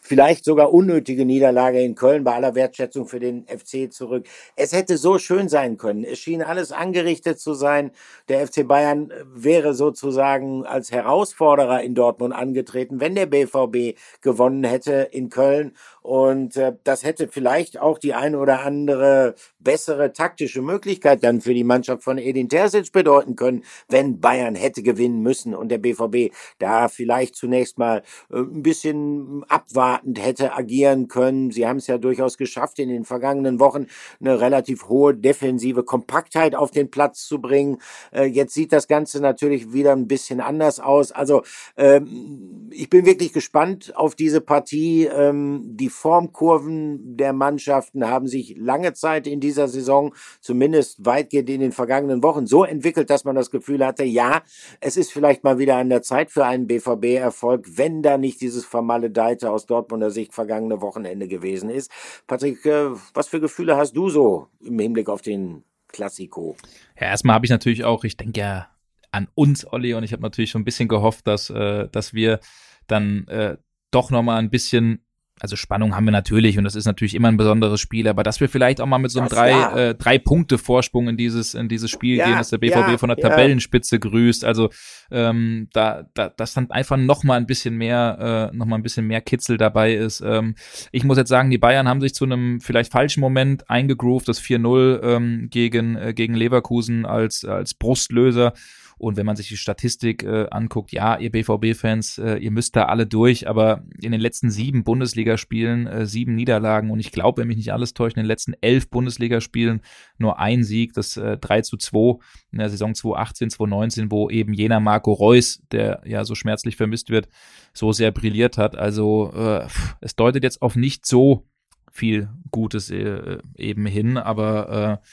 vielleicht 0.00 0.44
sogar 0.44 0.72
unnötige 0.72 1.24
Niederlage 1.24 1.80
in 1.80 1.94
Köln 1.94 2.24
bei 2.24 2.34
aller 2.34 2.54
Wertschätzung 2.54 3.06
für 3.06 3.20
den 3.20 3.46
FC 3.46 3.92
zurück. 3.92 4.26
Es 4.56 4.72
hätte 4.72 4.96
so 4.96 5.18
schön 5.18 5.48
sein 5.48 5.76
können. 5.76 6.04
Es 6.04 6.18
schien 6.18 6.42
alles 6.42 6.72
angerichtet 6.72 7.38
zu 7.38 7.54
sein. 7.54 7.90
Der 8.28 8.46
FC 8.46 8.66
Bayern 8.66 9.12
wäre 9.32 9.74
sozusagen 9.74 10.64
als 10.66 10.90
Herausforderer 10.90 11.82
in 11.82 11.94
Dortmund 11.94 12.34
angetreten, 12.34 13.00
wenn 13.00 13.14
der 13.14 13.26
BVB 13.26 13.98
gewonnen 14.20 14.64
hätte 14.64 15.08
in 15.12 15.28
Köln. 15.28 15.72
Und 16.02 16.56
äh, 16.56 16.74
das 16.84 17.04
hätte 17.04 17.28
vielleicht 17.28 17.78
auch 17.78 17.98
die 17.98 18.14
eine 18.14 18.38
oder 18.38 18.60
andere 18.60 19.34
bessere 19.58 20.12
taktische 20.12 20.62
Möglichkeit 20.62 21.22
dann 21.22 21.40
für 21.40 21.54
die 21.54 21.64
Mannschaft 21.64 22.02
von 22.02 22.18
Edin 22.18 22.48
Terzic 22.48 22.92
bedeuten 22.92 23.36
können, 23.36 23.64
wenn 23.88 24.20
Bayern 24.20 24.54
hätte 24.54 24.82
gewinnen 24.82 25.20
müssen 25.20 25.54
und 25.54 25.68
der 25.68 25.78
BVB 25.78 26.34
da 26.58 26.88
vielleicht 26.88 27.36
zunächst 27.36 27.78
mal 27.78 28.02
äh, 28.30 28.38
ein 28.38 28.62
bisschen 28.62 29.44
abwartend 29.48 30.24
hätte 30.24 30.54
agieren 30.54 31.08
können. 31.08 31.50
Sie 31.50 31.66
haben 31.66 31.76
es 31.76 31.86
ja 31.86 31.98
durchaus 31.98 32.38
geschafft, 32.38 32.78
in 32.78 32.88
den 32.88 33.04
vergangenen 33.04 33.60
Wochen 33.60 33.86
eine 34.20 34.40
relativ 34.40 34.88
hohe 34.88 35.14
defensive 35.14 35.84
Kompaktheit 35.84 36.54
auf 36.54 36.70
den 36.70 36.90
Platz 36.90 37.26
zu 37.26 37.40
bringen. 37.40 37.78
Äh, 38.12 38.24
jetzt 38.24 38.54
sieht 38.54 38.72
das 38.72 38.88
Ganze 38.88 39.20
natürlich 39.20 39.72
wieder 39.72 39.92
ein 39.92 40.08
bisschen 40.08 40.40
anders 40.40 40.80
aus. 40.80 41.12
Also 41.12 41.42
ähm, 41.76 42.70
ich 42.70 42.88
bin 42.88 43.04
wirklich 43.04 43.32
gespannt 43.32 43.92
auf 43.96 44.14
diese 44.14 44.40
Partie. 44.40 45.04
Ähm, 45.04 45.60
die 45.76 45.89
Formkurven 45.90 47.16
der 47.16 47.32
Mannschaften 47.32 48.06
haben 48.06 48.26
sich 48.26 48.56
lange 48.56 48.92
Zeit 48.94 49.26
in 49.26 49.40
dieser 49.40 49.68
Saison, 49.68 50.14
zumindest 50.40 51.04
weitgehend 51.04 51.50
in 51.50 51.60
den 51.60 51.72
vergangenen 51.72 52.22
Wochen, 52.22 52.46
so 52.46 52.64
entwickelt, 52.64 53.10
dass 53.10 53.24
man 53.24 53.36
das 53.36 53.50
Gefühl 53.50 53.84
hatte, 53.84 54.04
ja, 54.04 54.42
es 54.80 54.96
ist 54.96 55.12
vielleicht 55.12 55.44
mal 55.44 55.58
wieder 55.58 55.76
an 55.76 55.90
der 55.90 56.02
Zeit 56.02 56.30
für 56.30 56.46
einen 56.46 56.66
BVB-Erfolg, 56.66 57.66
wenn 57.76 58.02
da 58.02 58.16
nicht 58.16 58.40
dieses 58.40 58.64
vermaledeite 58.64 59.50
aus 59.50 59.66
Dortmunder 59.66 60.10
Sicht 60.10 60.32
vergangene 60.32 60.80
Wochenende 60.80 61.28
gewesen 61.28 61.70
ist. 61.70 61.90
Patrick, 62.26 62.64
äh, 62.64 62.90
was 63.14 63.28
für 63.28 63.40
Gefühle 63.40 63.76
hast 63.76 63.92
du 63.96 64.08
so 64.08 64.48
im 64.60 64.78
Hinblick 64.78 65.08
auf 65.08 65.22
den 65.22 65.64
Klassiko? 65.88 66.56
Ja, 66.98 67.08
erstmal 67.08 67.34
habe 67.34 67.46
ich 67.46 67.50
natürlich 67.50 67.84
auch, 67.84 68.04
ich 68.04 68.16
denke 68.16 68.40
ja 68.40 68.68
an 69.12 69.28
uns, 69.34 69.66
Olli, 69.70 69.94
und 69.94 70.04
ich 70.04 70.12
habe 70.12 70.22
natürlich 70.22 70.50
schon 70.50 70.62
ein 70.62 70.64
bisschen 70.64 70.88
gehofft, 70.88 71.26
dass, 71.26 71.50
äh, 71.50 71.88
dass 71.88 72.14
wir 72.14 72.40
dann 72.86 73.26
äh, 73.28 73.56
doch 73.90 74.10
nochmal 74.10 74.38
ein 74.38 74.50
bisschen 74.50 75.04
also 75.40 75.56
Spannung 75.56 75.96
haben 75.96 76.04
wir 76.04 76.12
natürlich 76.12 76.58
und 76.58 76.64
das 76.64 76.74
ist 76.74 76.86
natürlich 76.86 77.14
immer 77.14 77.28
ein 77.28 77.36
besonderes 77.36 77.80
Spiel, 77.80 78.08
aber 78.08 78.22
dass 78.22 78.40
wir 78.40 78.48
vielleicht 78.48 78.80
auch 78.80 78.86
mal 78.86 78.98
mit 78.98 79.10
so 79.10 79.20
einem 79.20 79.28
das, 79.28 79.38
drei, 79.38 79.50
ja. 79.50 79.76
äh, 79.76 79.94
drei 79.94 80.18
Punkte 80.18 80.58
Vorsprung 80.58 81.08
in 81.08 81.16
dieses 81.16 81.54
in 81.54 81.68
dieses 81.68 81.90
Spiel 81.90 82.16
ja, 82.16 82.26
gehen, 82.26 82.36
dass 82.36 82.50
der 82.50 82.58
BVB 82.58 82.74
ja, 82.74 82.98
von 82.98 83.08
der 83.08 83.16
Tabellenspitze 83.16 83.98
grüßt, 83.98 84.44
also 84.44 84.70
ähm, 85.10 85.68
da, 85.72 86.06
da 86.14 86.28
dass 86.28 86.54
dann 86.54 86.70
einfach 86.70 86.96
noch 86.96 87.24
mal 87.24 87.36
ein 87.36 87.46
bisschen 87.46 87.76
mehr 87.76 88.50
äh, 88.52 88.56
noch 88.56 88.66
mal 88.66 88.76
ein 88.76 88.82
bisschen 88.82 89.06
mehr 89.06 89.20
Kitzel 89.20 89.56
dabei 89.56 89.94
ist. 89.94 90.20
Ähm, 90.20 90.54
ich 90.92 91.04
muss 91.04 91.16
jetzt 91.16 91.30
sagen, 91.30 91.50
die 91.50 91.58
Bayern 91.58 91.88
haben 91.88 92.00
sich 92.00 92.14
zu 92.14 92.24
einem 92.24 92.60
vielleicht 92.60 92.92
falschen 92.92 93.20
Moment 93.20 93.68
eingegroovt, 93.70 94.28
das 94.28 94.40
4-0 94.40 95.02
ähm, 95.02 95.48
gegen 95.50 95.96
äh, 95.96 96.12
gegen 96.14 96.34
Leverkusen 96.34 97.06
als 97.06 97.44
als 97.44 97.74
Brustlöser 97.74 98.52
und 99.00 99.16
wenn 99.16 99.24
man 99.24 99.36
sich 99.36 99.48
die 99.48 99.56
Statistik 99.56 100.22
äh, 100.24 100.46
anguckt, 100.50 100.92
ja, 100.92 101.16
ihr 101.16 101.30
BVB-Fans, 101.30 102.18
äh, 102.18 102.36
ihr 102.36 102.50
müsst 102.50 102.76
da 102.76 102.84
alle 102.84 103.06
durch, 103.06 103.48
aber 103.48 103.82
in 104.00 104.12
den 104.12 104.20
letzten 104.20 104.50
sieben 104.50 104.84
Bundesligaspielen 104.84 105.86
äh, 105.86 106.06
sieben 106.06 106.34
Niederlagen 106.34 106.90
und 106.90 107.00
ich 107.00 107.10
glaube, 107.10 107.40
wenn 107.40 107.48
mich 107.48 107.56
nicht 107.56 107.72
alles 107.72 107.94
täuscht, 107.94 108.16
in 108.16 108.22
den 108.22 108.28
letzten 108.28 108.52
elf 108.60 108.90
Bundesligaspielen 108.90 109.80
nur 110.18 110.38
ein 110.38 110.64
Sieg, 110.64 110.92
das 110.92 111.16
äh, 111.16 111.38
3 111.38 111.62
zu 111.62 111.78
2 111.78 112.18
in 112.52 112.58
der 112.58 112.68
Saison 112.68 112.94
2018, 112.94 113.50
2019, 113.50 114.10
wo 114.10 114.28
eben 114.28 114.52
jener 114.52 114.80
Marco 114.80 115.12
Reus, 115.12 115.62
der 115.72 116.02
ja 116.04 116.24
so 116.24 116.34
schmerzlich 116.34 116.76
vermisst 116.76 117.08
wird, 117.08 117.28
so 117.72 117.92
sehr 117.92 118.10
brilliert 118.10 118.58
hat. 118.58 118.76
Also 118.76 119.32
äh, 119.34 119.66
es 120.02 120.14
deutet 120.14 120.44
jetzt 120.44 120.60
auf 120.60 120.76
nicht 120.76 121.06
so 121.06 121.46
viel 121.90 122.28
Gutes 122.50 122.90
äh, 122.90 123.38
eben 123.56 123.86
hin, 123.86 124.16
aber 124.16 125.00
äh, 125.02 125.06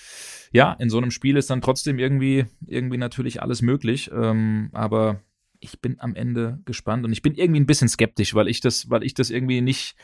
ja, 0.51 0.73
in 0.73 0.89
so 0.89 0.97
einem 0.97 1.11
Spiel 1.11 1.37
ist 1.37 1.49
dann 1.49 1.61
trotzdem 1.61 1.99
irgendwie, 1.99 2.45
irgendwie 2.65 2.97
natürlich 2.97 3.41
alles 3.41 3.61
möglich. 3.61 4.09
Ähm, 4.13 4.69
aber 4.73 5.21
ich 5.59 5.79
bin 5.81 5.99
am 5.99 6.15
Ende 6.15 6.59
gespannt 6.65 7.05
und 7.05 7.11
ich 7.11 7.21
bin 7.21 7.33
irgendwie 7.33 7.59
ein 7.59 7.65
bisschen 7.65 7.89
skeptisch, 7.89 8.35
weil 8.35 8.47
ich 8.47 8.61
das, 8.61 8.89
weil 8.89 9.03
ich 9.03 9.13
das 9.13 9.29
irgendwie 9.29 9.61
nicht, 9.61 9.95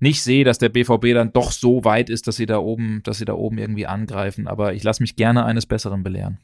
nicht 0.00 0.22
sehe, 0.22 0.44
dass 0.44 0.58
der 0.58 0.68
BVB 0.68 1.14
dann 1.14 1.32
doch 1.32 1.50
so 1.50 1.84
weit 1.84 2.10
ist, 2.10 2.26
dass 2.26 2.36
sie 2.36 2.46
da 2.46 2.58
oben, 2.58 3.00
dass 3.04 3.18
sie 3.18 3.24
da 3.24 3.34
oben 3.34 3.58
irgendwie 3.58 3.86
angreifen. 3.86 4.46
Aber 4.46 4.74
ich 4.74 4.82
lasse 4.82 5.02
mich 5.02 5.16
gerne 5.16 5.44
eines 5.44 5.66
Besseren 5.66 6.02
belehren. 6.02 6.38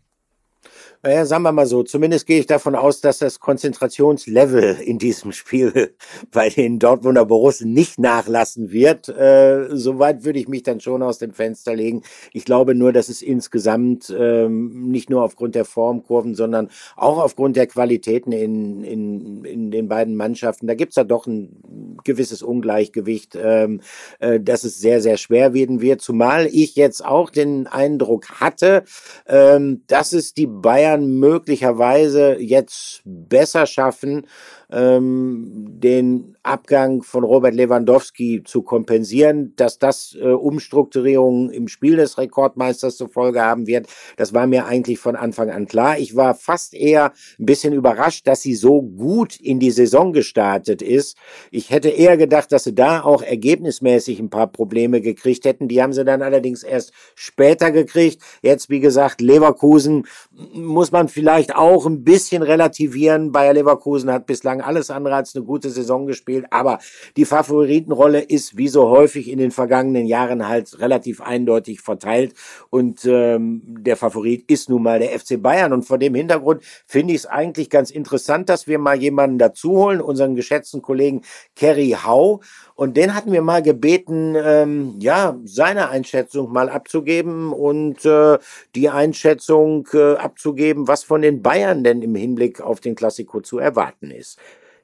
Naja, 1.02 1.26
sagen 1.26 1.42
wir 1.42 1.52
mal 1.52 1.66
so, 1.66 1.82
zumindest 1.82 2.26
gehe 2.26 2.40
ich 2.40 2.46
davon 2.46 2.74
aus, 2.74 3.00
dass 3.00 3.18
das 3.18 3.40
Konzentrationslevel 3.40 4.78
in 4.84 4.98
diesem 4.98 5.32
Spiel 5.32 5.94
bei 6.32 6.48
den 6.48 6.78
Dortmunder 6.78 7.26
Borussen 7.26 7.72
nicht 7.72 7.98
nachlassen 7.98 8.72
wird. 8.72 9.08
Äh, 9.08 9.66
Soweit 9.76 10.24
würde 10.24 10.38
ich 10.38 10.48
mich 10.48 10.62
dann 10.62 10.80
schon 10.80 11.02
aus 11.02 11.18
dem 11.18 11.32
Fenster 11.32 11.74
legen. 11.74 12.02
Ich 12.32 12.44
glaube 12.44 12.74
nur, 12.74 12.92
dass 12.92 13.08
es 13.08 13.22
insgesamt 13.22 14.14
ähm, 14.16 14.90
nicht 14.90 15.10
nur 15.10 15.22
aufgrund 15.22 15.54
der 15.54 15.64
Formkurven, 15.64 16.34
sondern 16.34 16.70
auch 16.96 17.18
aufgrund 17.18 17.56
der 17.56 17.66
Qualitäten 17.66 18.32
in, 18.32 18.82
in, 18.82 19.44
in 19.44 19.70
den 19.70 19.88
beiden 19.88 20.16
Mannschaften, 20.16 20.66
da 20.66 20.74
gibt's 20.74 20.96
ja 20.96 21.04
doch 21.04 21.26
ein 21.26 21.98
gewisses 22.04 22.42
Ungleichgewicht, 22.42 23.36
ähm, 23.40 23.80
äh, 24.20 24.40
dass 24.40 24.64
es 24.64 24.78
sehr, 24.78 25.00
sehr 25.00 25.16
schwer 25.16 25.54
werden 25.54 25.80
wird. 25.80 26.00
Zumal 26.00 26.46
ich 26.46 26.76
jetzt 26.76 27.04
auch 27.04 27.30
den 27.30 27.66
Eindruck 27.66 28.40
hatte, 28.40 28.84
ähm, 29.26 29.82
dass 29.86 30.12
es 30.12 30.34
die 30.34 30.46
Bayern 30.74 31.20
möglicherweise 31.20 32.36
jetzt 32.40 33.00
besser 33.04 33.64
schaffen, 33.64 34.26
ähm, 34.70 35.66
den 35.80 36.36
Abgang 36.42 37.02
von 37.02 37.24
Robert 37.24 37.54
Lewandowski 37.54 38.42
zu 38.44 38.62
kompensieren, 38.62 39.54
dass 39.56 39.78
das 39.78 40.16
äh, 40.20 40.28
Umstrukturierungen 40.28 41.50
im 41.50 41.68
Spiel 41.68 41.96
des 41.96 42.18
Rekordmeisters 42.18 42.96
zur 42.96 43.08
Folge 43.08 43.42
haben 43.42 43.66
wird. 43.66 43.86
Das 44.16 44.34
war 44.34 44.46
mir 44.46 44.66
eigentlich 44.66 44.98
von 44.98 45.16
Anfang 45.16 45.50
an 45.50 45.66
klar. 45.66 45.98
Ich 45.98 46.16
war 46.16 46.34
fast 46.34 46.74
eher 46.74 47.12
ein 47.38 47.46
bisschen 47.46 47.72
überrascht, 47.72 48.26
dass 48.26 48.42
sie 48.42 48.54
so 48.54 48.82
gut 48.82 49.40
in 49.40 49.58
die 49.58 49.70
Saison 49.70 50.12
gestartet 50.12 50.82
ist. 50.82 51.16
Ich 51.50 51.70
hätte 51.70 51.88
eher 51.88 52.16
gedacht, 52.16 52.52
dass 52.52 52.64
sie 52.64 52.74
da 52.74 53.02
auch 53.02 53.22
ergebnismäßig 53.22 54.20
ein 54.20 54.30
paar 54.30 54.48
Probleme 54.48 55.00
gekriegt 55.00 55.44
hätten. 55.44 55.68
Die 55.68 55.82
haben 55.82 55.92
sie 55.92 56.04
dann 56.04 56.22
allerdings 56.22 56.62
erst 56.62 56.92
später 57.14 57.70
gekriegt. 57.70 58.22
Jetzt, 58.42 58.68
wie 58.68 58.80
gesagt, 58.80 59.20
Leverkusen 59.20 60.06
muss 60.52 60.92
man 60.92 61.08
vielleicht 61.08 61.54
auch 61.54 61.86
ein 61.86 62.04
bisschen 62.04 62.42
relativieren. 62.42 63.32
Bayer 63.32 63.54
Leverkusen 63.54 64.10
hat 64.10 64.26
bislang 64.26 64.53
alles 64.60 64.90
andere 64.90 65.14
als 65.16 65.34
eine 65.34 65.44
gute 65.44 65.70
Saison 65.70 66.06
gespielt, 66.06 66.46
aber 66.50 66.78
die 67.16 67.24
Favoritenrolle 67.24 68.20
ist 68.20 68.56
wie 68.56 68.68
so 68.68 68.88
häufig 68.88 69.28
in 69.30 69.38
den 69.38 69.50
vergangenen 69.50 70.06
Jahren 70.06 70.48
halt 70.48 70.78
relativ 70.80 71.20
eindeutig 71.20 71.80
verteilt. 71.80 72.34
Und 72.70 73.04
ähm, 73.04 73.62
der 73.64 73.96
Favorit 73.96 74.50
ist 74.50 74.68
nun 74.68 74.82
mal 74.82 74.98
der 74.98 75.18
FC 75.18 75.40
Bayern. 75.40 75.72
Und 75.72 75.84
vor 75.84 75.98
dem 75.98 76.14
Hintergrund 76.14 76.62
finde 76.86 77.14
ich 77.14 77.20
es 77.20 77.26
eigentlich 77.26 77.70
ganz 77.70 77.90
interessant, 77.90 78.48
dass 78.48 78.66
wir 78.66 78.78
mal 78.78 79.00
jemanden 79.00 79.38
dazu 79.38 79.72
holen, 79.72 80.00
unseren 80.00 80.34
geschätzten 80.34 80.82
Kollegen 80.82 81.22
Kerry 81.56 81.96
Hau 82.04 82.40
und 82.74 82.96
den 82.96 83.14
hatten 83.14 83.32
wir 83.32 83.42
mal 83.42 83.62
gebeten, 83.62 84.34
ähm, 84.36 84.96
ja, 84.98 85.36
seine 85.44 85.90
Einschätzung 85.90 86.52
mal 86.52 86.68
abzugeben 86.68 87.52
und 87.52 88.04
äh, 88.04 88.38
die 88.74 88.88
Einschätzung 88.88 89.86
äh, 89.92 90.14
abzugeben, 90.14 90.88
was 90.88 91.04
von 91.04 91.22
den 91.22 91.42
Bayern 91.42 91.84
denn 91.84 92.02
im 92.02 92.14
Hinblick 92.14 92.60
auf 92.60 92.80
den 92.80 92.94
Klassiko 92.94 93.40
zu 93.40 93.58
erwarten 93.58 94.10
ist. 94.10 94.38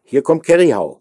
Hier 0.05 0.22
kommt 0.22 0.45
Kerry 0.45 0.70
Hau. 0.70 1.01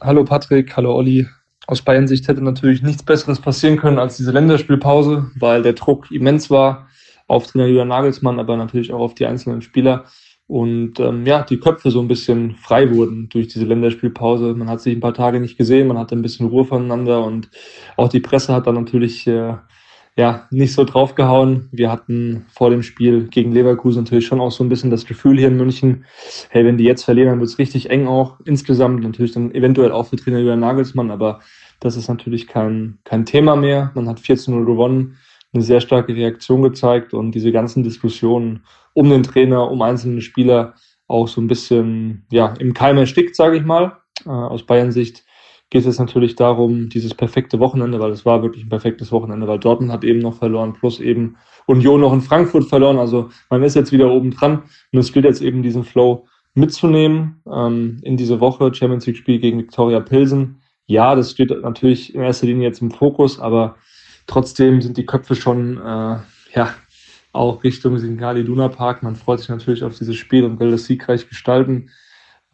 Hallo 0.00 0.24
Patrick, 0.24 0.74
hallo 0.76 0.94
Olli. 0.96 1.26
Aus 1.66 1.82
Bayern-Sicht 1.82 2.26
hätte 2.26 2.42
natürlich 2.42 2.82
nichts 2.82 3.02
Besseres 3.02 3.38
passieren 3.38 3.76
können 3.76 3.98
als 3.98 4.16
diese 4.16 4.32
Länderspielpause, 4.32 5.30
weil 5.38 5.62
der 5.62 5.74
Druck 5.74 6.10
immens 6.10 6.50
war 6.50 6.88
auf 7.26 7.46
Trainer 7.46 7.66
Julian 7.66 7.88
Nagelsmann, 7.88 8.40
aber 8.40 8.56
natürlich 8.56 8.92
auch 8.92 9.00
auf 9.00 9.14
die 9.14 9.26
einzelnen 9.26 9.62
Spieler 9.62 10.06
und 10.50 10.98
ähm, 10.98 11.26
ja, 11.26 11.42
die 11.44 11.60
Köpfe 11.60 11.92
so 11.92 12.00
ein 12.00 12.08
bisschen 12.08 12.56
frei 12.56 12.92
wurden 12.92 13.28
durch 13.28 13.46
diese 13.46 13.66
Länderspielpause. 13.66 14.52
Man 14.54 14.68
hat 14.68 14.80
sich 14.80 14.96
ein 14.96 15.00
paar 15.00 15.14
Tage 15.14 15.38
nicht 15.38 15.56
gesehen, 15.56 15.86
man 15.86 15.96
hatte 15.96 16.16
ein 16.16 16.22
bisschen 16.22 16.48
Ruhe 16.48 16.64
voneinander 16.64 17.24
und 17.24 17.48
auch 17.96 18.08
die 18.08 18.18
Presse 18.18 18.52
hat 18.52 18.66
dann 18.66 18.74
natürlich 18.74 19.28
äh, 19.28 19.54
ja 20.16 20.48
nicht 20.50 20.72
so 20.72 20.82
draufgehauen. 20.82 21.68
Wir 21.70 21.92
hatten 21.92 22.46
vor 22.52 22.70
dem 22.70 22.82
Spiel 22.82 23.28
gegen 23.28 23.52
Leverkusen 23.52 24.02
natürlich 24.02 24.26
schon 24.26 24.40
auch 24.40 24.50
so 24.50 24.64
ein 24.64 24.68
bisschen 24.68 24.90
das 24.90 25.06
Gefühl 25.06 25.38
hier 25.38 25.46
in 25.46 25.56
München, 25.56 26.04
hey, 26.48 26.64
wenn 26.64 26.78
die 26.78 26.84
jetzt 26.84 27.04
verlieren, 27.04 27.28
dann 27.28 27.38
wird 27.38 27.50
es 27.50 27.60
richtig 27.60 27.88
eng 27.88 28.08
auch 28.08 28.40
insgesamt. 28.44 29.04
Natürlich 29.04 29.30
dann 29.30 29.54
eventuell 29.54 29.92
auch 29.92 30.08
für 30.08 30.16
Trainer 30.16 30.40
Julian 30.40 30.58
Nagelsmann, 30.58 31.12
aber 31.12 31.42
das 31.78 31.96
ist 31.96 32.08
natürlich 32.08 32.48
kein, 32.48 32.98
kein 33.04 33.24
Thema 33.24 33.54
mehr. 33.54 33.92
Man 33.94 34.08
hat 34.08 34.18
14-0 34.18 34.64
gewonnen 34.64 35.16
eine 35.52 35.62
sehr 35.62 35.80
starke 35.80 36.14
Reaktion 36.14 36.62
gezeigt 36.62 37.12
und 37.14 37.34
diese 37.34 37.52
ganzen 37.52 37.82
Diskussionen 37.82 38.64
um 38.94 39.10
den 39.10 39.22
Trainer, 39.22 39.70
um 39.70 39.82
einzelne 39.82 40.20
Spieler 40.20 40.74
auch 41.08 41.26
so 41.26 41.40
ein 41.40 41.48
bisschen 41.48 42.26
ja, 42.30 42.54
im 42.58 42.72
Keim 42.72 42.98
erstickt, 42.98 43.34
sage 43.34 43.56
ich 43.56 43.64
mal. 43.64 43.98
Äh, 44.24 44.30
aus 44.30 44.64
Bayern-Sicht 44.64 45.24
geht 45.70 45.86
es 45.86 45.98
natürlich 45.98 46.34
darum, 46.34 46.88
dieses 46.88 47.14
perfekte 47.14 47.60
Wochenende, 47.60 48.00
weil 48.00 48.10
es 48.10 48.26
war 48.26 48.42
wirklich 48.42 48.64
ein 48.64 48.68
perfektes 48.68 49.12
Wochenende, 49.12 49.46
weil 49.46 49.58
Dortmund 49.58 49.92
hat 49.92 50.04
eben 50.04 50.18
noch 50.18 50.34
verloren, 50.34 50.72
plus 50.72 51.00
eben 51.00 51.36
Union 51.66 52.00
noch 52.00 52.12
in 52.12 52.20
Frankfurt 52.20 52.64
verloren. 52.64 52.98
Also 52.98 53.30
man 53.48 53.62
ist 53.62 53.76
jetzt 53.76 53.92
wieder 53.92 54.10
oben 54.10 54.32
dran 54.32 54.64
und 54.92 54.98
es 54.98 55.12
gilt 55.12 55.24
jetzt 55.24 55.42
eben 55.42 55.62
diesen 55.62 55.84
Flow 55.84 56.26
mitzunehmen 56.54 57.40
ähm, 57.50 58.00
in 58.02 58.16
diese 58.16 58.40
Woche 58.40 58.74
Champions 58.74 59.06
League 59.06 59.16
Spiel 59.16 59.38
gegen 59.38 59.58
Viktoria 59.58 60.00
Pilsen. 60.00 60.60
Ja, 60.86 61.14
das 61.14 61.30
steht 61.30 61.50
natürlich 61.50 62.14
in 62.14 62.20
erster 62.20 62.46
Linie 62.46 62.66
jetzt 62.66 62.82
im 62.82 62.90
Fokus, 62.90 63.38
aber 63.38 63.76
trotzdem 64.30 64.80
sind 64.80 64.96
die 64.96 65.06
Köpfe 65.06 65.34
schon 65.34 65.76
äh, 65.78 66.18
ja 66.54 66.74
auch 67.32 67.62
Richtung 67.64 67.98
Singali 67.98 68.44
Duna 68.44 68.68
Park. 68.68 69.02
Man 69.02 69.16
freut 69.16 69.40
sich 69.40 69.48
natürlich 69.48 69.82
auf 69.82 69.98
dieses 69.98 70.16
Spiel 70.16 70.44
und 70.44 70.60
will 70.60 70.70
das 70.70 70.84
siegreich 70.84 71.28
gestalten. 71.28 71.90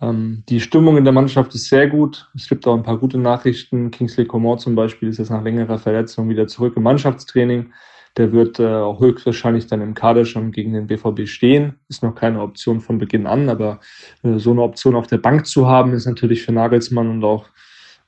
Ähm, 0.01 0.43
die 0.49 0.61
Stimmung 0.61 0.97
in 0.97 1.05
der 1.05 1.13
Mannschaft 1.13 1.55
ist 1.55 1.69
sehr 1.69 1.87
gut. 1.87 2.31
Es 2.35 2.49
gibt 2.49 2.67
auch 2.67 2.75
ein 2.75 2.83
paar 2.83 2.99
gute 2.99 3.19
Nachrichten. 3.19 3.91
Kingsley 3.91 4.27
Coman 4.27 4.59
zum 4.59 4.75
Beispiel 4.75 5.09
ist 5.09 5.19
jetzt 5.19 5.31
nach 5.31 5.43
längerer 5.43 5.79
Verletzung 5.79 6.29
wieder 6.29 6.47
zurück 6.47 6.75
im 6.77 6.83
Mannschaftstraining. 6.83 7.73
Der 8.17 8.33
wird 8.33 8.59
äh, 8.59 8.67
auch 8.67 9.01
höchstwahrscheinlich 9.01 9.67
dann 9.67 9.83
im 9.83 9.93
Kader 9.93 10.25
schon 10.25 10.53
gegen 10.53 10.73
den 10.73 10.87
BVB 10.87 11.29
stehen. 11.29 11.75
Ist 11.89 12.03
noch 12.03 12.15
keine 12.15 12.41
Option 12.41 12.81
von 12.81 12.97
Beginn 12.97 13.27
an, 13.27 13.51
aber 13.51 13.81
äh, 14.23 14.39
so 14.39 14.53
eine 14.53 14.63
Option 14.63 14.97
auf 14.97 15.07
der 15.07 15.19
Bank 15.19 15.47
zu 15.47 15.67
haben, 15.67 15.93
ist 15.93 16.07
natürlich 16.07 16.43
für 16.43 16.53
Nagelsmann 16.53 17.11
und 17.11 17.25
auch 17.25 17.47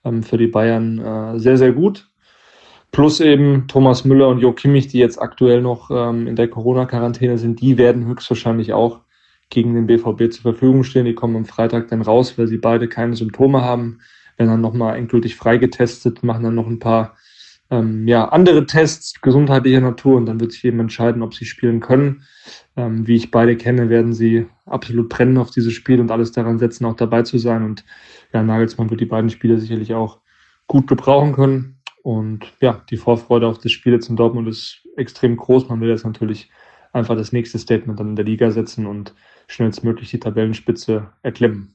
ähm, 0.05 0.23
für 0.23 0.39
die 0.39 0.47
Bayern 0.47 0.99
äh, 0.99 1.39
sehr, 1.39 1.59
sehr 1.59 1.73
gut. 1.73 2.08
Plus 2.91 3.21
eben 3.21 3.67
Thomas 3.69 4.05
Müller 4.05 4.29
und 4.29 4.39
Jo 4.39 4.53
Kimmich, 4.53 4.89
die 4.89 4.99
jetzt 4.99 5.21
aktuell 5.21 5.61
noch 5.61 5.91
ähm, 5.91 6.27
in 6.27 6.37
der 6.37 6.49
Corona-Quarantäne 6.49 7.39
sind, 7.39 7.61
die 7.61 7.77
werden 7.79 8.07
höchstwahrscheinlich 8.07 8.73
auch 8.73 9.01
gegen 9.51 9.75
den 9.75 9.87
BVB 9.87 10.33
zur 10.33 10.43
Verfügung 10.43 10.85
stehen. 10.85 11.05
Die 11.05 11.15
kommen 11.15 11.37
am 11.37 11.45
Freitag 11.45 11.89
dann 11.89 12.03
raus, 12.03 12.39
weil 12.39 12.49
sie 12.49 12.59
beide 12.59 12.89
keine 12.89 13.15
Symptome 13.15 13.63
haben, 13.63 14.01
werden 14.37 14.51
dann 14.51 14.61
nochmal 14.61 14.97
endgültig 14.97 15.37
freigetestet, 15.37 16.23
machen 16.23 16.45
dann 16.45 16.55
noch 16.55 16.67
ein 16.67 16.79
paar 16.79 17.17
ähm, 17.71 18.09
ja, 18.09 18.27
andere 18.29 18.67
Tests 18.67 19.21
gesundheitlicher 19.21 19.81
Natur 19.81 20.17
und 20.17 20.27
dann 20.27 20.41
wird 20.41 20.53
sich 20.53 20.65
eben 20.65 20.81
entscheiden, 20.81 21.23
ob 21.23 21.35
sie 21.35 21.45
spielen 21.45 21.81
können. 21.81 22.23
Ähm, 22.77 23.07
wie 23.07 23.17
ich 23.17 23.31
beide 23.31 23.57
kenne, 23.57 23.91
werden 23.91 24.13
sie 24.13 24.47
absolut 24.65 25.09
brennen 25.09 25.37
auf 25.39 25.51
dieses 25.51 25.73
Spiel 25.75 26.01
und 26.01 26.11
alles 26.11 26.33
daran 26.33 26.59
setzen, 26.59 26.87
auch 26.87 26.97
dabei 26.97 27.23
zu 27.23 27.39
sein. 27.39 27.65
Und 27.65 27.85
ja, 28.33 28.43
Nagelsmann 28.43 28.91
wird 28.91 29.01
die 29.01 29.07
beiden 29.07 29.31
Spiele 29.31 29.59
sicherlich 29.59 29.95
auch 29.95 30.21
gut 30.67 30.87
gebrauchen 30.87 31.33
können. 31.33 31.78
Und 32.09 32.55
ja, 32.63 32.83
die 32.89 32.97
Vorfreude 32.97 33.47
auf 33.47 33.59
das 33.59 33.71
Spiel 33.71 33.93
jetzt 33.93 34.09
in 34.09 34.17
Dortmund 34.17 34.49
ist 34.49 34.81
extrem 34.97 35.37
groß. 35.37 35.69
Man 35.69 35.83
will 35.83 35.91
jetzt 35.91 36.07
natürlich 36.07 36.49
einfach 36.95 37.15
das 37.15 37.33
nächste 37.33 37.59
Statement 37.59 38.01
dann 38.01 38.09
in 38.09 38.17
der 38.17 38.25
Liga 38.25 38.51
setzen 38.51 38.87
und 38.87 39.13
schnellstmöglich 39.47 40.11
die 40.11 40.19
Tabellenspitze 40.19 41.13
erklimmen. 41.23 41.75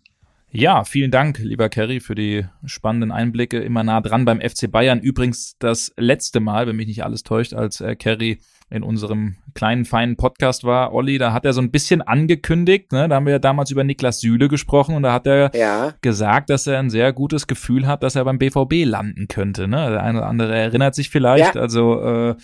Ja, 0.50 0.86
vielen 0.86 1.12
Dank, 1.12 1.38
lieber 1.38 1.70
Kerry, 1.70 2.00
für 2.00 2.16
die 2.16 2.46
spannenden 2.66 3.12
Einblicke. 3.12 3.60
Immer 3.60 3.84
nah 3.84 4.02
dran 4.02 4.26
beim 4.26 4.42
FC 4.42 4.72
Bayern. 4.72 5.02
Übrigens 5.02 5.56
das 5.60 5.94
letzte 5.98 6.40
Mal, 6.40 6.66
wenn 6.66 6.78
mich 6.78 6.88
nicht 6.88 7.04
alles 7.04 7.22
täuscht, 7.22 7.54
als 7.54 7.80
äh, 7.80 7.96
Kerry 7.96 8.40
in 8.74 8.82
unserem 8.82 9.36
kleinen, 9.54 9.86
feinen 9.86 10.16
Podcast 10.18 10.64
war. 10.64 10.94
Olli, 10.94 11.20
da 11.20 11.32
hat 11.32 11.46
er 11.46 11.54
so 11.54 11.62
ein 11.62 11.70
bisschen 11.70 12.02
angekündigt, 12.02 12.92
ne? 12.92 13.08
da 13.08 13.16
haben 13.16 13.26
wir 13.28 13.34
ja 13.34 13.40
damals 13.40 13.70
über 13.70 13.84
Niklas 13.84 14.20
Süle 14.20 14.48
gesprochen 14.48 14.96
und 14.96 15.04
da 15.04 15.14
hat 15.14 15.28
er 15.28 15.52
ja. 15.56 15.94
gesagt, 16.02 16.50
dass 16.50 16.66
er 16.66 16.80
ein 16.80 16.90
sehr 16.90 17.14
gutes 17.14 17.46
Gefühl 17.46 17.86
hat, 17.86 18.02
dass 18.02 18.16
er 18.16 18.26
beim 18.26 18.40
BVB 18.40 18.86
landen 18.86 19.28
könnte. 19.28 19.68
Ne? 19.68 19.92
Der 19.92 20.02
eine 20.02 20.18
oder 20.18 20.28
andere 20.28 20.56
erinnert 20.56 20.96
sich 20.96 21.12
vielleicht. 21.12 21.54
Ja. 21.54 21.62
Also 21.62 22.02
äh, 22.02 22.36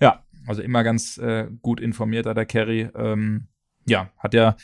ja, 0.00 0.24
also 0.48 0.62
immer 0.62 0.82
ganz 0.82 1.16
äh, 1.18 1.46
gut 1.62 1.80
informierter 1.80 2.34
der 2.34 2.46
Kerry. 2.46 2.88
Ähm, 2.96 3.46
ja, 3.86 4.10
hat 4.18 4.34
ja 4.34 4.56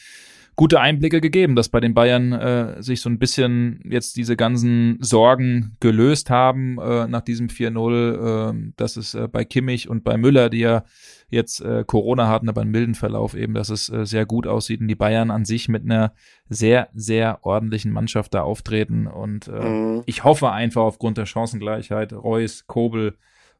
gute 0.57 0.80
Einblicke 0.80 1.20
gegeben, 1.20 1.57
dass 1.57 1.68
bei 1.68 1.80
den 1.80 1.94
Bayern 1.94 2.32
äh, 2.32 2.82
sich 2.82 3.00
so 3.00 3.09
ein 3.09 3.18
bisschen 3.18 3.80
jetzt 3.84 4.16
diese 4.16 4.36
ganzen 4.36 4.98
Sorgen 5.00 5.76
gelöst 5.80 6.30
haben 6.30 6.78
äh, 6.78 7.07
nach 7.09 7.22
diesem 7.22 7.48
4-0, 7.48 8.50
äh, 8.50 8.72
dass 8.76 8.96
es 8.96 9.14
äh, 9.14 9.28
bei 9.28 9.44
Kimmich 9.44 9.88
und 9.88 10.05
bei 10.05 10.16
Müller, 10.16 10.50
die 10.50 10.61
ja 10.61 10.84
jetzt 11.28 11.61
äh, 11.61 11.84
Corona 11.86 12.28
hatten, 12.28 12.48
aber 12.48 12.61
einen 12.61 12.70
milden 12.70 12.94
Verlauf 12.94 13.34
eben, 13.34 13.55
dass 13.55 13.68
es 13.68 13.88
äh, 13.88 14.07
sehr 14.07 14.26
gut 14.26 14.46
aussieht 14.46 14.80
und 14.80 14.88
die 14.88 14.94
Bayern 14.94 15.30
an 15.30 15.44
sich 15.44 15.68
mit 15.68 15.84
einer 15.84 16.12
sehr, 16.48 16.88
sehr 16.94 17.44
ordentlichen 17.44 17.92
Mannschaft 17.92 18.34
da 18.34 18.42
auftreten 18.42 19.07
und 19.07 19.48
äh, 19.48 19.68
mhm. 19.68 20.02
ich 20.07 20.24
hoffe 20.24 20.52
einfach 20.52 20.82
aufgrund 20.82 21.18
der 21.18 21.26
Chancengleichheit, 21.26 22.12
Reus, 22.12 22.66
Kobel, 22.66 23.16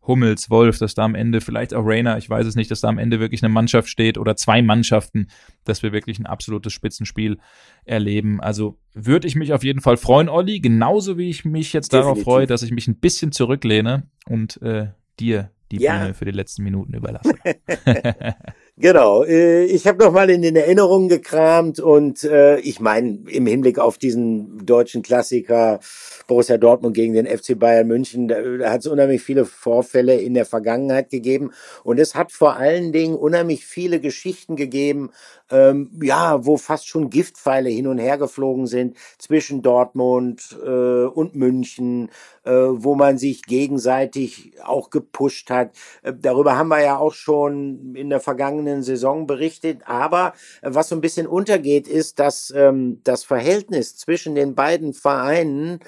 Hummels, 0.07 0.51
Wolf, 0.51 0.79
dass 0.79 0.95
da 0.95 1.05
am 1.05 1.15
Ende, 1.15 1.41
vielleicht 1.41 1.75
auch 1.75 1.85
Rainer, 1.85 2.19
ich 2.19 2.29
weiß 2.29 2.47
es 2.47 2.57
nicht, 2.57 2.71
dass 2.71 2.81
da 2.81 2.89
am 2.89 2.99
Ende 2.99 3.21
wirklich 3.21 3.43
eine 3.43 3.53
Mannschaft 3.53 3.89
steht 3.89 4.19
oder 4.19 4.37
zwei 4.37 4.63
Mannschaften, 4.63 5.29
dass 5.65 5.83
wir 5.83 5.93
wirklich 5.93 6.19
ein 6.19 6.27
absolutes 6.27 6.73
Spitzenspiel 6.73 7.39
erleben. 7.85 8.41
Also 8.41 8.79
würde 8.93 9.27
ich 9.27 9.37
mich 9.37 9.53
auf 9.53 9.65
jeden 9.65 9.81
Fall 9.81 9.97
freuen, 9.97 10.29
Olli, 10.29 10.61
genauso 10.61 11.19
wie 11.19 11.31
ich 11.31 11.45
mich 11.45 11.73
jetzt 11.73 11.93
Definitiv. 11.93 12.25
darauf 12.25 12.25
freue, 12.25 12.47
dass 12.47 12.63
ich 12.63 12.71
mich 12.71 12.89
ein 12.89 12.97
bisschen 12.97 13.33
zurücklehne 13.33 14.05
und 14.27 14.61
äh, 14.63 14.89
dir 15.19 15.51
die 15.71 15.79
ja. 15.79 15.99
Bühne 15.99 16.15
für 16.15 16.25
die 16.25 16.31
letzten 16.31 16.63
Minuten 16.63 16.95
überlasse. 16.95 17.35
Genau, 18.77 19.23
äh, 19.23 19.67
ich 19.67 19.87
habe 19.87 20.03
noch 20.05 20.11
mal 20.13 20.29
in 20.31 20.43
den 20.43 20.57
Erinnerungen 20.57 21.09
gekramt 21.09 21.79
und 21.79 22.25
äh, 22.25 22.59
ich 22.59 22.81
meine 22.81 23.21
im 23.31 23.47
Hinblick 23.47 23.79
auf 23.79 23.99
diesen 23.99 24.67
deutschen 24.67 25.03
Klassiker 25.03 25.79
Borussia 26.27 26.59
Dortmund 26.59 26.97
gegen 26.97 27.13
den 27.13 27.27
FC 27.29 27.57
Bayern 27.57 27.87
München, 27.87 28.27
da, 28.27 28.43
da 28.43 28.73
hat 28.73 28.81
es 28.81 28.89
unheimlich 28.89 29.23
viele 29.23 29.45
Vorfälle 29.45 30.17
in 30.17 30.35
der 30.35 30.45
Vergangenheit 30.45 31.09
gegeben. 31.09 31.53
Und 31.85 32.01
es 32.01 32.17
hat 32.17 32.33
vor 32.33 32.57
allen 32.57 32.91
Dingen 32.91 33.15
unheimlich 33.15 33.65
viele 33.65 34.01
Geschichten 34.01 34.57
gegeben, 34.57 35.11
ähm, 35.51 35.91
ja, 36.03 36.45
wo 36.45 36.57
fast 36.57 36.89
schon 36.89 37.11
Giftpfeile 37.11 37.69
hin 37.69 37.87
und 37.87 37.99
her 37.99 38.19
geflogen 38.19 38.67
sind 38.67 38.97
zwischen 39.19 39.63
Dortmund 39.63 40.57
äh, 40.65 41.05
und 41.05 41.35
München, 41.35 42.11
äh, 42.45 42.51
wo 42.53 42.95
man 42.95 43.19
sich 43.19 43.43
gegenseitig 43.43 44.53
auch 44.63 44.91
gepusht 44.91 45.51
hat. 45.51 45.73
Äh, 46.03 46.15
darüber 46.19 46.57
haben 46.57 46.69
wir 46.69 46.83
ja 46.83 46.97
auch 46.97 47.15
schon 47.15 47.95
in 47.95 48.11
der 48.11 48.21
vergangenen 48.21 48.83
Saison 48.83 49.27
berichtet. 49.27 49.83
Aber 49.85 50.33
äh, 50.63 50.71
was 50.73 50.89
so 50.89 50.95
ein 50.95 51.01
bisschen 51.01 51.27
untergeht, 51.27 51.89
ist, 51.89 52.19
dass 52.19 52.53
ähm, 52.57 53.01
das 53.05 53.25
Verhältnis 53.25 53.97
zwischen 53.97 54.35
den 54.35 54.55
beiden 54.55 54.95
Vereinen 54.95 55.81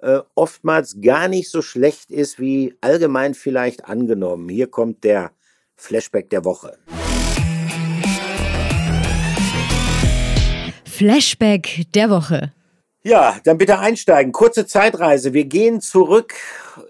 äh, 0.00 0.20
oftmals 0.34 1.00
gar 1.00 1.28
nicht 1.28 1.50
so 1.50 1.62
schlecht 1.62 2.10
ist, 2.10 2.38
wie 2.38 2.74
allgemein 2.80 3.34
vielleicht 3.34 3.84
angenommen. 3.86 4.48
Hier 4.48 4.68
kommt 4.68 5.04
der 5.04 5.32
Flashback 5.76 6.30
der 6.30 6.44
Woche. 6.44 6.78
Flashback 11.00 11.86
der 11.94 12.10
Woche. 12.10 12.52
Ja, 13.02 13.38
dann 13.44 13.56
bitte 13.56 13.78
einsteigen. 13.78 14.32
Kurze 14.32 14.66
Zeitreise. 14.66 15.32
Wir 15.32 15.46
gehen 15.46 15.80
zurück 15.80 16.34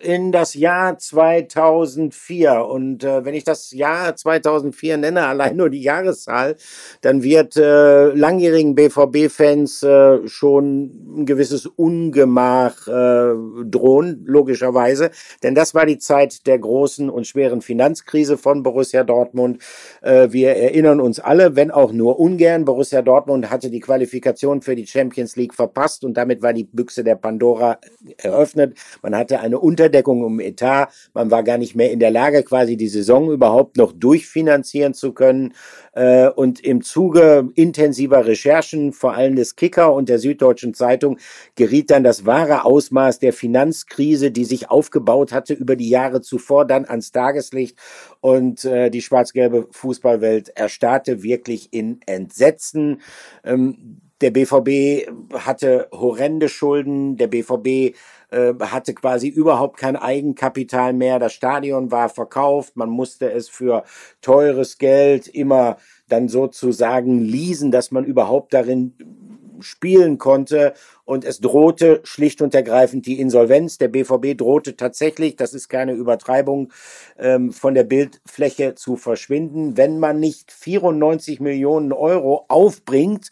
in 0.00 0.32
das 0.32 0.54
Jahr 0.54 0.98
2004. 0.98 2.64
Und 2.64 3.04
äh, 3.04 3.24
wenn 3.24 3.34
ich 3.34 3.44
das 3.44 3.70
Jahr 3.70 4.14
2004 4.16 4.96
nenne, 4.96 5.26
allein 5.26 5.56
nur 5.56 5.70
die 5.70 5.82
Jahreszahl, 5.82 6.56
dann 7.00 7.22
wird 7.22 7.56
äh, 7.56 8.08
langjährigen 8.08 8.74
BVB-Fans 8.74 9.82
äh, 9.82 10.28
schon 10.28 11.20
ein 11.20 11.26
gewisses 11.26 11.66
Ungemach 11.66 12.86
äh, 12.88 13.34
drohen, 13.64 14.22
logischerweise. 14.24 15.10
Denn 15.42 15.54
das 15.54 15.74
war 15.74 15.86
die 15.86 15.98
Zeit 15.98 16.46
der 16.46 16.58
großen 16.58 17.10
und 17.10 17.26
schweren 17.26 17.60
Finanzkrise 17.60 18.38
von 18.38 18.62
Borussia 18.62 19.04
Dortmund. 19.04 19.62
Äh, 20.02 20.28
wir 20.30 20.56
erinnern 20.56 21.00
uns 21.00 21.20
alle, 21.20 21.56
wenn 21.56 21.70
auch 21.70 21.92
nur 21.92 22.18
ungern, 22.18 22.64
Borussia 22.64 23.02
Dortmund 23.02 23.50
hatte 23.50 23.70
die 23.70 23.80
Qualifikation 23.80 24.62
für 24.62 24.76
die 24.76 24.86
Champions 24.86 25.36
League 25.36 25.54
verpasst 25.54 26.04
und 26.04 26.14
damit 26.14 26.42
war 26.42 26.52
die 26.52 26.64
Büchse 26.64 27.04
der 27.04 27.16
Pandora 27.16 27.78
eröffnet. 28.18 28.76
Man 29.02 29.16
hatte 29.16 29.40
eine 29.40 29.58
Unterdeckung 29.70 30.26
im 30.26 30.40
Etat. 30.40 30.88
Man 31.14 31.30
war 31.30 31.44
gar 31.44 31.56
nicht 31.56 31.76
mehr 31.76 31.92
in 31.92 32.00
der 32.00 32.10
Lage, 32.10 32.42
quasi 32.42 32.76
die 32.76 32.88
Saison 32.88 33.30
überhaupt 33.30 33.76
noch 33.76 33.92
durchfinanzieren 33.92 34.94
zu 34.94 35.12
können. 35.12 35.54
Äh, 35.92 36.28
und 36.28 36.58
im 36.58 36.82
Zuge 36.82 37.48
intensiver 37.54 38.26
Recherchen, 38.26 38.92
vor 38.92 39.14
allem 39.14 39.36
des 39.36 39.54
Kicker 39.54 39.92
und 39.92 40.08
der 40.08 40.18
Süddeutschen 40.18 40.74
Zeitung, 40.74 41.18
geriet 41.54 41.92
dann 41.92 42.02
das 42.02 42.26
wahre 42.26 42.64
Ausmaß 42.64 43.20
der 43.20 43.32
Finanzkrise, 43.32 44.32
die 44.32 44.44
sich 44.44 44.70
aufgebaut 44.70 45.32
hatte 45.32 45.54
über 45.54 45.76
die 45.76 45.88
Jahre 45.88 46.20
zuvor, 46.20 46.64
dann 46.64 46.84
ans 46.84 47.12
Tageslicht. 47.12 47.78
Und 48.20 48.64
äh, 48.64 48.90
die 48.90 49.02
schwarz-gelbe 49.02 49.68
Fußballwelt 49.70 50.50
erstarrte 50.56 51.22
wirklich 51.22 51.72
in 51.72 52.00
Entsetzen. 52.06 53.00
Ähm, 53.44 54.00
der 54.20 54.30
BVB 54.30 55.08
hatte 55.32 55.88
horrende 55.92 56.48
Schulden. 56.48 57.16
Der 57.16 57.28
BVB 57.28 57.96
äh, 58.30 58.54
hatte 58.60 58.94
quasi 58.94 59.28
überhaupt 59.28 59.76
kein 59.76 59.96
Eigenkapital 59.96 60.92
mehr. 60.92 61.18
Das 61.18 61.32
Stadion 61.32 61.90
war 61.90 62.08
verkauft. 62.08 62.76
Man 62.76 62.90
musste 62.90 63.30
es 63.32 63.48
für 63.48 63.84
teures 64.20 64.78
Geld 64.78 65.26
immer 65.28 65.76
dann 66.08 66.28
sozusagen 66.28 67.20
leasen, 67.20 67.70
dass 67.70 67.90
man 67.90 68.04
überhaupt 68.04 68.52
darin 68.54 68.94
spielen 69.62 70.18
konnte 70.18 70.74
und 71.04 71.24
es 71.24 71.40
drohte 71.40 72.00
schlicht 72.04 72.42
und 72.42 72.54
ergreifend 72.54 73.06
die 73.06 73.20
Insolvenz. 73.20 73.78
Der 73.78 73.88
BVB 73.88 74.36
drohte 74.36 74.76
tatsächlich, 74.76 75.36
das 75.36 75.54
ist 75.54 75.68
keine 75.68 75.92
Übertreibung, 75.92 76.72
ähm, 77.18 77.52
von 77.52 77.74
der 77.74 77.84
Bildfläche 77.84 78.74
zu 78.74 78.96
verschwinden, 78.96 79.76
wenn 79.76 79.98
man 79.98 80.20
nicht 80.20 80.52
94 80.52 81.40
Millionen 81.40 81.92
Euro 81.92 82.44
aufbringt 82.48 83.30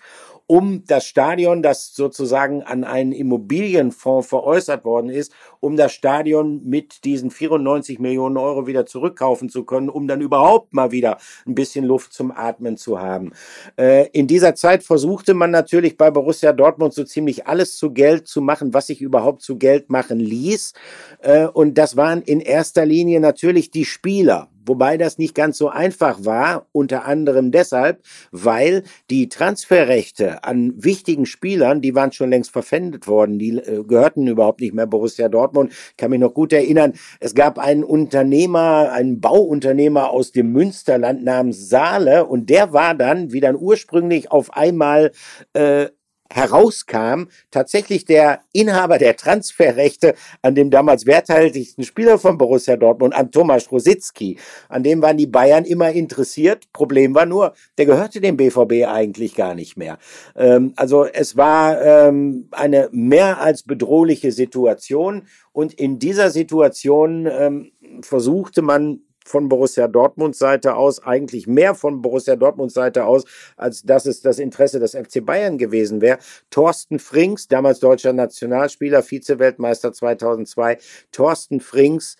um 0.49 0.83
das 0.87 1.05
Stadion, 1.05 1.63
das 1.63 1.95
sozusagen 1.95 2.63
an 2.63 2.83
einen 2.83 3.13
Immobilienfonds 3.13 4.27
veräußert 4.27 4.83
worden 4.87 5.11
ist, 5.11 5.31
um 5.61 5.77
das 5.77 5.93
Stadion 5.93 6.63
mit 6.65 7.05
diesen 7.05 7.31
94 7.31 7.99
Millionen 7.99 8.39
Euro 8.39 8.67
wieder 8.67 8.87
zurückkaufen 8.87 9.51
zu 9.51 9.65
können, 9.65 9.91
um 9.91 10.09
dann 10.09 10.23
überhaupt 10.23 10.73
mal 10.73 10.91
wieder 10.91 11.19
ein 11.47 11.55
bisschen 11.55 11.85
Luft 11.85 12.15
zum 12.15 12.33
Atmen 12.33 12.79
zu 12.79 12.99
haben. 12.99 13.33
Äh, 13.77 14.09
in 14.13 14.27
dieser 14.27 14.55
Zeit 14.55 14.83
versuchte 14.83 15.35
man 15.35 15.51
natürlich 15.51 15.99
bei 15.99 16.11
Borussia 16.11 16.55
Dortmund 16.55 16.95
so 16.95 17.05
ziemlich 17.05 17.47
alles 17.47 17.77
zu 17.77 17.93
Geld 17.93 18.27
zu 18.27 18.41
machen, 18.41 18.73
was 18.73 18.87
sich 18.87 19.03
überhaupt 19.03 19.43
zu 19.43 19.59
Geld 19.59 19.91
machen 19.91 20.19
ließ. 20.19 20.73
Äh, 21.21 21.47
und 21.47 21.77
das 21.77 21.99
waren 21.99 22.23
in 22.23 22.41
erster 22.41 22.87
Linie 22.87 23.21
natürlich 23.21 23.71
die 23.71 23.85
Spieler 23.85 24.49
wobei 24.69 24.99
das 24.99 25.19
nicht 25.19 25.35
ganz 25.35 25.59
so 25.59 25.69
einfach 25.69 26.25
war, 26.25 26.67
unter 26.73 27.05
anderem 27.07 27.51
deshalb, 27.51 28.03
weil 28.31 28.85
die 29.11 29.29
Transferrechte 29.29 30.45
an 30.45 30.73
wichtigen 30.77 31.27
Spielern, 31.27 31.81
die 31.81 31.95
waren 31.95 32.13
schon 32.13 32.31
längst 32.31 32.51
verpfändet 32.51 33.07
worden, 33.09 33.39
die 33.39 33.59
äh, 33.59 33.83
gehörten 33.85 34.27
überhaupt 34.27 34.61
nicht 34.61 34.75
mehr 34.75 34.87
Borussia 34.87 35.29
Dortmund. 35.29 35.73
Ich 35.73 35.97
kann 35.97 36.11
mich 36.11 36.21
noch 36.21 36.35
gut 36.35 36.53
erinnern, 36.53 36.93
es 37.21 37.35
gab 37.35 37.59
einen 37.59 37.85
Unternehmer, 37.85 38.93
einen 38.93 39.21
Bauunternehmer 39.21 40.11
aus 40.11 40.33
dem 40.33 40.53
Münsterland 40.53 41.25
namens 41.25 41.69
Saale 41.69 42.27
und 42.27 42.51
der 42.51 42.73
war 42.73 42.95
dann, 42.95 43.33
wie 43.33 43.41
dann 43.41 43.57
ursprünglich 43.57 44.31
auf 44.31 44.55
einmal 44.55 45.13
äh, 45.55 45.87
herauskam, 46.31 47.29
tatsächlich 47.51 48.05
der 48.05 48.41
Inhaber 48.53 48.99
der 48.99 49.17
Transferrechte 49.17 50.15
an 50.43 50.55
dem 50.55 50.71
damals 50.71 51.07
werthaltigsten 51.07 51.85
Spieler 51.85 52.19
von 52.19 52.37
Borussia 52.37 52.77
Dortmund, 52.77 53.15
an 53.15 53.31
Thomas 53.31 53.71
Rositzky. 53.73 54.39
An 54.69 54.83
dem 54.83 55.01
waren 55.01 55.17
die 55.17 55.27
Bayern 55.27 55.65
immer 55.65 55.91
interessiert. 55.91 56.71
Problem 56.73 57.15
war 57.15 57.27
nur, 57.27 57.55
der 57.79 57.87
gehörte 57.87 58.21
dem 58.21 58.37
BVB 58.37 58.87
eigentlich 58.87 59.35
gar 59.35 59.55
nicht 59.55 59.77
mehr. 59.77 59.99
Ähm, 60.37 60.73
also 60.77 61.05
es 61.05 61.37
war 61.37 61.81
ähm, 61.81 62.49
eine 62.51 62.89
mehr 62.93 63.41
als 63.41 63.63
bedrohliche 63.63 64.33
Situation. 64.33 65.27
Und 65.53 65.75
in 65.75 65.99
dieser 65.99 66.31
Situation 66.31 67.27
ähm, 67.27 67.73
versuchte 68.03 68.63
man 68.63 69.01
von 69.29 69.49
Borussia 69.49 69.89
Dortmund 69.89 70.35
Seite 70.35 70.75
aus, 70.75 71.03
eigentlich 71.03 71.47
mehr 71.47 71.75
von 71.75 72.03
Borussia 72.03 72.37
Dortmund 72.37 72.73
Seite 72.73 73.05
aus, 73.05 73.25
als 73.57 73.83
dass 73.83 74.07
es 74.07 74.21
das 74.21 74.39
Interesse 74.39 74.81
des 74.81 74.93
FC 74.93 75.25
Bayern 75.25 75.59
gewesen 75.59 76.01
wäre. 76.01 76.19
Thorsten 76.51 76.99
Frings, 76.99 77.49
damals 77.49 77.81
deutscher 77.81 78.13
Nationalspieler, 78.13 79.03
Vize-Weltmeister 79.03 79.93
2002, 79.93 80.79
Thorsten 81.13 81.61
Frings 81.61 82.17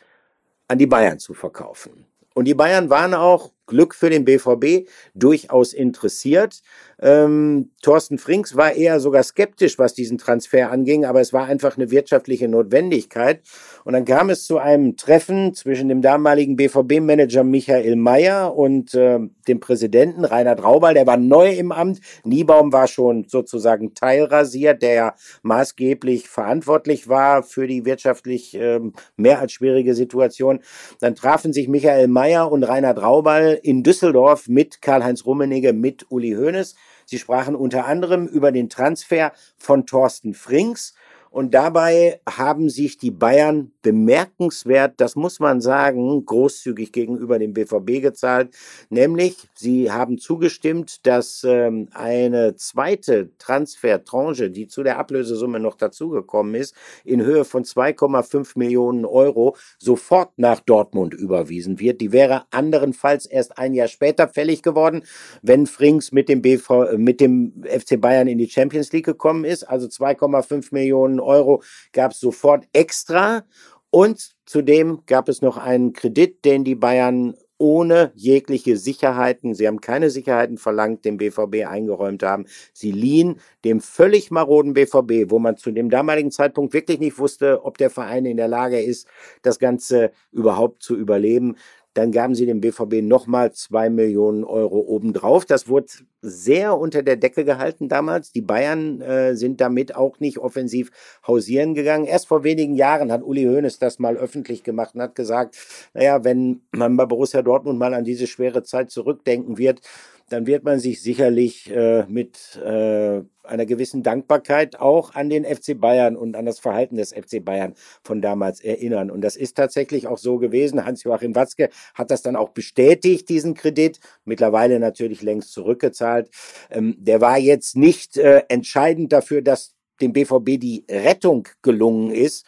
an 0.69 0.79
die 0.79 0.87
Bayern 0.87 1.19
zu 1.19 1.35
verkaufen. 1.35 2.07
Und 2.35 2.45
die 2.45 2.55
Bayern 2.55 2.89
waren 2.89 3.15
auch 3.15 3.51
Glück 3.67 3.95
für 3.95 4.11
den 4.11 4.25
BVB 4.25 4.89
durchaus 5.15 5.73
interessiert. 5.73 6.63
Ähm, 7.01 7.71
Thorsten 7.83 8.19
Frings 8.19 8.57
war 8.57 8.73
eher 8.73 8.99
sogar 8.99 9.23
skeptisch, 9.23 9.79
was 9.79 9.95
diesen 9.95 10.19
Transfer 10.19 10.71
anging, 10.71 11.05
aber 11.05 11.21
es 11.21 11.33
war 11.33 11.47
einfach 11.47 11.77
eine 11.77 11.91
wirtschaftliche 11.91 12.49
Notwendigkeit. 12.49 13.43
Und 13.85 13.93
dann 13.93 14.05
kam 14.05 14.31
es 14.31 14.45
zu 14.45 14.59
einem 14.59 14.97
Treffen 14.97 15.55
zwischen 15.55 15.89
dem 15.89 16.03
damaligen 16.03 16.57
BVB-Manager 16.57 17.45
Michael 17.45 17.97
Mayer 17.97 18.57
und 18.57 18.95
äh, 18.95 19.21
dem 19.47 19.61
Präsidenten 19.61 20.25
Reinhard 20.25 20.63
Raubal. 20.63 20.95
Der 20.95 21.07
war 21.07 21.17
neu 21.17 21.53
im 21.53 21.71
Amt. 21.71 22.01
Niebaum 22.25 22.73
war 22.73 22.89
schon 22.89 23.27
sozusagen 23.29 23.95
teilrasiert, 23.95 24.83
der 24.83 24.95
ja 24.95 25.15
maßgeblich 25.43 26.29
verantwortlich 26.29 27.09
war 27.09 27.45
für 27.45 27.67
die 27.67 27.85
wirtschaftlich 27.85 28.55
äh, 28.55 28.81
mehr 29.17 29.39
als 29.39 29.53
schwierige 29.53 29.95
Situation. 29.95 30.61
Dann 31.01 31.15
trafen 31.15 31.53
sich 31.53 31.69
Michael 31.69 32.09
Mayer 32.09 32.51
und 32.51 32.65
Reinhard 32.65 33.01
Raubal 33.01 33.59
in 33.63 33.85
Düsseldorf 33.85 34.49
mit 34.49 34.83
Karl-Heinz 34.83 35.25
Rummenigge, 35.25 35.73
mit 35.73 36.07
Uli 36.11 36.33
Hoeneß. 36.33 36.75
Sie 37.11 37.19
sprachen 37.19 37.57
unter 37.57 37.87
anderem 37.87 38.27
über 38.27 38.53
den 38.53 38.69
Transfer 38.69 39.33
von 39.57 39.87
Thorsten 39.87 40.35
Frings 40.35 40.93
und 41.39 41.55
dabei 41.55 42.21
haben 42.29 42.69
sich 42.69 42.99
die 42.99 43.13
Bayern 43.13 43.71
bemerkenswert, 43.83 44.95
das 44.97 45.15
muss 45.15 45.39
man 45.39 45.61
sagen, 45.61 46.27
großzügig 46.27 46.91
gegenüber 46.91 47.39
dem 47.39 47.53
BVB 47.53 48.03
gezahlt. 48.03 48.57
Nämlich, 48.91 49.37
sie 49.55 49.93
haben 49.93 50.19
zugestimmt, 50.19 51.07
dass 51.07 51.45
ähm, 51.45 51.91
eine 51.93 52.57
zweite 52.57 53.31
Transfertranche, 53.39 54.51
die 54.51 54.67
zu 54.67 54.83
der 54.83 54.99
Ablösesumme 54.99 55.61
noch 55.61 55.77
dazugekommen 55.77 56.57
ist, 56.57 56.75
in 57.05 57.23
Höhe 57.23 57.45
von 57.45 57.63
2,5 57.63 58.59
Millionen 58.59 59.05
Euro 59.05 59.57
sofort 59.79 60.33
nach 60.39 60.59
Dortmund 60.59 61.15
überwiesen 61.15 61.79
wird. 61.79 62.01
Die 62.01 62.11
wäre 62.11 62.47
anderenfalls 62.51 63.27
erst 63.27 63.59
ein 63.59 63.75
Jahr 63.75 63.87
später 63.87 64.27
fällig 64.27 64.65
geworden, 64.65 65.05
wenn 65.43 65.69
Frings 65.69 66.11
mit 66.11 66.29
dem, 66.29 66.43
BV, 66.43 66.97
mit 66.97 67.21
dem 67.21 67.63
FC 67.65 68.01
Bayern 68.01 68.27
in 68.27 68.39
die 68.39 68.51
Champions 68.51 68.93
League 68.93 69.07
gekommen 69.07 69.45
ist. 69.45 69.63
Also 69.63 69.87
2,5 69.87 70.75
Millionen 70.75 71.19
Millionen 71.19 71.28
Euro 71.29 71.63
gab 71.93 72.13
es 72.13 72.21
sofort 72.21 72.65
extra. 72.73 73.45
Und 73.91 74.33
zudem 74.45 75.03
gab 75.07 75.29
es 75.29 75.41
noch 75.41 75.57
einen 75.57 75.93
Kredit, 75.93 76.45
den 76.45 76.65
die 76.65 76.75
Bayern 76.75 77.35
ohne 77.59 78.13
jegliche 78.15 78.77
Sicherheiten, 78.77 79.53
sie 79.55 79.67
haben 79.67 79.81
keine 79.81 80.11
Sicherheiten 80.11 80.59
verlangt, 80.59 81.05
dem 81.05 81.17
BVB 81.17 81.67
eingeräumt 81.67 82.23
haben. 82.23 82.47
Sie 82.73 82.93
liehen 82.93 83.41
dem 83.65 83.81
völlig 83.81 84.31
maroden 84.31 84.75
BVB, 84.75 85.31
wo 85.31 85.41
man 85.41 85.57
zu 85.57 85.73
dem 85.73 85.91
damaligen 85.91 86.31
Zeitpunkt 86.31 86.73
wirklich 86.73 87.01
nicht 87.01 87.19
wusste, 87.19 87.65
ob 87.65 87.77
der 87.77 87.91
Verein 87.91 88.27
in 88.27 88.37
der 88.37 88.49
Lage 88.49 88.81
ist, 88.81 89.09
das 89.43 89.59
Ganze 89.59 90.13
überhaupt 90.31 90.83
zu 90.83 90.97
überleben. 90.97 91.57
Dann 91.95 92.13
gaben 92.13 92.35
sie 92.35 92.47
dem 92.47 92.61
BVB 92.61 93.03
nochmal 93.03 93.53
zwei 93.53 93.91
Millionen 93.91 94.45
Euro 94.45 94.79
obendrauf. 94.79 95.45
Das 95.45 95.69
wurde 95.69 95.89
sehr 96.21 96.79
unter 96.79 97.03
der 97.03 97.17
Decke 97.17 97.45
gehalten 97.45 97.89
damals. 97.89 98.33
Die 98.33 98.41
Bayern 98.41 99.01
äh, 99.01 99.35
sind 99.35 99.61
damit 99.61 99.95
auch 99.97 100.21
nicht 100.21 100.39
offensiv 100.39 100.91
hausieren 101.27 101.75
gegangen. 101.75 102.05
Erst 102.05 102.29
vor 102.29 102.45
wenigen 102.45 102.75
Jahren 102.75 103.11
hat 103.11 103.23
Uli 103.23 103.45
Hoeneß 103.45 103.79
das 103.79 103.99
mal 103.99 104.17
öffentlich 104.17 104.63
gemacht 104.63 104.95
und 104.95 105.03
hat 105.03 105.15
gesagt, 105.15 105.57
naja, 105.95 106.25
wenn 106.25 106.63
man 106.73 106.97
bei 106.97 107.07
Borussia 107.07 107.43
Dortmund 107.43 107.79
mal 107.79 107.95
an 107.95 108.05
diese 108.05 108.27
schwere 108.27 108.63
Zeit 108.63 108.91
zurückdenken 108.91 109.59
wird, 109.59 109.81
dann 110.29 110.47
wird 110.47 110.65
man 110.65 110.79
sich 110.79 111.03
sicherlich 111.03 111.71
äh, 111.71 112.05
mit 112.09 112.57
äh, 112.57 113.23
einer 113.43 113.67
gewissen 113.67 114.03
Dankbarkeit 114.03 114.79
auch 114.79 115.15
an 115.15 115.31
den 115.31 115.45
FC 115.45 115.79
Bayern 115.79 116.17
und 116.17 116.37
an 116.37 116.45
das 116.45 116.59
Verhalten 116.59 116.97
des 116.97 117.13
FC 117.13 117.45
Bayern 117.45 117.75
von 118.03 118.21
damals 118.21 118.61
erinnern. 118.61 119.11
Und 119.11 119.23
das 119.23 119.37
ist 119.37 119.57
tatsächlich 119.57 120.07
auch 120.07 120.19
so 120.19 120.39
gewesen. 120.39 120.85
Hans-Joachim 120.85 121.35
Watzke 121.35 121.71
hat 121.95 122.11
das 122.11 122.23
dann 122.23 122.37
auch 122.37 122.51
bestätigt, 122.51 123.29
diesen 123.29 123.55
Kredit, 123.55 124.01
mittlerweile 124.25 124.79
natürlich 124.79 125.23
längst 125.23 125.53
zurückgezahlt. 125.53 126.31
Ähm, 126.71 126.97
der 126.99 127.21
war 127.21 127.39
jetzt 127.39 127.77
nicht 127.77 128.17
äh, 128.17 128.43
entscheidend 128.49 129.13
dafür, 129.13 129.43
dass 129.43 129.75
dem 130.01 130.13
BVB 130.13 130.61
die 130.61 130.85
Rettung 130.89 131.49
gelungen 131.63 132.11
ist, 132.11 132.47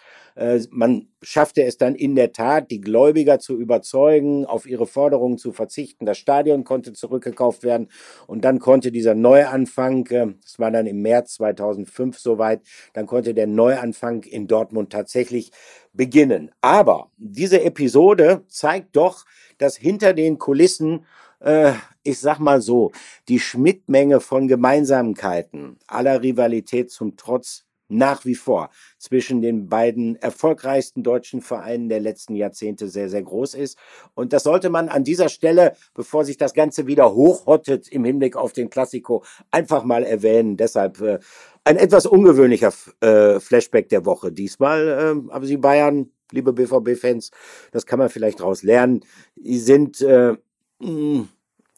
man 0.71 1.09
schaffte 1.23 1.65
es 1.65 1.77
dann 1.77 1.95
in 1.95 2.15
der 2.15 2.33
Tat, 2.33 2.71
die 2.71 2.81
Gläubiger 2.81 3.39
zu 3.39 3.59
überzeugen, 3.59 4.47
auf 4.47 4.67
ihre 4.67 4.87
Forderungen 4.87 5.39
zu 5.39 5.53
verzichten. 5.53 6.07
Das 6.07 6.19
Stadion 6.19 6.65
konnte 6.65 6.93
zurückgekauft 6.93 7.63
werden 7.63 7.89
und 8.27 8.45
dann 8.45 8.59
konnte 8.59 8.93
dieser 8.93 9.15
Neuanfang, 9.15 10.07
äh, 10.07 10.35
das 10.43 10.59
war 10.59 10.71
dann 10.71 10.87
im 10.87 11.03
März 11.03 11.35
2005 11.35 12.19
soweit, 12.19 12.63
dann 12.93 13.07
konnte 13.07 13.35
der 13.35 13.47
Neuanfang 13.47 14.23
in 14.23 14.47
Dortmund 14.47 14.91
tatsächlich 14.91 15.53
beginnen. 15.93 16.51
Aber 16.61 17.11
diese 17.17 17.63
Episode 17.63 18.45
zeigt 18.49 18.97
doch, 18.97 19.25
dass 19.59 19.77
hinter 19.77 20.15
den 20.15 20.39
Kulissen 20.39 21.05
äh, 21.41 21.73
ich 22.03 22.19
sag 22.19 22.39
mal 22.39 22.61
so, 22.61 22.93
die 23.29 23.41
Schnittmenge 23.41 24.21
von 24.21 24.49
Gemeinsamkeiten 24.49 25.79
aller 25.87 26.23
Rivalität 26.23 26.91
zum 26.91 27.17
Trotz 27.17 27.65
nach 27.91 28.25
wie 28.25 28.35
vor 28.35 28.71
zwischen 28.99 29.43
den 29.43 29.69
beiden 29.69 30.17
erfolgreichsten 30.17 31.03
deutschen 31.03 31.43
Vereinen 31.43 31.89
der 31.89 32.01
letzten 32.01 32.35
Jahrzehnte 32.37 32.89
sehr, 32.89 33.09
sehr 33.09 33.23
groß 33.23 33.55
ist. 33.55 33.79
Und 34.15 34.33
das 34.33 34.45
sollte 34.45 34.71
man 34.71 34.89
an 34.89 35.05
dieser 35.05 35.29
Stelle, 35.29 35.75
bevor 35.95 36.25
sich 36.25 36.37
das 36.37 36.55
Ganze 36.55 36.87
wieder 36.87 37.15
hochhottet 37.15 37.89
im 37.89 38.05
Hinblick 38.05 38.37
auf 38.37 38.53
den 38.53 38.71
Klassiko, 38.71 39.25
einfach 39.51 39.85
mal 39.85 40.05
erwähnen. 40.05 40.57
Deshalb 40.57 41.01
äh, 41.01 41.19
ein 41.65 41.77
etwas 41.77 42.07
ungewöhnlicher 42.07 42.73
äh, 43.01 43.41
Flashback 43.41 43.89
der 43.89 44.07
Woche 44.07 44.33
diesmal. 44.33 44.89
Äh, 45.29 45.33
aber 45.33 45.47
Sie 45.47 45.57
Bayern, 45.57 46.11
liebe 46.33 46.53
BVB-Fans, 46.53 47.31
das 47.73 47.87
kann 47.87 47.99
man 47.99 48.09
vielleicht 48.09 48.41
daraus 48.41 48.63
lernen, 48.63 49.05
die 49.37 49.59
sind 49.59 50.01
äh, 50.01 50.37
mh, 50.79 51.27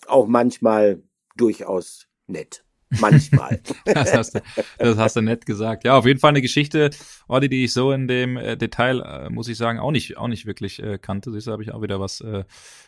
auch 0.06 0.26
manchmal 0.26 1.02
durchaus 1.36 2.06
nett. 2.26 2.61
Manchmal. 3.00 3.60
das, 3.84 4.14
hast 4.14 4.34
du, 4.34 4.40
das 4.78 4.96
hast 4.96 5.16
du 5.16 5.20
nett 5.20 5.46
gesagt. 5.46 5.84
Ja, 5.84 5.96
auf 5.96 6.06
jeden 6.06 6.20
Fall 6.20 6.30
eine 6.30 6.42
Geschichte, 6.42 6.90
Ordi, 7.28 7.48
die 7.48 7.64
ich 7.64 7.72
so 7.72 7.92
in 7.92 8.08
dem 8.08 8.36
äh, 8.36 8.56
Detail, 8.56 9.00
äh, 9.00 9.30
muss 9.30 9.48
ich 9.48 9.56
sagen, 9.56 9.78
auch 9.78 9.90
nicht, 9.90 10.16
auch 10.16 10.28
nicht 10.28 10.46
wirklich 10.46 10.82
äh, 10.82 10.98
kannte. 10.98 11.30
Siehst 11.32 11.46
du, 11.46 11.52
habe 11.52 11.62
ich 11.62 11.72
auch 11.72 11.82
wieder 11.82 12.00
was 12.00 12.20
äh, 12.20 12.44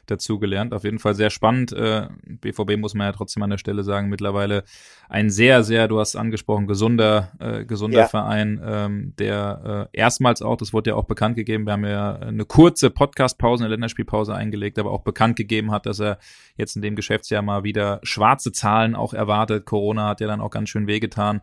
dazu 0.07 0.39
gelernt. 0.39 0.75
Auf 0.75 0.85
jeden 0.85 0.99
Fall 0.99 1.15
sehr 1.15 1.31
spannend. 1.31 1.73
Äh, 1.73 2.09
BVB 2.27 2.77
muss 2.77 2.95
man 2.95 3.07
ja 3.07 3.13
trotzdem 3.13 3.43
an 3.43 3.51
der 3.51 3.59
Stelle 3.59 3.85
sagen, 3.85 4.09
mittlerweile 4.09 4.65
ein 5.09 5.31
sehr, 5.31 5.63
sehr, 5.63 5.89
du 5.89 6.01
hast 6.01 6.17
angesprochen, 6.17 6.67
gesunder, 6.67 7.33
äh, 7.39 7.65
gesunder 7.65 8.01
ja. 8.01 8.09
Verein, 8.09 8.61
ähm, 8.65 9.15
der 9.19 9.89
äh, 9.95 9.99
erstmals 9.99 10.43
auch, 10.43 10.57
das 10.57 10.73
wurde 10.73 10.91
ja 10.91 10.97
auch 10.97 11.05
bekannt 11.05 11.37
gegeben, 11.37 11.67
wir 11.67 11.73
haben 11.75 11.85
ja 11.85 12.17
eine 12.17 12.45
kurze 12.45 12.91
Podcast-Pause, 12.91 13.65
eine 13.65 13.71
Länderspielpause 13.71 14.35
eingelegt, 14.35 14.79
aber 14.79 14.91
auch 14.91 15.03
bekannt 15.03 15.37
gegeben 15.37 15.71
hat, 15.71 15.87
dass 15.87 16.01
er 16.01 16.19
jetzt 16.57 16.77
in 16.77 16.83
dem 16.83 16.97
Geschäftsjahr 16.97 17.43
mal 17.43 17.65
wieder 17.65 18.01
schwarze 18.03 18.53
Zahlen 18.53 18.95
auch 18.95 19.15
erwartet. 19.15 19.65
Corona 19.65 19.94
hat 20.01 20.21
ja 20.21 20.27
dann 20.27 20.41
auch 20.41 20.51
ganz 20.51 20.69
schön 20.69 20.87
wehgetan 20.87 21.41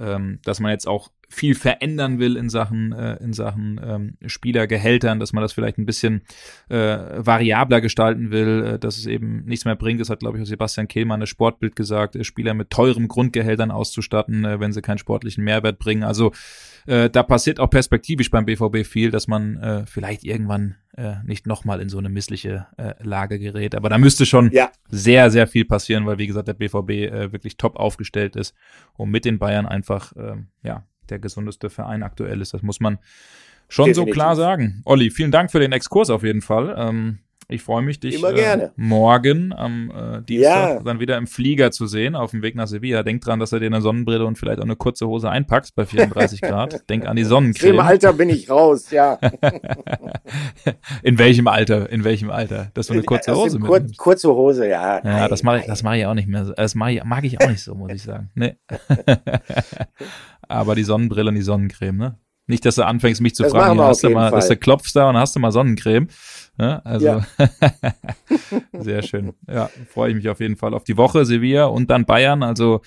ähm, 0.00 0.40
dass 0.44 0.60
man 0.60 0.72
jetzt 0.72 0.88
auch 0.88 1.10
viel 1.30 1.54
verändern 1.54 2.18
will 2.18 2.36
in 2.36 2.48
Sachen, 2.48 2.92
äh, 2.92 3.16
in 3.22 3.32
Sachen 3.32 3.80
ähm, 3.82 4.14
Spielergehältern, 4.26 5.20
dass 5.20 5.32
man 5.32 5.42
das 5.42 5.52
vielleicht 5.52 5.78
ein 5.78 5.86
bisschen 5.86 6.22
äh, 6.68 6.76
variabler 6.76 7.80
gestalten 7.80 8.32
will, 8.32 8.64
äh, 8.64 8.78
dass 8.78 8.98
es 8.98 9.06
eben 9.06 9.44
nichts 9.44 9.64
mehr 9.64 9.76
bringt. 9.76 10.00
Das 10.00 10.10
hat, 10.10 10.20
glaube 10.20 10.36
ich, 10.36 10.42
auch 10.42 10.48
Sebastian 10.48 10.88
Kehlmann, 10.88 11.20
das 11.20 11.28
Sportbild 11.28 11.76
gesagt, 11.76 12.16
äh, 12.16 12.24
Spieler 12.24 12.52
mit 12.52 12.70
teuren 12.70 13.06
Grundgehältern 13.06 13.70
auszustatten, 13.70 14.44
äh, 14.44 14.58
wenn 14.58 14.72
sie 14.72 14.82
keinen 14.82 14.98
sportlichen 14.98 15.44
Mehrwert 15.44 15.78
bringen. 15.78 16.02
Also 16.02 16.32
äh, 16.86 17.08
da 17.08 17.22
passiert 17.22 17.60
auch 17.60 17.70
perspektivisch 17.70 18.30
beim 18.30 18.44
BVB 18.44 18.84
viel, 18.84 19.10
dass 19.10 19.28
man 19.28 19.56
äh, 19.58 19.86
vielleicht 19.86 20.24
irgendwann 20.24 20.76
äh, 20.96 21.14
nicht 21.24 21.46
nochmal 21.46 21.80
in 21.80 21.88
so 21.88 21.98
eine 21.98 22.08
missliche 22.08 22.66
äh, 22.76 22.94
Lage 23.02 23.38
gerät. 23.38 23.74
Aber 23.74 23.88
da 23.88 23.98
müsste 23.98 24.26
schon 24.26 24.50
ja. 24.50 24.70
sehr, 24.88 25.30
sehr 25.30 25.46
viel 25.46 25.64
passieren, 25.64 26.06
weil, 26.06 26.18
wie 26.18 26.26
gesagt, 26.26 26.48
der 26.48 26.54
BVB 26.54 26.90
äh, 26.90 27.32
wirklich 27.32 27.56
top 27.56 27.76
aufgestellt 27.76 28.34
ist 28.34 28.54
und 28.94 29.10
mit 29.10 29.24
den 29.24 29.38
Bayern 29.38 29.66
einfach, 29.66 30.14
äh, 30.16 30.36
ja, 30.62 30.84
der 31.10 31.18
gesundeste 31.18 31.70
Verein 31.70 32.02
aktuell 32.02 32.40
ist. 32.40 32.54
Das 32.54 32.62
muss 32.62 32.80
man 32.80 32.98
schon 33.68 33.86
Definitiv. 33.86 34.14
so 34.14 34.14
klar 34.14 34.36
sagen. 34.36 34.82
Olli, 34.84 35.10
vielen 35.10 35.30
Dank 35.30 35.50
für 35.50 35.60
den 35.60 35.72
Exkurs 35.72 36.10
auf 36.10 36.22
jeden 36.22 36.42
Fall. 36.42 36.74
Ähm, 36.76 37.18
ich 37.50 37.64
freue 37.64 37.82
mich, 37.82 37.98
dich 37.98 38.22
äh, 38.22 38.70
morgen 38.76 39.52
am 39.52 39.90
äh, 39.90 40.22
Dienstag 40.22 40.76
ja. 40.76 40.82
dann 40.84 41.00
wieder 41.00 41.16
im 41.16 41.26
Flieger 41.26 41.72
zu 41.72 41.88
sehen, 41.88 42.14
auf 42.14 42.30
dem 42.30 42.42
Weg 42.42 42.54
nach 42.54 42.68
Sevilla. 42.68 43.02
Denk 43.02 43.22
dran, 43.22 43.40
dass 43.40 43.50
du 43.50 43.58
dir 43.58 43.66
eine 43.66 43.80
Sonnenbrille 43.80 44.24
und 44.24 44.38
vielleicht 44.38 44.60
auch 44.60 44.64
eine 44.64 44.76
kurze 44.76 45.08
Hose 45.08 45.28
einpackst 45.28 45.74
bei 45.74 45.84
34 45.84 46.42
Grad. 46.42 46.82
Denk 46.88 47.06
an 47.06 47.16
die 47.16 47.24
Sonnencreme. 47.24 47.74
Im 47.74 47.80
Alter 47.80 48.12
bin 48.12 48.28
ich 48.30 48.48
raus, 48.48 48.92
ja. 48.92 49.18
In 51.02 51.18
welchem 51.18 51.48
Alter? 51.48 51.90
In 51.90 52.04
welchem 52.04 52.30
Alter? 52.30 52.70
Dass 52.74 52.86
du 52.86 52.92
eine 52.92 53.02
kurze 53.02 53.34
Hose 53.34 53.58
kur 53.58 53.78
mitnimmst? 53.78 53.98
Kurze 53.98 54.28
Hose, 54.28 54.68
ja. 54.68 54.98
Ja, 54.98 55.00
nein, 55.02 55.28
das 55.28 55.42
mache 55.42 55.58
ich, 55.58 55.66
das 55.66 55.82
mache 55.82 55.98
ich 55.98 56.06
auch 56.06 56.14
nicht 56.14 56.28
mehr. 56.28 56.44
Das 56.56 56.76
mag 56.76 56.92
ich, 56.92 57.02
mag 57.02 57.24
ich 57.24 57.40
auch 57.40 57.48
nicht 57.48 57.64
so, 57.64 57.74
muss 57.74 57.90
ich 57.90 58.04
sagen. 58.04 58.30
Nee. 58.36 58.54
Aber 60.50 60.74
die 60.74 60.84
Sonnenbrille 60.84 61.28
und 61.30 61.36
die 61.36 61.42
Sonnencreme, 61.42 61.96
ne? 61.96 62.18
Nicht, 62.46 62.66
dass 62.66 62.74
du 62.74 62.84
anfängst, 62.84 63.20
mich 63.20 63.36
zu 63.36 63.44
das 63.44 63.52
fragen, 63.52 63.80
hast 63.80 64.02
du 64.02 64.10
mal, 64.10 64.32
dass 64.32 64.48
du 64.48 64.56
klopfst 64.56 64.92
da 64.94 65.08
und 65.08 65.16
hast 65.16 65.36
du 65.36 65.40
mal 65.40 65.52
Sonnencreme. 65.52 66.08
Ja, 66.58 66.80
also 66.84 67.06
ja. 67.06 67.26
sehr 68.72 69.02
schön. 69.02 69.32
Ja, 69.48 69.70
freue 69.88 70.10
ich 70.10 70.16
mich 70.16 70.28
auf 70.28 70.40
jeden 70.40 70.56
Fall 70.56 70.74
auf 70.74 70.82
die 70.82 70.96
Woche, 70.96 71.24
Sevilla 71.24 71.66
und 71.66 71.90
dann 71.90 72.06
Bayern. 72.06 72.42
Also 72.42 72.80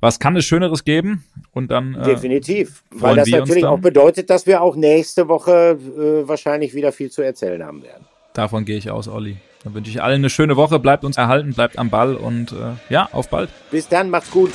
was 0.00 0.18
kann 0.20 0.36
es 0.36 0.44
Schöneres 0.44 0.84
geben? 0.84 1.24
Und 1.50 1.70
dann 1.70 1.94
äh, 1.94 2.04
definitiv, 2.04 2.84
weil 2.90 3.16
das 3.16 3.28
natürlich 3.28 3.66
auch 3.66 3.80
bedeutet, 3.80 4.30
dass 4.30 4.46
wir 4.46 4.62
auch 4.62 4.76
nächste 4.76 5.28
Woche 5.28 5.76
äh, 5.98 6.28
wahrscheinlich 6.28 6.74
wieder 6.74 6.92
viel 6.92 7.10
zu 7.10 7.22
erzählen 7.22 7.62
haben 7.64 7.82
werden. 7.82 8.06
Davon 8.32 8.64
gehe 8.64 8.78
ich 8.78 8.90
aus, 8.90 9.08
Olli. 9.08 9.38
Dann 9.64 9.74
wünsche 9.74 9.90
ich 9.90 10.00
allen 10.02 10.20
eine 10.20 10.30
schöne 10.30 10.56
Woche. 10.56 10.78
Bleibt 10.78 11.04
uns 11.04 11.18
erhalten, 11.18 11.52
bleibt 11.52 11.78
am 11.78 11.90
Ball 11.90 12.14
und 12.14 12.52
äh, 12.52 12.92
ja, 12.92 13.08
auf 13.12 13.28
bald. 13.28 13.50
Bis 13.70 13.88
dann, 13.88 14.08
macht's 14.08 14.30
gut. 14.30 14.52